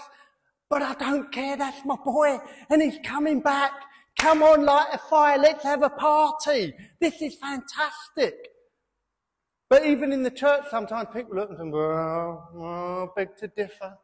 But 0.69 0.81
I 0.81 0.93
don't 0.93 1.29
care. 1.29 1.57
That's 1.57 1.85
my 1.85 1.97
boy. 2.05 2.39
And 2.69 2.81
he's 2.81 2.99
coming 3.03 3.41
back. 3.41 3.73
Come 4.19 4.43
on, 4.43 4.65
light 4.65 4.89
a 4.93 4.97
fire. 4.97 5.37
Let's 5.37 5.63
have 5.63 5.83
a 5.83 5.89
party. 5.89 6.73
This 6.99 7.21
is 7.21 7.35
fantastic. 7.35 8.49
But 9.69 9.85
even 9.85 10.11
in 10.13 10.23
the 10.23 10.31
church, 10.31 10.63
sometimes 10.69 11.09
people 11.13 11.35
look 11.35 11.49
and 11.49 11.57
think, 11.57 11.73
well, 11.73 12.49
well, 12.53 13.13
beg 13.15 13.35
to 13.37 13.47
differ. 13.47 13.97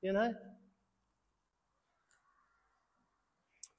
You 0.00 0.12
know? 0.12 0.34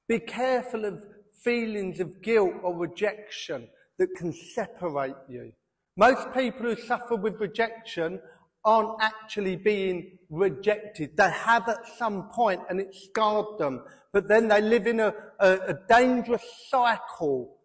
Be 0.08 0.18
careful 0.18 0.84
of 0.84 1.04
feelings 1.42 2.00
of 2.00 2.22
guilt 2.22 2.54
or 2.62 2.74
rejection 2.76 3.68
that 3.98 4.14
can 4.16 4.32
separate 4.32 5.14
you. 5.28 5.52
Most 5.96 6.32
people 6.34 6.62
who 6.62 6.76
suffer 6.76 7.16
with 7.16 7.40
rejection 7.40 8.20
aren't 8.64 9.00
actually 9.00 9.56
being 9.56 10.18
rejected. 10.30 11.16
They 11.16 11.30
have 11.30 11.68
at 11.68 11.86
some 11.98 12.28
point 12.30 12.62
and 12.68 12.80
it 12.80 12.94
scarred 12.94 13.58
them. 13.58 13.84
But 14.12 14.28
then 14.28 14.48
they 14.48 14.60
live 14.60 14.86
in 14.86 15.00
a, 15.00 15.14
a, 15.40 15.52
a 15.68 15.74
dangerous 15.88 16.42
cycle 16.68 17.56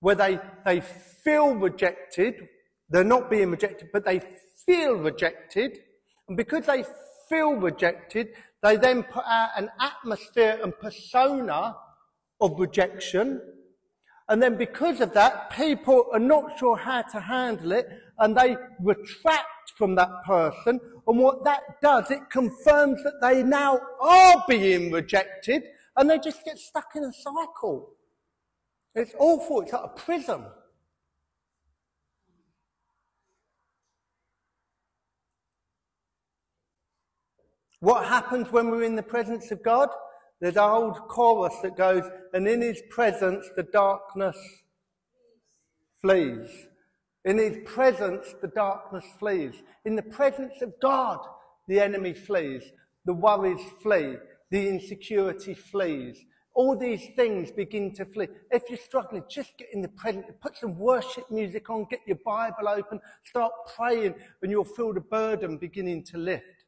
where 0.00 0.14
they, 0.14 0.38
they 0.64 0.80
feel 0.80 1.54
rejected. 1.54 2.34
They're 2.88 3.04
not 3.04 3.30
being 3.30 3.50
rejected, 3.50 3.88
but 3.92 4.04
they 4.04 4.20
feel 4.66 4.94
rejected. 4.94 5.78
And 6.28 6.36
because 6.36 6.66
they 6.66 6.84
feel 7.28 7.52
rejected, 7.52 8.28
they 8.62 8.76
then 8.76 9.04
put 9.04 9.24
out 9.24 9.50
an 9.56 9.70
atmosphere 9.80 10.58
and 10.62 10.76
persona 10.78 11.76
of 12.40 12.58
rejection 12.58 13.40
and 14.28 14.42
then 14.42 14.56
because 14.56 15.00
of 15.00 15.12
that, 15.12 15.50
people 15.50 16.06
are 16.12 16.18
not 16.18 16.58
sure 16.58 16.76
how 16.76 17.02
to 17.02 17.20
handle 17.20 17.72
it 17.72 17.86
and 18.18 18.36
they 18.36 18.56
retract 18.80 19.61
from 19.76 19.94
that 19.96 20.10
person. 20.24 20.80
And 21.06 21.18
what 21.18 21.44
that 21.44 21.80
does, 21.80 22.10
it 22.10 22.30
confirms 22.30 23.02
that 23.02 23.20
they 23.20 23.42
now 23.42 23.80
are 24.00 24.44
being 24.48 24.92
rejected 24.92 25.64
and 25.96 26.08
they 26.08 26.18
just 26.18 26.44
get 26.44 26.58
stuck 26.58 26.92
in 26.94 27.04
a 27.04 27.12
cycle. 27.12 27.90
It's 28.94 29.14
awful. 29.18 29.62
It's 29.62 29.72
like 29.72 29.84
a 29.84 29.88
prison. 29.88 30.44
What 37.80 38.06
happens 38.06 38.52
when 38.52 38.70
we're 38.70 38.84
in 38.84 38.94
the 38.94 39.02
presence 39.02 39.50
of 39.50 39.62
God? 39.62 39.88
There's 40.40 40.56
an 40.56 40.62
old 40.62 40.98
chorus 41.08 41.54
that 41.62 41.76
goes, 41.76 42.04
and 42.32 42.46
in 42.46 42.60
his 42.60 42.80
presence 42.90 43.48
the 43.56 43.64
darkness 43.64 44.36
flees. 46.00 46.48
In 47.24 47.38
his 47.38 47.58
presence 47.64 48.34
the 48.40 48.48
darkness 48.48 49.04
flees. 49.18 49.54
In 49.84 49.96
the 49.96 50.02
presence 50.02 50.60
of 50.60 50.74
God 50.80 51.20
the 51.68 51.80
enemy 51.80 52.14
flees. 52.14 52.64
The 53.04 53.14
worries 53.14 53.64
flee. 53.82 54.16
The 54.50 54.68
insecurity 54.68 55.54
flees. 55.54 56.24
All 56.54 56.76
these 56.76 57.08
things 57.16 57.50
begin 57.50 57.94
to 57.94 58.04
flee. 58.04 58.28
If 58.50 58.64
you're 58.68 58.78
struggling, 58.78 59.24
just 59.28 59.56
get 59.56 59.68
in 59.72 59.80
the 59.80 59.88
presence, 59.88 60.26
put 60.40 60.56
some 60.56 60.78
worship 60.78 61.30
music 61.30 61.70
on, 61.70 61.86
get 61.88 62.00
your 62.06 62.18
Bible 62.24 62.68
open, 62.68 63.00
start 63.24 63.52
praying, 63.74 64.14
and 64.42 64.50
you'll 64.50 64.64
feel 64.64 64.92
the 64.92 65.00
burden 65.00 65.56
beginning 65.56 66.04
to 66.04 66.18
lift. 66.18 66.64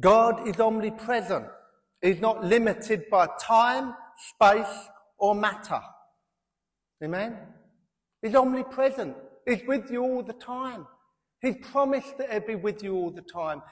God 0.00 0.48
is 0.48 0.58
omnipresent. 0.60 1.48
He's 2.00 2.20
not 2.20 2.44
limited 2.44 3.04
by 3.10 3.28
time, 3.40 3.94
space, 4.34 4.88
or 5.18 5.34
matter. 5.34 5.80
Amen? 7.02 7.36
He's 8.22 8.34
omnipresent. 8.34 9.16
He's 9.46 9.62
with 9.66 9.90
you 9.90 10.02
all 10.02 10.22
the 10.22 10.32
time. 10.32 10.86
He's 11.40 11.56
promised 11.62 12.18
that 12.18 12.30
he'll 12.30 12.40
be 12.40 12.54
with 12.54 12.82
you 12.82 12.94
all 12.94 13.10
the 13.10 13.22
time. 13.22 13.62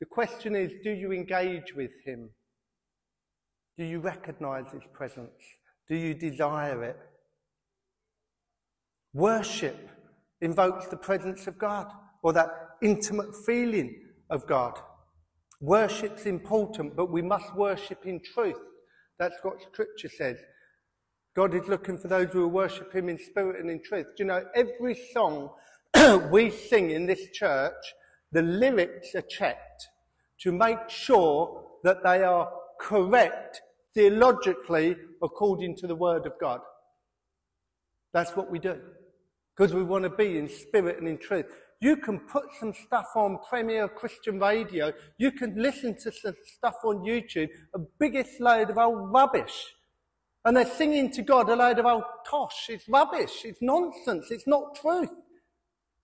The 0.00 0.06
question 0.06 0.54
is, 0.54 0.72
do 0.82 0.90
you 0.90 1.12
engage 1.12 1.74
with 1.74 1.92
him? 2.04 2.30
Do 3.78 3.84
you 3.84 4.00
recognize 4.00 4.72
his 4.72 4.82
presence? 4.92 5.42
Do 5.88 5.96
you 5.96 6.14
desire 6.14 6.82
it? 6.84 6.98
Worship 9.14 9.90
invokes 10.40 10.86
the 10.88 10.96
presence 10.96 11.46
of 11.46 11.58
God 11.58 11.90
or 12.22 12.32
that 12.34 12.50
intimate 12.82 13.34
feeling 13.46 13.94
of 14.28 14.46
God. 14.46 14.78
Worship's 15.60 16.26
important, 16.26 16.96
but 16.96 17.10
we 17.10 17.22
must 17.22 17.54
worship 17.54 18.04
in 18.04 18.20
truth. 18.34 18.60
That's 19.18 19.36
what 19.42 19.62
scripture 19.62 20.10
says. 20.10 20.38
God 21.34 21.54
is 21.54 21.68
looking 21.68 21.98
for 21.98 22.08
those 22.08 22.28
who 22.32 22.42
will 22.42 22.48
worship 22.48 22.92
him 22.92 23.08
in 23.08 23.18
spirit 23.18 23.60
and 23.60 23.70
in 23.70 23.82
truth. 23.82 24.06
Do 24.16 24.24
you 24.24 24.26
know, 24.26 24.44
every 24.54 24.98
song 25.12 25.50
we 26.30 26.50
sing 26.50 26.90
in 26.90 27.06
this 27.06 27.30
church, 27.32 27.74
the 28.32 28.42
lyrics 28.42 29.14
are 29.14 29.22
checked 29.22 29.88
to 30.40 30.52
make 30.52 30.88
sure 30.88 31.64
that 31.84 32.02
they 32.02 32.22
are 32.22 32.50
correct 32.80 33.60
theologically 33.94 34.96
according 35.22 35.76
to 35.76 35.86
the 35.86 35.94
word 35.94 36.26
of 36.26 36.32
God. 36.40 36.60
That's 38.12 38.36
what 38.36 38.50
we 38.50 38.58
do. 38.58 38.80
Because 39.56 39.74
we 39.74 39.82
want 39.82 40.04
to 40.04 40.10
be 40.10 40.38
in 40.38 40.48
spirit 40.48 40.98
and 40.98 41.08
in 41.08 41.18
truth. 41.18 41.46
You 41.80 41.96
can 41.96 42.20
put 42.20 42.44
some 42.58 42.72
stuff 42.72 43.08
on 43.14 43.38
Premier 43.48 43.88
Christian 43.88 44.38
Radio. 44.40 44.92
You 45.18 45.30
can 45.30 45.54
listen 45.60 45.94
to 46.02 46.12
some 46.12 46.34
stuff 46.56 46.76
on 46.84 47.04
YouTube, 47.04 47.48
a 47.74 47.78
biggest 48.00 48.40
load 48.40 48.70
of 48.70 48.78
old 48.78 49.12
rubbish. 49.12 49.74
And 50.44 50.56
they're 50.56 50.64
singing 50.64 51.10
to 51.12 51.22
God 51.22 51.48
a 51.50 51.56
load 51.56 51.78
of 51.78 51.86
old 51.86 52.04
tosh. 52.26 52.68
It's 52.68 52.88
rubbish. 52.88 53.44
It's 53.44 53.60
nonsense. 53.60 54.30
It's 54.30 54.46
not 54.46 54.76
truth. 54.76 55.10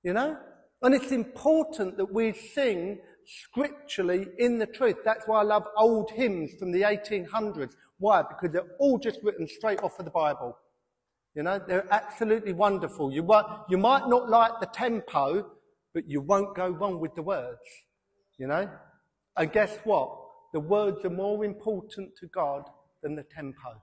You 0.03 0.13
know? 0.13 0.37
And 0.83 0.95
it's 0.95 1.13
important 1.13 1.97
that 1.97 2.13
we 2.13 2.33
sing 2.33 2.99
scripturally 3.25 4.27
in 4.39 4.59
the 4.59 4.67
truth. 4.67 4.97
That's 5.05 5.27
why 5.27 5.41
I 5.41 5.45
love 5.45 5.65
old 5.77 6.11
hymns 6.11 6.51
from 6.59 6.73
the 6.73 6.83
1800s. 6.83 7.73
Why? 7.99 8.23
Because 8.23 8.51
they're 8.53 8.75
all 8.81 8.99
just 8.99 9.21
written 9.23 9.47
straight 9.47 9.81
off 9.83 9.99
of 9.99 10.05
the 10.05 10.11
Bible. 10.11 10.59
You 11.35 11.45
know, 11.45 11.61
they're 11.67 11.87
absolutely 11.93 12.53
wonderful. 12.53 13.13
You 13.13 13.23
might, 13.23 13.45
you 13.71 13.79
might 13.79 14.09
not 14.09 14.29
like 14.29 14.53
the 14.61 14.67
tempo, 14.67 15.47
but 15.95 16.09
you 16.09 16.21
won't 16.21 16.55
go 16.55 16.69
wrong 16.69 17.01
with 17.01 17.15
the 17.15 17.23
words. 17.23 17.61
You 18.39 18.47
know? 18.47 18.69
And 19.37 19.53
guess 19.53 19.77
what? 19.85 20.19
The 20.53 20.61
words 20.61 21.05
are 21.05 21.11
more 21.11 21.45
important 21.45 22.11
to 22.21 22.27
God 22.27 22.65
than 23.03 23.15
the 23.15 23.25
tempo. 23.25 23.81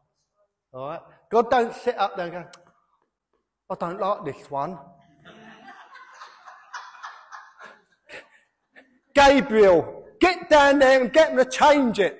Alright? 0.73 1.01
God 1.31 1.49
don't 1.49 1.73
sit 1.73 1.97
up 1.97 2.15
there 2.15 2.27
and 2.27 2.33
go, 2.33 2.45
I 3.71 3.75
don't 3.75 3.99
like 3.99 4.25
this 4.25 4.51
one. 4.51 4.77
Gabriel, 9.15 10.03
get 10.19 10.49
down 10.49 10.79
there 10.79 11.01
and 11.01 11.11
get 11.11 11.35
them 11.35 11.43
to 11.43 11.49
change 11.49 11.99
it. 11.99 12.19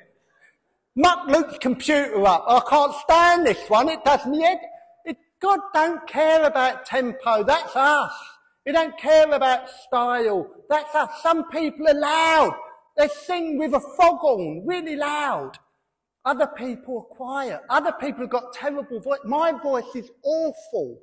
Muck 0.96 1.28
Luke's 1.28 1.60
computer 1.60 2.26
up. 2.26 2.46
I 2.48 2.62
can't 2.70 2.96
stand 2.96 3.46
this 3.46 3.70
one. 3.70 3.90
It 3.90 4.04
does 4.04 4.26
me 4.26 4.42
head. 4.42 4.60
It, 5.06 5.18
God 5.42 5.60
don't 5.74 6.06
care 6.08 6.44
about 6.44 6.86
tempo. 6.86 7.44
That's 7.44 7.76
us. 7.76 8.12
He 8.66 8.72
don't 8.72 8.98
care 8.98 9.32
about 9.32 9.70
style. 9.70 10.48
That's 10.70 10.94
us. 10.94 11.10
Some 11.24 11.50
people 11.50 11.88
are 11.88 12.00
loud. 12.00 12.54
They 12.98 13.08
sing 13.08 13.58
with 13.58 13.74
a 13.74 13.80
foghorn, 13.98 14.64
really 14.66 14.96
loud. 14.96 15.58
Other 16.26 16.48
people 16.48 16.98
are 16.98 17.16
quiet. 17.16 17.62
Other 17.70 17.94
people 17.94 18.22
have 18.22 18.30
got 18.30 18.54
terrible 18.54 19.00
voice. 19.00 19.20
My 19.24 19.52
voice 19.52 19.96
is 19.96 20.12
awful. 20.24 21.00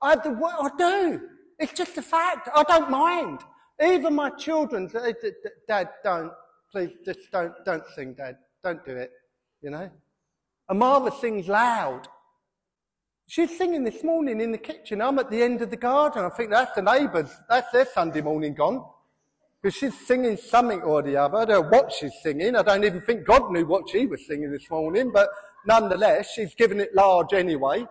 I, 0.00 0.14
I 0.14 0.70
do. 0.78 1.20
It's 1.58 1.72
just 1.72 1.98
a 1.98 2.02
fact. 2.02 2.48
I 2.54 2.62
don't 2.62 2.90
mind. 2.90 3.40
Even 3.82 4.14
my 4.14 4.30
children, 4.30 4.90
Dad, 5.68 5.90
don't, 6.02 6.32
please, 6.72 6.90
just 7.04 7.30
don't, 7.30 7.52
don't 7.64 7.84
sing, 7.94 8.14
Dad. 8.14 8.38
Don't 8.64 8.84
do 8.84 8.96
it, 8.96 9.12
you 9.62 9.70
know. 9.70 9.90
And 10.68 10.78
Martha 10.78 11.16
sings 11.20 11.46
loud. 11.46 12.08
She's 13.30 13.58
singing 13.58 13.84
this 13.84 14.02
morning 14.02 14.40
in 14.40 14.52
the 14.52 14.58
kitchen. 14.58 15.02
I'm 15.02 15.18
at 15.18 15.30
the 15.30 15.42
end 15.42 15.60
of 15.60 15.68
the 15.68 15.76
garden. 15.76 16.24
I 16.24 16.30
think 16.30 16.48
that's 16.48 16.74
the 16.74 16.80
neighbours. 16.80 17.30
That's 17.46 17.70
their 17.72 17.84
Sunday 17.84 18.22
morning 18.22 18.54
gone. 18.54 18.82
Because 19.60 19.76
she's 19.76 20.06
singing 20.06 20.38
something 20.38 20.80
or 20.80 21.02
the 21.02 21.18
other. 21.18 21.36
I 21.36 21.44
don't 21.44 21.62
know 21.62 21.68
what 21.68 21.92
she's 21.92 22.14
singing. 22.22 22.56
I 22.56 22.62
don't 22.62 22.84
even 22.84 23.02
think 23.02 23.26
God 23.26 23.52
knew 23.52 23.66
what 23.66 23.90
she 23.90 24.06
was 24.06 24.26
singing 24.26 24.50
this 24.50 24.70
morning. 24.70 25.10
But 25.12 25.28
nonetheless, 25.66 26.30
she's 26.32 26.54
given 26.54 26.80
it 26.80 26.94
large 26.94 27.34
anyway. 27.34 27.86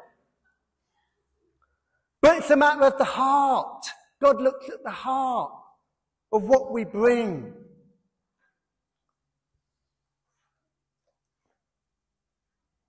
But 2.19 2.39
it's 2.39 2.49
a 2.49 2.57
matter 2.57 2.85
of 2.85 2.97
the 2.97 3.03
heart. 3.03 3.85
God 4.19 4.41
looks 4.41 4.67
at 4.69 4.83
the 4.83 4.89
heart 4.89 5.51
of 6.31 6.41
what 6.45 6.71
we 6.71 6.83
bring. 6.83 7.53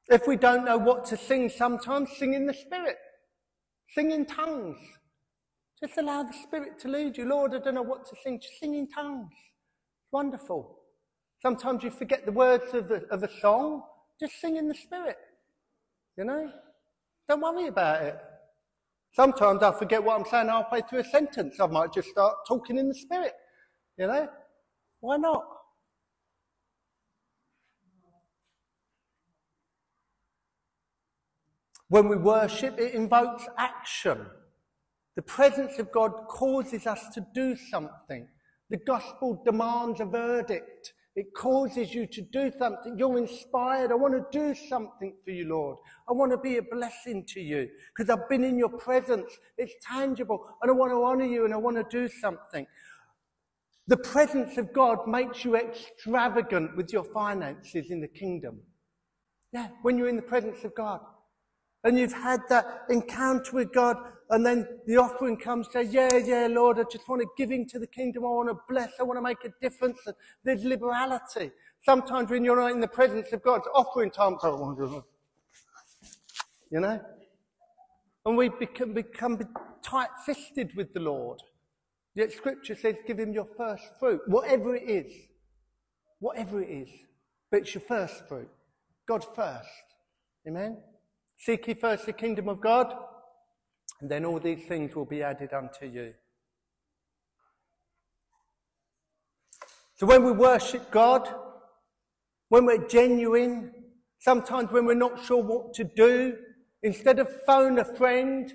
If 0.09 0.27
we 0.27 0.37
don't 0.37 0.65
know 0.65 0.79
what 0.79 1.05
to 1.07 1.17
sing, 1.17 1.51
sometimes 1.51 2.11
sing 2.19 2.35
in 2.35 2.47
the 2.47 2.55
Spirit, 2.55 2.97
sing 3.91 4.11
in 4.11 4.25
tongues. 4.25 4.79
Just 5.81 5.99
allow 5.99 6.23
the 6.23 6.33
Spirit 6.33 6.79
to 6.81 6.89
lead 6.89 7.19
you. 7.19 7.27
Lord, 7.27 7.55
I 7.55 7.59
don't 7.59 7.75
know 7.75 7.83
what 7.83 8.07
to 8.09 8.17
sing. 8.23 8.41
Just 8.41 8.59
sing 8.59 8.75
in 8.75 8.89
tongues. 8.89 9.33
Wonderful. 10.11 10.79
Sometimes 11.41 11.85
you 11.85 11.91
forget 11.91 12.25
the 12.25 12.33
words 12.33 12.75
of, 12.75 12.91
of 12.91 13.23
a 13.23 13.31
song. 13.41 13.83
Just 14.19 14.41
sing 14.41 14.57
in 14.57 14.67
the 14.67 14.75
Spirit. 14.75 15.19
You 16.17 16.25
know? 16.25 16.51
Don't 17.29 17.43
worry 17.43 17.69
about 17.69 18.03
it. 18.03 18.19
Sometimes 19.13 19.63
I 19.63 19.73
forget 19.73 20.03
what 20.03 20.19
I'm 20.19 20.27
saying 20.27 20.49
halfway 20.49 20.81
through 20.81 21.01
a 21.01 21.05
sentence. 21.05 21.61
I 21.61 21.67
might 21.67 21.93
just 21.93 22.09
start 22.09 22.35
talking 22.47 22.79
in 22.79 22.89
the 22.89 22.95
Spirit. 22.95 23.35
You 23.99 24.07
know? 24.07 24.29
Why 25.01 25.17
not? 25.17 25.45
When 31.89 32.09
we 32.09 32.17
worship, 32.17 32.79
it 32.79 32.95
invokes 32.95 33.47
action. 33.57 34.27
The 35.17 35.23
presence 35.23 35.79
of 35.79 35.91
God 35.91 36.13
causes 36.29 36.87
us 36.87 37.09
to 37.15 37.27
do 37.35 37.57
something. 37.57 38.29
The 38.71 38.77
gospel 38.77 39.43
demands 39.45 40.01
a 40.01 40.05
verdict. 40.05 40.93
It 41.17 41.35
causes 41.35 41.93
you 41.95 42.07
to 42.07 42.21
do 42.21 42.53
something. 42.57 42.97
You're 42.97 43.19
inspired. 43.19 43.91
I 43.91 43.95
want 43.95 44.15
to 44.15 44.39
do 44.39 44.55
something 44.55 45.15
for 45.25 45.31
you, 45.31 45.49
Lord. 45.49 45.79
I 46.09 46.13
want 46.13 46.31
to 46.31 46.39
be 46.39 46.59
a 46.59 46.63
blessing 46.63 47.25
to 47.31 47.41
you 47.41 47.69
because 47.97 48.11
I've 48.11 48.29
been 48.29 48.45
in 48.45 48.59
your 48.59 48.69
presence. 48.69 49.37
It's 49.57 49.75
tangible 49.85 50.47
and 50.63 50.71
I 50.71 50.75
want 50.75 50.93
to 50.93 51.03
honor 51.03 51.25
you 51.25 51.47
and 51.47 51.55
I 51.55 51.57
want 51.57 51.77
to 51.77 51.87
do 51.91 52.07
something. 52.07 52.67
The 53.89 53.97
presence 53.97 54.59
of 54.59 54.75
God 54.75 55.09
makes 55.09 55.45
you 55.45 55.57
extravagant 55.57 56.77
with 56.77 56.93
your 56.93 57.05
finances 57.05 57.91
in 57.91 58.03
the 58.03 58.09
kingdom. 58.09 58.61
Yeah, 59.53 59.69
when 59.81 59.97
you're 59.97 60.11
in 60.11 60.17
the 60.17 60.23
presence 60.23 60.63
of 60.63 60.75
God 60.75 61.01
and 61.85 61.99
you've 61.99 62.13
had 62.13 62.41
that 62.49 62.85
encounter 62.91 63.53
with 63.53 63.73
God 63.73 63.97
and 64.31 64.45
then 64.45 64.69
the 64.87 64.97
offering 64.99 65.39
comes, 65.39 65.69
say, 65.73 65.85
yeah, 65.85 66.15
yeah, 66.17 66.49
Lord, 66.51 66.79
I 66.79 66.85
just 66.91 67.09
want 67.09 67.23
to 67.23 67.29
give 67.39 67.51
into 67.51 67.79
the 67.79 67.87
kingdom. 67.87 68.25
I 68.25 68.29
want 68.29 68.49
to 68.51 68.59
bless. 68.69 68.93
I 69.01 69.03
want 69.05 69.17
to 69.17 69.23
make 69.23 69.43
a 69.45 69.53
difference. 69.63 69.99
And 70.07 70.15
there's 70.45 70.65
liberality. 70.65 71.51
Sometimes 71.83 72.29
when 72.29 72.45
you're 72.45 72.61
not 72.61 72.73
in 72.73 72.81
the 72.81 72.89
presence 72.89 73.33
of 73.33 73.41
oh, 73.47 73.59
God, 73.59 73.63
offering 73.75 74.11
time, 74.11 74.37
you 76.71 76.81
know? 76.81 77.01
And 78.27 78.37
we 78.37 78.51
become, 78.51 78.93
become 78.93 79.39
tight-fisted 79.83 80.73
with 80.77 80.93
the 80.93 81.01
Lord. 81.01 81.41
Yet 82.15 82.33
scripture 82.33 82.77
says, 82.77 82.97
give 83.07 83.19
him 83.19 83.33
your 83.33 83.49
first 83.57 83.85
fruit, 83.99 84.21
whatever 84.27 84.77
it 84.77 84.83
is. 84.83 85.11
Whatever 86.19 86.61
it 86.61 86.69
is. 86.69 86.89
But 87.51 87.61
it's 87.61 87.75
your 87.75 87.85
first 87.89 88.29
fruit. 88.29 88.51
God 89.07 89.25
first. 89.35 89.69
Amen? 90.47 90.77
Seek 91.39 91.69
ye 91.69 91.75
first 91.75 92.05
the 92.05 92.13
kingdom 92.13 92.49
of 92.49 92.61
God, 92.61 92.93
and 94.01 94.11
then 94.11 94.25
all 94.25 94.41
these 94.41 94.65
things 94.67 94.95
will 94.95 95.05
be 95.05 95.23
added 95.23 95.53
unto 95.53 95.87
you. 95.87 96.13
So 99.95 100.07
when 100.07 100.25
we 100.25 100.33
worship 100.33 100.91
God, 100.91 101.33
when 102.49 102.67
we're 102.67 102.87
genuine, 102.87 103.73
sometimes 104.19 104.71
when 104.73 104.85
we're 104.85 104.95
not 104.95 105.25
sure 105.25 105.43
what 105.43 105.75
to 105.75 105.85
do, 105.85 106.37
instead 106.83 107.19
of 107.19 107.29
phone 107.47 107.79
a 107.79 107.85
friend 107.85 108.53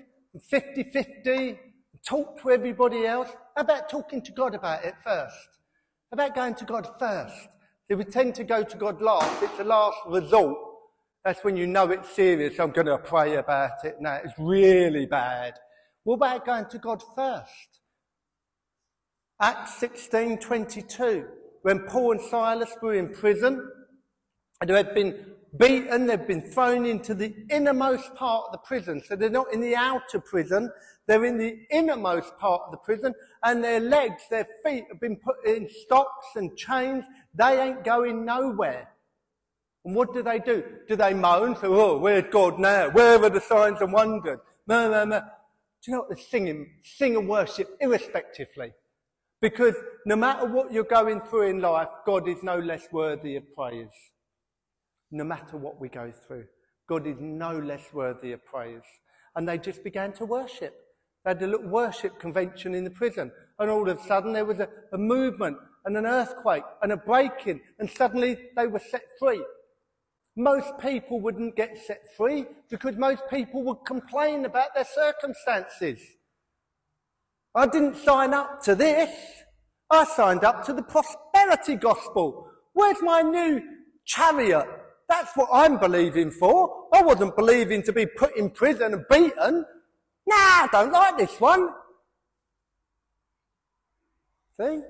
50-50, 0.52 1.58
talk 2.06 2.40
to 2.42 2.50
everybody 2.50 3.06
else, 3.06 3.30
how 3.56 3.62
about 3.62 3.88
talking 3.88 4.20
to 4.22 4.32
God 4.32 4.54
about 4.54 4.84
it 4.84 4.94
first? 5.02 5.48
How 6.10 6.14
about 6.14 6.34
going 6.34 6.54
to 6.56 6.64
God 6.64 6.86
first? 6.98 7.48
If 7.88 7.98
we 7.98 8.04
tend 8.04 8.34
to 8.36 8.44
go 8.44 8.62
to 8.62 8.76
God 8.76 9.00
last, 9.00 9.42
it's 9.42 9.56
the 9.56 9.64
last 9.64 9.98
resort. 10.06 10.58
That's 11.24 11.42
when 11.42 11.56
you 11.56 11.66
know 11.66 11.90
it's 11.90 12.10
serious. 12.10 12.60
I'm 12.60 12.70
going 12.70 12.86
to 12.86 12.98
pray 12.98 13.36
about 13.36 13.82
it 13.84 13.96
now. 13.98 14.20
It's 14.22 14.34
really 14.38 15.06
bad. 15.06 15.54
What 16.02 16.16
about 16.16 16.44
going 16.44 16.66
to 16.66 16.78
God 16.78 17.02
first? 17.16 17.80
Acts 19.40 19.78
16, 19.78 20.38
22. 20.38 21.26
When 21.62 21.80
Paul 21.86 22.12
and 22.12 22.20
Silas 22.20 22.70
were 22.82 22.92
in 22.92 23.08
prison, 23.08 23.70
and 24.60 24.68
they 24.68 24.74
had 24.74 24.94
been 24.94 25.32
beaten, 25.58 26.06
they'd 26.06 26.26
been 26.26 26.42
thrown 26.42 26.84
into 26.84 27.14
the 27.14 27.34
innermost 27.48 28.14
part 28.14 28.44
of 28.46 28.52
the 28.52 28.58
prison. 28.58 29.02
So 29.02 29.16
they're 29.16 29.30
not 29.30 29.50
in 29.50 29.62
the 29.62 29.74
outer 29.74 30.20
prison, 30.20 30.70
they're 31.06 31.24
in 31.24 31.38
the 31.38 31.58
innermost 31.70 32.36
part 32.36 32.62
of 32.66 32.70
the 32.70 32.76
prison, 32.76 33.14
and 33.42 33.64
their 33.64 33.80
legs, 33.80 34.24
their 34.28 34.46
feet 34.62 34.84
have 34.90 35.00
been 35.00 35.16
put 35.16 35.36
in 35.46 35.70
stocks 35.70 36.26
and 36.36 36.54
chains. 36.54 37.04
They 37.34 37.62
ain't 37.62 37.82
going 37.82 38.26
nowhere. 38.26 38.88
And 39.84 39.94
what 39.94 40.14
do 40.14 40.22
they 40.22 40.38
do? 40.38 40.64
Do 40.88 40.96
they 40.96 41.12
moan? 41.12 41.56
So, 41.56 41.74
oh, 41.74 41.98
where's 41.98 42.26
God 42.30 42.58
now? 42.58 42.90
Where 42.90 43.22
are 43.22 43.30
the 43.30 43.40
signs 43.40 43.80
and 43.80 43.92
wonders? 43.92 44.38
No, 44.66 44.90
no, 44.90 45.04
no. 45.04 45.20
Do 45.20 45.90
you 45.90 45.92
know 45.92 46.00
what 46.00 46.08
they're 46.08 46.24
singing? 46.24 46.70
Sing 46.82 47.16
and 47.16 47.28
worship 47.28 47.76
irrespectively. 47.80 48.72
Because 49.42 49.74
no 50.06 50.16
matter 50.16 50.46
what 50.46 50.72
you're 50.72 50.84
going 50.84 51.20
through 51.20 51.50
in 51.50 51.60
life, 51.60 51.88
God 52.06 52.26
is 52.26 52.42
no 52.42 52.58
less 52.58 52.86
worthy 52.90 53.36
of 53.36 53.42
praise. 53.54 53.92
No 55.10 55.24
matter 55.24 55.58
what 55.58 55.78
we 55.78 55.90
go 55.90 56.10
through, 56.26 56.46
God 56.88 57.06
is 57.06 57.16
no 57.20 57.58
less 57.58 57.92
worthy 57.92 58.32
of 58.32 58.42
praise. 58.46 58.80
And 59.36 59.46
they 59.46 59.58
just 59.58 59.84
began 59.84 60.12
to 60.14 60.24
worship. 60.24 60.74
They 61.24 61.32
had 61.32 61.42
a 61.42 61.46
little 61.46 61.68
worship 61.68 62.18
convention 62.18 62.74
in 62.74 62.84
the 62.84 62.90
prison. 62.90 63.30
And 63.58 63.70
all 63.70 63.86
of 63.86 63.98
a 63.98 64.02
sudden 64.04 64.32
there 64.32 64.46
was 64.46 64.60
a, 64.60 64.68
a 64.94 64.98
movement 64.98 65.58
and 65.84 65.96
an 65.98 66.06
earthquake 66.06 66.64
and 66.82 66.92
a 66.92 66.96
breaking. 66.96 67.60
And 67.78 67.90
suddenly 67.90 68.38
they 68.56 68.66
were 68.66 68.80
set 68.90 69.04
free. 69.18 69.44
Most 70.36 70.78
people 70.78 71.20
wouldn't 71.20 71.54
get 71.54 71.78
set 71.86 72.02
free 72.16 72.46
because 72.68 72.96
most 72.96 73.22
people 73.30 73.62
would 73.64 73.84
complain 73.86 74.44
about 74.44 74.74
their 74.74 74.84
circumstances. 74.84 76.00
I 77.54 77.66
didn't 77.66 77.96
sign 77.96 78.34
up 78.34 78.62
to 78.64 78.74
this. 78.74 79.10
I 79.90 80.04
signed 80.04 80.42
up 80.42 80.64
to 80.66 80.72
the 80.72 80.82
prosperity 80.82 81.76
gospel. 81.76 82.48
Where's 82.72 83.00
my 83.00 83.22
new 83.22 83.62
chariot? 84.04 84.66
That's 85.08 85.36
what 85.36 85.48
I'm 85.52 85.78
believing 85.78 86.32
for. 86.32 86.88
I 86.92 87.02
wasn't 87.02 87.36
believing 87.36 87.82
to 87.84 87.92
be 87.92 88.06
put 88.06 88.36
in 88.36 88.50
prison 88.50 88.94
and 88.94 89.04
beaten. 89.08 89.64
Nah, 90.26 90.34
I 90.34 90.68
don't 90.72 90.92
like 90.92 91.18
this 91.18 91.38
one. 91.40 91.68
See? 94.56 94.80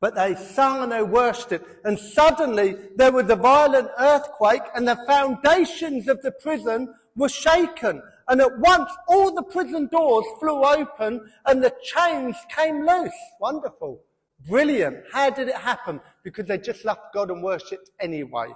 But 0.00 0.14
they 0.14 0.34
sung 0.34 0.82
and 0.82 0.92
they 0.92 1.02
worshipped. 1.02 1.84
And 1.84 1.98
suddenly 1.98 2.76
there 2.96 3.12
was 3.12 3.28
a 3.28 3.36
violent 3.36 3.88
earthquake 3.98 4.62
and 4.74 4.88
the 4.88 4.96
foundations 5.06 6.08
of 6.08 6.22
the 6.22 6.32
prison 6.32 6.94
were 7.14 7.28
shaken. 7.28 8.02
And 8.28 8.40
at 8.40 8.58
once 8.58 8.90
all 9.08 9.34
the 9.34 9.42
prison 9.42 9.88
doors 9.88 10.24
flew 10.38 10.64
open 10.64 11.30
and 11.46 11.62
the 11.62 11.74
chains 11.82 12.36
came 12.54 12.86
loose. 12.86 13.12
Wonderful. 13.40 14.00
Brilliant. 14.48 15.04
How 15.12 15.28
did 15.28 15.48
it 15.48 15.56
happen? 15.56 16.00
Because 16.24 16.46
they 16.46 16.58
just 16.58 16.84
loved 16.84 17.00
God 17.12 17.30
and 17.30 17.42
worshipped 17.42 17.90
anyway. 18.00 18.54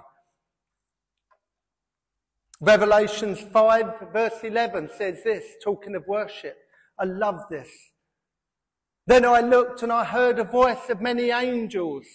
Revelations 2.59 3.39
5 3.39 4.07
verse 4.11 4.39
11 4.41 4.89
says 4.97 5.21
this, 5.23 5.43
talking 5.63 5.93
of 5.93 6.07
worship. 6.07 6.57
I 6.97 7.03
love 7.03 7.41
this. 7.51 7.67
Then 9.07 9.25
I 9.25 9.41
looked 9.41 9.83
and 9.83 9.91
I 9.91 10.03
heard 10.03 10.39
a 10.39 10.43
voice 10.43 10.89
of 10.89 11.01
many 11.01 11.29
angels, 11.29 12.05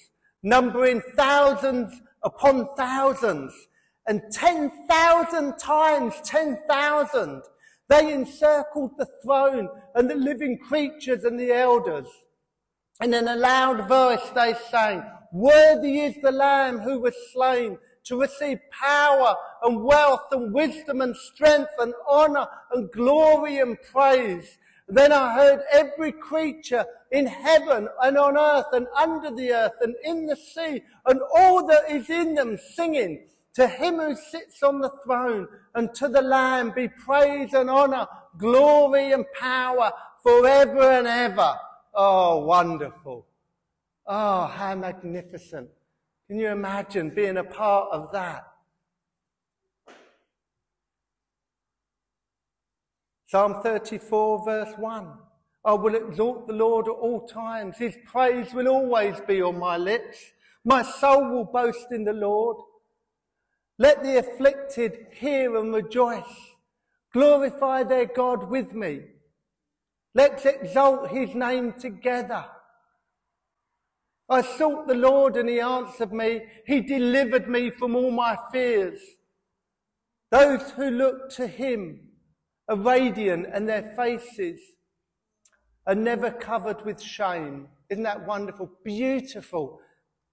numbering 0.42 1.02
thousands 1.16 2.00
upon 2.22 2.68
thousands, 2.76 3.52
and 4.06 4.22
10,000 4.32 5.58
times 5.58 6.14
10,000. 6.24 7.42
They 7.88 8.12
encircled 8.12 8.92
the 8.98 9.08
throne 9.22 9.68
and 9.94 10.10
the 10.10 10.16
living 10.16 10.58
creatures 10.58 11.24
and 11.24 11.38
the 11.38 11.52
elders. 11.52 12.08
And 13.00 13.14
in 13.14 13.28
a 13.28 13.36
loud 13.36 13.88
voice 13.88 14.28
they 14.34 14.54
sang, 14.70 15.02
Worthy 15.32 16.00
is 16.00 16.16
the 16.22 16.32
Lamb 16.32 16.80
who 16.80 17.00
was 17.00 17.14
slain 17.32 17.78
to 18.04 18.20
receive 18.20 18.58
power 18.70 19.36
and 19.62 19.82
wealth 19.82 20.26
and 20.32 20.52
wisdom 20.52 21.00
and 21.00 21.14
strength 21.16 21.70
and 21.78 21.94
honor 22.08 22.46
and 22.72 22.90
glory 22.90 23.58
and 23.58 23.76
praise. 23.92 24.58
Then 24.90 25.12
I 25.12 25.34
heard 25.34 25.60
every 25.72 26.12
creature 26.12 26.84
in 27.12 27.26
heaven 27.26 27.88
and 28.02 28.18
on 28.18 28.36
earth 28.36 28.66
and 28.72 28.86
under 28.96 29.30
the 29.30 29.52
earth 29.52 29.72
and 29.80 29.94
in 30.04 30.26
the 30.26 30.36
sea 30.36 30.82
and 31.06 31.20
all 31.34 31.66
that 31.66 31.90
is 31.90 32.10
in 32.10 32.34
them 32.34 32.58
singing 32.74 33.26
to 33.54 33.66
him 33.66 33.96
who 33.96 34.14
sits 34.14 34.62
on 34.62 34.80
the 34.80 34.90
throne 35.04 35.48
and 35.74 35.94
to 35.94 36.08
the 36.08 36.22
Lamb 36.22 36.72
be 36.74 36.88
praise 36.88 37.52
and 37.52 37.70
honor, 37.70 38.06
glory 38.36 39.12
and 39.12 39.24
power 39.38 39.92
forever 40.22 40.90
and 40.90 41.06
ever. 41.06 41.54
Oh, 41.94 42.44
wonderful. 42.44 43.26
Oh, 44.06 44.46
how 44.46 44.74
magnificent. 44.74 45.68
Can 46.28 46.38
you 46.38 46.48
imagine 46.48 47.10
being 47.10 47.36
a 47.36 47.44
part 47.44 47.88
of 47.92 48.12
that? 48.12 48.49
Psalm 53.30 53.62
34 53.62 54.44
verse 54.44 54.74
1. 54.76 55.08
I 55.64 55.74
will 55.74 55.94
exalt 55.94 56.48
the 56.48 56.52
Lord 56.52 56.88
at 56.88 56.94
all 56.94 57.28
times. 57.28 57.76
His 57.78 57.96
praise 58.04 58.52
will 58.52 58.66
always 58.66 59.20
be 59.20 59.40
on 59.40 59.56
my 59.56 59.76
lips. 59.76 60.18
My 60.64 60.82
soul 60.82 61.30
will 61.30 61.44
boast 61.44 61.92
in 61.92 62.02
the 62.02 62.12
Lord. 62.12 62.56
Let 63.78 64.02
the 64.02 64.18
afflicted 64.18 65.06
hear 65.12 65.56
and 65.56 65.72
rejoice. 65.72 66.24
Glorify 67.12 67.84
their 67.84 68.06
God 68.06 68.50
with 68.50 68.74
me. 68.74 69.02
Let's 70.12 70.44
exalt 70.44 71.10
his 71.10 71.32
name 71.32 71.74
together. 71.74 72.46
I 74.28 74.42
sought 74.42 74.88
the 74.88 74.94
Lord 74.96 75.36
and 75.36 75.48
he 75.48 75.60
answered 75.60 76.12
me. 76.12 76.46
He 76.66 76.80
delivered 76.80 77.48
me 77.48 77.70
from 77.70 77.94
all 77.94 78.10
my 78.10 78.36
fears. 78.50 78.98
Those 80.32 80.72
who 80.72 80.90
look 80.90 81.30
to 81.34 81.46
him 81.46 82.09
are 82.70 82.76
radiant 82.76 83.46
and 83.52 83.68
their 83.68 83.82
faces 83.96 84.60
are 85.86 85.94
never 85.94 86.30
covered 86.30 86.84
with 86.86 87.02
shame. 87.02 87.66
Isn't 87.90 88.04
that 88.04 88.26
wonderful? 88.26 88.70
Beautiful. 88.84 89.80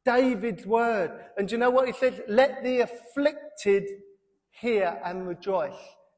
David's 0.06 0.66
word. 0.66 1.12
And 1.36 1.48
do 1.48 1.56
you 1.56 1.60
know 1.60 1.72
what 1.72 1.88
he 1.88 1.94
says? 1.94 2.22
Let 2.28 2.64
the 2.64 2.82
afflicted 2.82 3.86
hear 4.52 5.02
and 5.04 5.28
rejoice. 5.28 5.74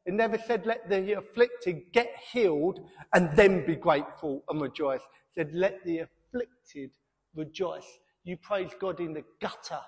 It 0.05 0.13
never 0.13 0.37
said 0.37 0.65
let 0.65 0.89
the 0.89 1.13
afflicted 1.13 1.93
get 1.93 2.13
healed 2.31 2.79
and 3.13 3.35
then 3.35 3.65
be 3.65 3.75
grateful 3.75 4.43
and 4.49 4.61
rejoice. 4.61 5.01
It 5.01 5.39
said 5.39 5.53
let 5.53 5.83
the 5.85 5.99
afflicted 5.99 6.91
rejoice. 7.35 7.85
You 8.23 8.37
praise 8.37 8.71
God 8.79 8.99
in 8.99 9.13
the 9.13 9.23
gutter 9.39 9.81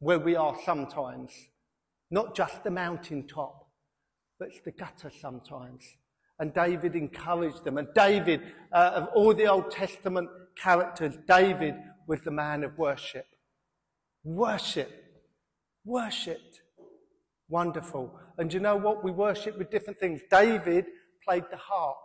where 0.00 0.18
we 0.18 0.36
are 0.36 0.56
sometimes, 0.64 1.32
not 2.10 2.34
just 2.34 2.64
the 2.64 2.70
mountaintop 2.70 3.67
but 4.38 4.48
it's 4.48 4.60
the 4.60 4.72
gutter 4.72 5.10
sometimes. 5.20 5.84
And 6.40 6.54
David 6.54 6.94
encouraged 6.94 7.64
them. 7.64 7.78
And 7.78 7.88
David, 7.94 8.42
uh, 8.72 8.92
of 8.94 9.08
all 9.14 9.34
the 9.34 9.46
Old 9.46 9.70
Testament 9.70 10.28
characters, 10.56 11.18
David 11.26 11.74
was 12.06 12.20
the 12.22 12.30
man 12.30 12.62
of 12.62 12.78
worship. 12.78 13.26
Worship. 14.22 14.90
Worshipped. 15.84 16.60
Wonderful. 17.48 18.18
And 18.38 18.52
you 18.52 18.60
know 18.60 18.76
what? 18.76 19.02
We 19.02 19.10
worship 19.10 19.58
with 19.58 19.70
different 19.70 19.98
things. 19.98 20.20
David 20.30 20.86
played 21.24 21.44
the 21.50 21.56
harp 21.56 21.96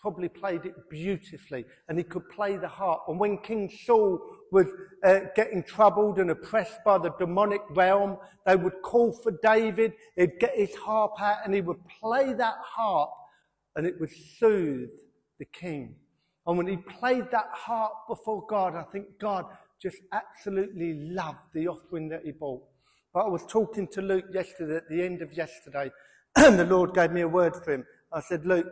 probably 0.00 0.28
played 0.28 0.64
it 0.64 0.74
beautifully 0.88 1.64
and 1.88 1.98
he 1.98 2.04
could 2.04 2.28
play 2.28 2.56
the 2.56 2.68
harp. 2.68 3.02
And 3.08 3.18
when 3.18 3.38
King 3.38 3.70
Saul 3.84 4.20
was 4.50 4.66
uh, 5.04 5.20
getting 5.34 5.62
troubled 5.62 6.18
and 6.18 6.30
oppressed 6.30 6.82
by 6.84 6.98
the 6.98 7.10
demonic 7.18 7.62
realm, 7.70 8.16
they 8.46 8.56
would 8.56 8.82
call 8.82 9.12
for 9.12 9.32
David, 9.42 9.92
he'd 10.16 10.38
get 10.40 10.56
his 10.56 10.74
harp 10.74 11.12
out 11.20 11.38
and 11.44 11.54
he 11.54 11.60
would 11.60 11.80
play 12.00 12.32
that 12.32 12.56
harp 12.62 13.10
and 13.76 13.86
it 13.86 13.98
would 14.00 14.10
soothe 14.38 14.90
the 15.38 15.44
king. 15.44 15.94
And 16.46 16.56
when 16.56 16.66
he 16.66 16.76
played 16.76 17.30
that 17.30 17.50
harp 17.52 17.92
before 18.08 18.44
God, 18.46 18.74
I 18.74 18.82
think 18.82 19.18
God 19.18 19.44
just 19.80 19.98
absolutely 20.12 20.94
loved 20.94 21.38
the 21.54 21.68
offering 21.68 22.08
that 22.08 22.22
he 22.24 22.32
brought. 22.32 22.62
But 23.12 23.26
I 23.26 23.28
was 23.28 23.44
talking 23.46 23.86
to 23.88 24.02
Luke 24.02 24.26
yesterday, 24.32 24.76
at 24.76 24.88
the 24.88 25.02
end 25.02 25.22
of 25.22 25.32
yesterday, 25.32 25.90
and 26.36 26.58
the 26.58 26.64
Lord 26.64 26.94
gave 26.94 27.12
me 27.12 27.20
a 27.20 27.28
word 27.28 27.54
for 27.54 27.72
him. 27.72 27.84
I 28.12 28.20
said, 28.20 28.46
Luke, 28.46 28.66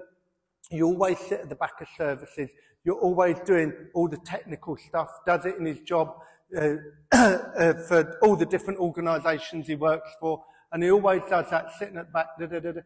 you 0.71 0.87
always 0.87 1.19
sit 1.19 1.41
at 1.41 1.49
the 1.49 1.55
back 1.55 1.81
of 1.81 1.89
services. 1.97 2.51
You're 2.87 3.01
always 3.01 3.37
doing 3.41 3.73
all 3.95 4.07
the 4.09 4.17
technical 4.19 4.77
stuff, 4.77 5.11
does 5.27 5.45
it 5.45 5.57
in 5.59 5.67
his 5.67 5.81
job 5.81 6.15
uh, 6.57 6.77
uh, 7.13 7.75
for 7.89 8.17
all 8.23 8.37
the 8.37 8.47
different 8.47 8.79
organisations 8.79 9.67
he 9.67 9.75
works 9.75 10.11
for. 10.21 10.45
And 10.71 10.85
he 10.85 10.93
always 10.93 11.23
does 11.29 11.51
that, 11.51 11.73
sitting 11.81 11.97
at 11.97 12.07
the 12.07 12.13
back. 12.13 12.27
Da, 12.39 12.47
da, 12.47 12.61
da, 12.61 12.81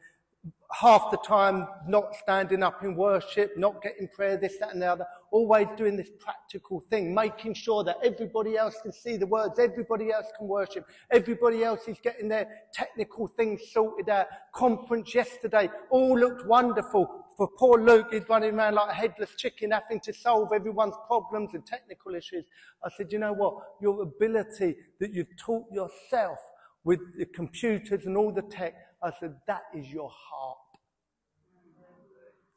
half 0.72 1.10
the 1.10 1.18
time 1.18 1.66
not 1.86 2.14
standing 2.16 2.62
up 2.62 2.82
in 2.82 2.94
worship, 2.94 3.56
not 3.58 3.82
getting 3.82 4.08
prayer, 4.08 4.36
this, 4.36 4.56
that, 4.58 4.72
and 4.72 4.80
the 4.80 4.86
other, 4.86 5.06
always 5.32 5.66
doing 5.76 5.96
this 5.96 6.10
practical 6.18 6.80
thing, 6.88 7.14
making 7.14 7.54
sure 7.54 7.84
that 7.84 7.96
everybody 8.02 8.56
else 8.56 8.76
can 8.82 8.92
see 8.92 9.16
the 9.16 9.26
words, 9.26 9.58
everybody 9.58 10.12
else 10.12 10.26
can 10.38 10.46
worship, 10.48 10.86
everybody 11.10 11.62
else 11.64 11.88
is 11.88 11.98
getting 12.02 12.28
their 12.28 12.48
technical 12.72 13.26
things 13.26 13.60
sorted 13.72 14.08
out. 14.08 14.28
Conference 14.54 15.14
yesterday 15.14 15.68
all 15.90 16.18
looked 16.18 16.46
wonderful. 16.46 17.26
For 17.40 17.48
poor 17.48 17.82
Luke, 17.82 18.08
he's 18.12 18.28
running 18.28 18.52
around 18.58 18.74
like 18.74 18.90
a 18.90 18.94
headless 18.94 19.30
chicken, 19.34 19.70
having 19.70 19.98
to 20.00 20.12
solve 20.12 20.52
everyone's 20.54 20.94
problems 21.06 21.54
and 21.54 21.64
technical 21.64 22.14
issues. 22.14 22.44
I 22.84 22.90
said, 22.94 23.10
you 23.10 23.18
know 23.18 23.32
what? 23.32 23.54
Your 23.80 24.02
ability 24.02 24.76
that 24.98 25.14
you've 25.14 25.34
taught 25.38 25.64
yourself 25.72 26.36
with 26.84 27.00
the 27.16 27.24
computers 27.24 28.04
and 28.04 28.14
all 28.14 28.30
the 28.30 28.42
tech, 28.42 28.74
I 29.02 29.10
said, 29.18 29.36
that 29.46 29.62
is 29.74 29.90
your 29.90 30.10
harp. 30.12 30.58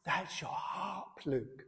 That's 0.06 0.42
your 0.42 0.52
harp, 0.52 1.26
Luke. 1.28 1.64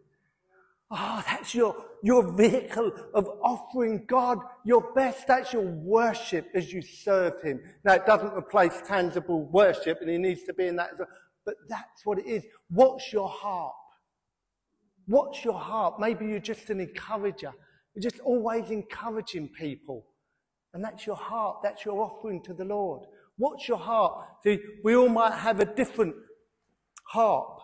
Oh, 0.92 1.24
that's 1.26 1.56
your, 1.56 1.76
your 2.04 2.32
vehicle 2.34 2.92
of 3.14 3.28
offering 3.42 4.06
God 4.08 4.40
your 4.66 4.94
best. 4.94 5.26
That's 5.26 5.52
your 5.52 5.64
worship 5.64 6.50
as 6.54 6.72
you 6.72 6.82
serve 6.82 7.42
Him. 7.42 7.62
Now, 7.84 7.94
it 7.94 8.06
doesn't 8.06 8.34
replace 8.34 8.82
tangible 8.86 9.46
worship, 9.46 10.00
and 10.02 10.10
He 10.10 10.18
needs 10.18 10.44
to 10.44 10.54
be 10.54 10.68
in 10.68 10.76
that. 10.76 10.92
But 11.46 11.56
that's 11.70 12.06
what 12.06 12.20
it 12.20 12.26
is. 12.26 12.44
What's 12.70 13.14
your 13.14 13.30
harp? 13.30 13.74
What's 15.06 15.46
your 15.46 15.60
harp? 15.60 16.00
Maybe 16.00 16.26
you're 16.26 16.40
just 16.40 16.70
an 16.70 16.80
encourager. 16.80 17.54
You're 17.94 18.10
just 18.10 18.20
always 18.22 18.72
encouraging 18.72 19.50
people. 19.50 20.06
And 20.74 20.84
that's 20.84 21.06
your 21.06 21.16
heart. 21.16 21.58
That's 21.64 21.86
your 21.86 22.02
offering 22.02 22.42
to 22.44 22.54
the 22.54 22.66
Lord. 22.66 23.04
What's 23.38 23.68
your 23.68 23.78
heart? 23.78 24.26
See, 24.44 24.60
we 24.84 24.96
all 24.96 25.10
might 25.10 25.34
have 25.34 25.60
a 25.60 25.66
different 25.66 26.16
harp. 27.06 27.60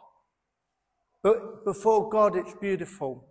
But 1.23 1.65
before 1.65 2.09
God, 2.09 2.35
it's 2.35 2.53
beautiful. 2.53 3.27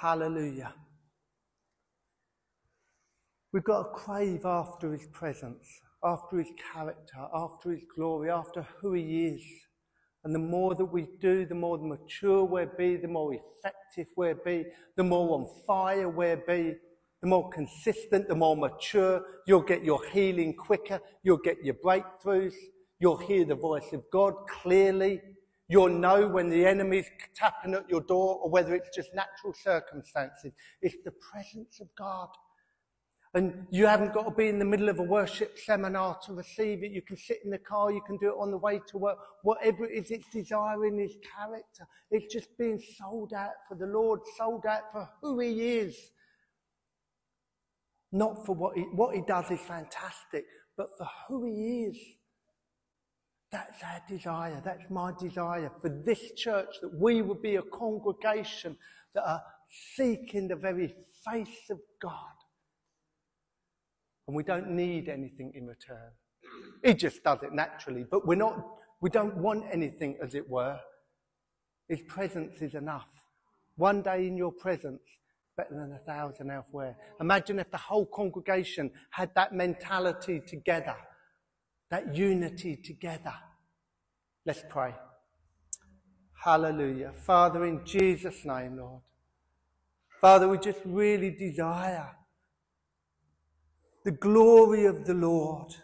Hallelujah. 0.00 0.72
We've 3.52 3.64
got 3.64 3.82
to 3.82 3.90
crave 3.90 4.44
after 4.44 4.92
his 4.92 5.06
presence, 5.12 5.66
after 6.04 6.38
his 6.38 6.50
character, 6.72 7.26
after 7.34 7.72
his 7.72 7.82
glory, 7.96 8.30
after 8.30 8.66
who 8.80 8.92
he 8.92 9.26
is. 9.26 9.42
And 10.22 10.34
the 10.34 10.38
more 10.38 10.74
that 10.74 10.84
we 10.84 11.08
do, 11.20 11.46
the 11.46 11.54
more 11.54 11.78
mature 11.78 12.44
we'll 12.44 12.70
be, 12.78 12.96
the 12.96 13.08
more 13.08 13.34
effective 13.34 14.06
we'll 14.16 14.36
be, 14.44 14.66
the 14.96 15.02
more 15.02 15.34
on 15.34 15.48
fire 15.66 16.08
we'll 16.08 16.40
be, 16.46 16.74
the 17.22 17.26
more 17.26 17.50
consistent, 17.50 18.28
the 18.28 18.36
more 18.36 18.56
mature. 18.56 19.24
You'll 19.46 19.62
get 19.62 19.82
your 19.82 20.04
healing 20.10 20.54
quicker. 20.54 21.00
You'll 21.22 21.38
get 21.38 21.64
your 21.64 21.74
breakthroughs. 21.74 22.54
You'll 23.00 23.16
hear 23.16 23.44
the 23.44 23.56
voice 23.56 23.92
of 23.92 24.04
God 24.12 24.34
clearly. 24.48 25.20
You'll 25.68 25.88
know 25.88 26.28
when 26.28 26.50
the 26.50 26.66
enemy's 26.66 27.06
tapping 27.34 27.74
at 27.74 27.88
your 27.88 28.02
door 28.02 28.40
or 28.42 28.50
whether 28.50 28.74
it's 28.74 28.94
just 28.94 29.14
natural 29.14 29.54
circumstances. 29.54 30.52
It's 30.82 30.96
the 31.04 31.12
presence 31.32 31.80
of 31.80 31.88
God. 31.96 32.28
And 33.32 33.66
you 33.70 33.86
haven't 33.86 34.12
got 34.12 34.24
to 34.24 34.32
be 34.32 34.48
in 34.48 34.58
the 34.58 34.64
middle 34.64 34.88
of 34.88 34.98
a 34.98 35.04
worship 35.04 35.56
seminar 35.56 36.18
to 36.26 36.32
receive 36.32 36.82
it. 36.82 36.90
You 36.90 37.02
can 37.02 37.16
sit 37.16 37.38
in 37.44 37.50
the 37.50 37.58
car, 37.58 37.92
you 37.92 38.00
can 38.04 38.16
do 38.16 38.30
it 38.30 38.36
on 38.36 38.50
the 38.50 38.58
way 38.58 38.80
to 38.88 38.98
work. 38.98 39.18
Whatever 39.42 39.84
it 39.84 39.92
is, 39.92 40.10
it's 40.10 40.28
desiring 40.32 40.98
his 40.98 41.16
character. 41.38 41.86
It's 42.10 42.32
just 42.32 42.48
being 42.58 42.82
sold 42.98 43.32
out 43.32 43.52
for 43.68 43.76
the 43.76 43.86
Lord, 43.86 44.20
sold 44.36 44.66
out 44.66 44.90
for 44.92 45.08
who 45.22 45.38
he 45.38 45.76
is. 45.78 45.96
Not 48.10 48.44
for 48.44 48.56
what 48.56 48.76
he, 48.76 48.82
what 48.82 49.14
he 49.14 49.22
does 49.22 49.48
is 49.52 49.60
fantastic, 49.60 50.44
but 50.76 50.88
for 50.98 51.06
who 51.28 51.46
he 51.46 51.84
is. 51.84 51.96
That's 53.52 53.80
our 53.84 54.02
desire. 54.08 54.60
That's 54.64 54.90
my 54.90 55.12
desire 55.20 55.70
for 55.80 55.88
this 55.88 56.32
church 56.36 56.74
that 56.82 56.94
we 56.98 57.22
would 57.22 57.42
be 57.42 57.56
a 57.56 57.62
congregation 57.62 58.76
that 59.14 59.24
are 59.24 59.42
seeking 59.94 60.48
the 60.48 60.56
very 60.56 60.92
face 61.24 61.70
of 61.70 61.78
God. 62.02 62.39
And 64.30 64.36
we 64.36 64.44
don't 64.44 64.70
need 64.70 65.08
anything 65.08 65.50
in 65.56 65.66
return. 65.66 66.12
He 66.84 66.94
just 66.94 67.24
does 67.24 67.42
it 67.42 67.52
naturally, 67.52 68.06
but 68.08 68.28
we're 68.28 68.36
not, 68.36 68.64
we 69.00 69.10
don't 69.10 69.36
want 69.38 69.64
anything 69.72 70.18
as 70.22 70.36
it 70.36 70.48
were. 70.48 70.78
His 71.88 72.00
presence 72.02 72.62
is 72.62 72.76
enough. 72.76 73.08
One 73.74 74.02
day 74.02 74.28
in 74.28 74.36
your 74.36 74.52
presence, 74.52 75.00
better 75.56 75.74
than 75.74 75.92
a 75.92 75.98
thousand 75.98 76.48
elsewhere. 76.52 76.96
Imagine 77.20 77.58
if 77.58 77.72
the 77.72 77.76
whole 77.76 78.06
congregation 78.06 78.92
had 79.10 79.34
that 79.34 79.52
mentality 79.52 80.40
together 80.46 80.94
that 81.90 82.14
unity 82.14 82.76
together. 82.76 83.34
Let's 84.46 84.62
pray. 84.68 84.94
Hallelujah. 86.44 87.10
Father, 87.10 87.64
in 87.64 87.84
Jesus' 87.84 88.44
name, 88.44 88.76
Lord. 88.76 89.02
Father, 90.20 90.46
we 90.46 90.58
just 90.58 90.82
really 90.84 91.32
desire 91.32 92.10
the 94.04 94.10
glory 94.10 94.86
of 94.86 95.06
the 95.06 95.14
Lord. 95.14 95.74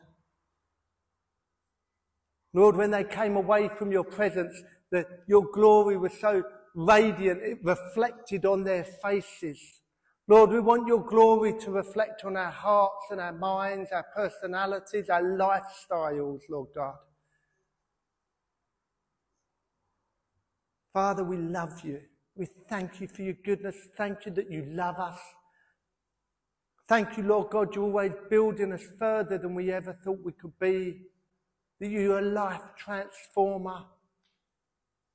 Lord, 2.55 2.77
when 2.77 2.91
they 2.91 3.05
came 3.05 3.37
away 3.37 3.69
from 3.79 3.93
your 3.93 4.05
presence, 4.05 4.63
that 4.91 5.07
your 5.27 5.45
glory 5.53 5.97
was 5.97 6.13
so 6.19 6.43
radiant, 6.75 7.43
it 7.43 7.59
reflected 7.63 8.47
on 8.47 8.65
their 8.65 8.85
faces. 8.85 9.59
Lord, 10.29 10.51
we 10.51 10.61
want 10.61 10.89
your 10.89 11.05
glory 11.05 11.55
to 11.61 11.71
reflect 11.71 12.25
on 12.25 12.37
our 12.37 12.51
hearts 12.51 13.07
and 13.11 13.21
our 13.21 13.33
minds, 13.33 13.91
our 13.93 14.07
personalities, 14.15 15.09
our 15.09 15.23
lifestyles, 15.23 16.41
Lord 16.51 16.69
God. 16.75 16.97
Father, 20.93 21.23
we 21.23 21.37
love 21.37 21.81
you. 21.85 22.01
We 22.35 22.47
thank 22.69 23.01
you 23.01 23.09
for 23.09 23.23
your 23.23 23.37
goodness. 23.45 23.77
Thank 23.97 24.27
you 24.27 24.33
that 24.33 24.51
you 24.51 24.65
love 24.71 24.99
us. 24.99 25.19
Thank 26.89 27.17
you, 27.17 27.25
Lord 27.25 27.51
God, 27.51 27.75
you're 27.75 27.85
always 27.85 28.13
building 28.31 28.73
us 28.73 28.85
further 28.99 29.39
than 29.39 29.55
we 29.55 29.73
ever 29.73 29.93
thought 30.05 30.21
we 30.25 30.33
could 30.33 30.57
be. 30.61 31.03
That 31.81 31.89
you're 31.89 32.19
a 32.19 32.23
life 32.23 32.63
transformer. 32.77 33.85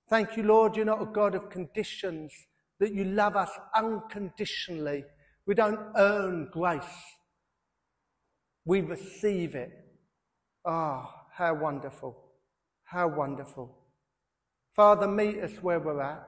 Thank 0.10 0.36
you, 0.36 0.44
Lord, 0.44 0.76
you're 0.76 0.86
not 0.86 1.02
a 1.02 1.06
God 1.06 1.36
of 1.36 1.50
conditions 1.50 2.34
that 2.80 2.94
you 2.94 3.06
love 3.06 3.38
us 3.38 3.52
unconditionally. 3.76 5.06
We 5.46 5.56
don't 5.56 5.80
earn 5.96 6.50
grace. 6.52 6.84
We 8.66 8.82
receive 8.82 9.56
it. 9.56 9.72
Ah, 10.66 11.08
oh, 11.08 11.20
how 11.34 11.54
wonderful. 11.56 12.18
How 12.84 13.08
wonderful. 13.08 13.78
Father, 14.76 15.08
meet 15.08 15.40
us 15.40 15.54
where 15.62 15.80
we're 15.80 16.02
at. 16.02 16.28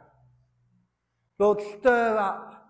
Lord, 1.38 1.62
stir 1.80 2.18
up, 2.18 2.66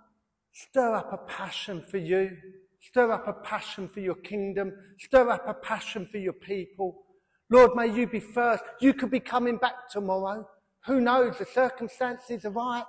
stir 0.51 0.95
up 0.95 1.13
a 1.13 1.17
passion 1.17 1.83
for 1.89 1.97
you. 1.97 2.35
Stir 2.83 3.13
up 3.13 3.27
a 3.27 3.33
passion 3.33 3.87
for 3.87 4.01
your 4.01 4.15
kingdom. 4.15 4.73
Stir 4.99 5.29
up 5.29 5.47
a 5.47 5.53
passion 5.53 6.07
for 6.11 6.17
your 6.17 6.33
people. 6.33 7.03
Lord, 7.49 7.71
may 7.75 7.87
you 7.87 8.07
be 8.07 8.19
first. 8.19 8.63
You 8.81 8.93
could 8.93 9.09
be 9.09 9.21
coming 9.21 9.57
back 9.57 9.89
tomorrow. 9.89 10.47
Who 10.85 10.99
knows? 10.99 11.37
The 11.37 11.45
circumstances 11.45 12.43
are 12.43 12.51
right. 12.51 12.83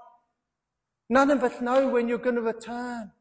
None 1.09 1.30
of 1.30 1.45
us 1.45 1.61
know 1.61 1.88
when 1.88 2.09
you're 2.09 2.18
going 2.18 2.34
to 2.34 2.42
return. 2.42 3.12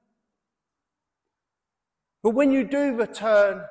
But 2.23 2.31
when 2.31 2.51
you 2.51 2.63
do 2.63 2.95
return, 2.95 3.63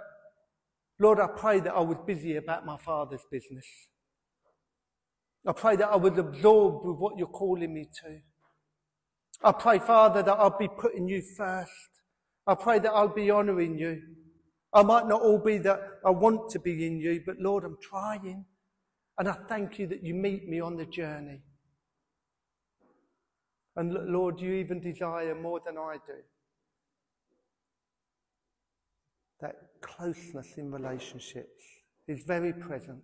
Lord, 1.01 1.19
I 1.19 1.27
pray 1.27 1.59
that 1.61 1.75
I 1.75 1.81
was 1.81 1.99
busy 2.07 2.37
about 2.37 2.65
my 2.65 2.77
Father's 2.77 3.25
business. 3.31 3.67
I 5.45 5.53
pray 5.53 5.75
that 5.75 5.89
I 5.89 5.97
was 5.97 6.17
absorbed 6.17 6.87
with 6.87 6.99
what 6.99 7.19
you're 7.19 7.27
calling 7.27 7.75
me 7.75 7.89
to. 8.05 8.21
I 9.43 9.51
pray, 9.51 9.81
Father, 9.81 10.23
that 10.23 10.39
I'll 10.39 10.57
be 10.57 10.69
putting 10.69 11.09
you 11.09 11.21
first. 11.21 11.92
I 12.47 12.55
pray 12.55 12.79
that 12.81 12.93
I'll 12.93 13.09
be 13.09 13.31
honouring 13.31 13.79
you. 13.79 14.03
I 14.73 14.83
might 14.83 15.07
not 15.07 15.23
all 15.23 15.39
be 15.39 15.59
that 15.59 15.81
I 16.05 16.11
want 16.11 16.51
to 16.51 16.59
be 16.59 16.87
in 16.87 16.99
you, 16.99 17.23
but 17.25 17.39
Lord, 17.39 17.65
I'm 17.65 17.77
trying. 17.81 18.45
And 19.19 19.29
I 19.29 19.37
thank 19.49 19.79
you 19.79 19.87
that 19.89 20.03
you 20.03 20.15
meet 20.15 20.49
me 20.49 20.61
on 20.61 20.77
the 20.77 20.87
journey. 20.87 21.43
And 23.77 23.93
Lord, 23.93 24.41
you 24.41 24.53
even 24.55 24.81
desire 24.81 25.35
more 25.35 25.61
than 25.65 25.79
I 25.79 25.97
do 26.07 26.15
that 29.43 29.57
closeness 29.81 30.57
in 30.57 30.71
relationships, 30.71 31.63
His 32.07 32.23
very 32.23 32.53
presence. 32.53 33.03